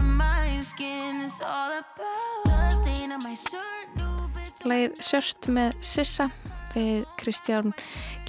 my 0.70 0.76
skin. 0.76 1.22
It's 1.26 1.42
all 1.42 1.72
about 1.72 2.44
the 2.46 2.84
stain 2.84 3.12
on 3.12 3.24
my 3.24 3.36
shirt. 3.36 3.88
New 3.96 4.30
bitch. 4.36 4.64
Lægið 4.68 5.02
Sjört 5.02 5.48
með 5.50 5.76
Sissa 5.82 6.30
við 6.76 7.06
Kristján 7.18 7.74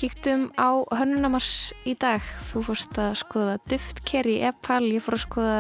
kíktum 0.00 0.46
á 0.56 0.80
Hönnunamars 0.96 1.74
í 1.84 1.92
dag 2.00 2.24
þú 2.48 2.62
fórst 2.70 2.96
að 2.96 3.18
skoða 3.20 3.58
duftker 3.68 4.28
í 4.30 4.38
Epal, 4.48 4.86
ég 4.88 5.04
fór 5.04 5.18
að 5.18 5.24
skoða 5.26 5.58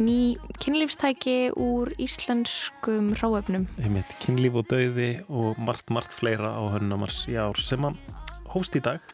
ný 0.00 0.38
kynlífstæki 0.62 1.52
úr 1.60 1.92
íslenskum 2.00 3.12
einmitt 3.12 4.16
kynlíf 4.24 4.56
og 4.56 4.68
dauði 4.72 5.12
og 5.28 5.60
margt, 5.60 5.92
margt 5.92 6.16
fleira 6.16 6.56
á 6.56 6.62
hönnamars 6.72 7.26
í 7.28 7.36
ár 7.36 7.60
sem 7.60 7.84
að 7.84 8.00
hóst 8.54 8.80
í 8.80 8.80
dag 8.80 9.04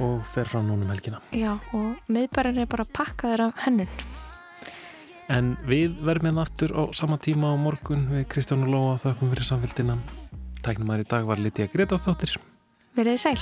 og 0.00 0.24
fer 0.32 0.48
fram 0.48 0.70
núna 0.70 0.88
um 0.88 0.92
helgina. 0.94 1.20
Já, 1.36 1.58
og 1.76 2.00
miðbærin 2.08 2.64
er 2.64 2.70
bara 2.70 2.88
pakkaður 2.88 3.50
af 3.50 3.66
hönnun 3.66 4.15
En 5.32 5.56
við 5.66 5.96
verðum 6.06 6.30
hérna 6.30 6.44
aftur 6.46 6.70
á 6.70 6.82
sama 6.94 7.18
tíma 7.18 7.50
á 7.50 7.56
morgun 7.58 8.06
við 8.12 8.28
Kristján 8.30 8.62
og 8.62 8.70
Lóa 8.70 8.98
þakkum 9.02 9.32
fyrir 9.34 9.48
samfélgina. 9.48 9.98
Tæknum 10.62 10.94
í 10.94 11.06
dag 11.06 11.26
var 11.26 11.42
Lítiða 11.42 11.72
Gretáþóttir. 11.74 12.38
Verðið 12.96 13.18
sæl 13.26 13.40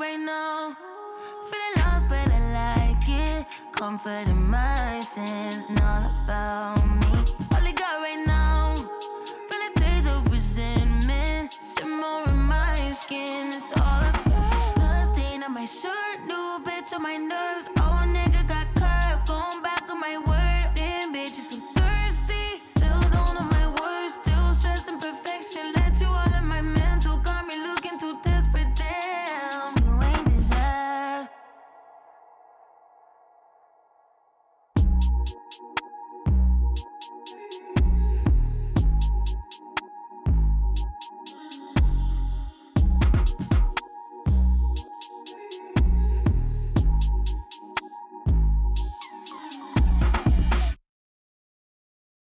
right 0.00 0.18
now. 0.18 0.74
Feeling 1.50 1.76
lost, 1.76 2.08
but 2.08 2.26
I 2.32 2.40
like 2.60 3.08
it. 3.08 3.46
Comfort 3.72 4.26
in 4.28 4.48
my 4.48 5.00
sins, 5.00 5.66
and 5.68 5.78
all 5.80 6.10
about 6.24 6.82
me. 7.00 7.06
All 7.52 7.66
I 7.70 7.72
got 7.72 8.00
right 8.00 8.24
now. 8.26 8.76
Feeling 9.48 9.74
days 9.76 10.06
of 10.06 10.32
resentment. 10.32 11.52
Simmer 11.60 12.24
in 12.28 12.38
my 12.38 12.92
skin, 12.94 13.52
it's 13.52 13.70
all 13.76 14.00
about. 14.00 14.74
Blood 14.76 15.14
stain 15.14 15.42
on 15.42 15.52
my 15.52 15.66
shirt, 15.66 16.18
new 16.26 16.58
bitch 16.64 16.94
on 16.94 17.02
my 17.02 17.18
nerve. 17.18 17.49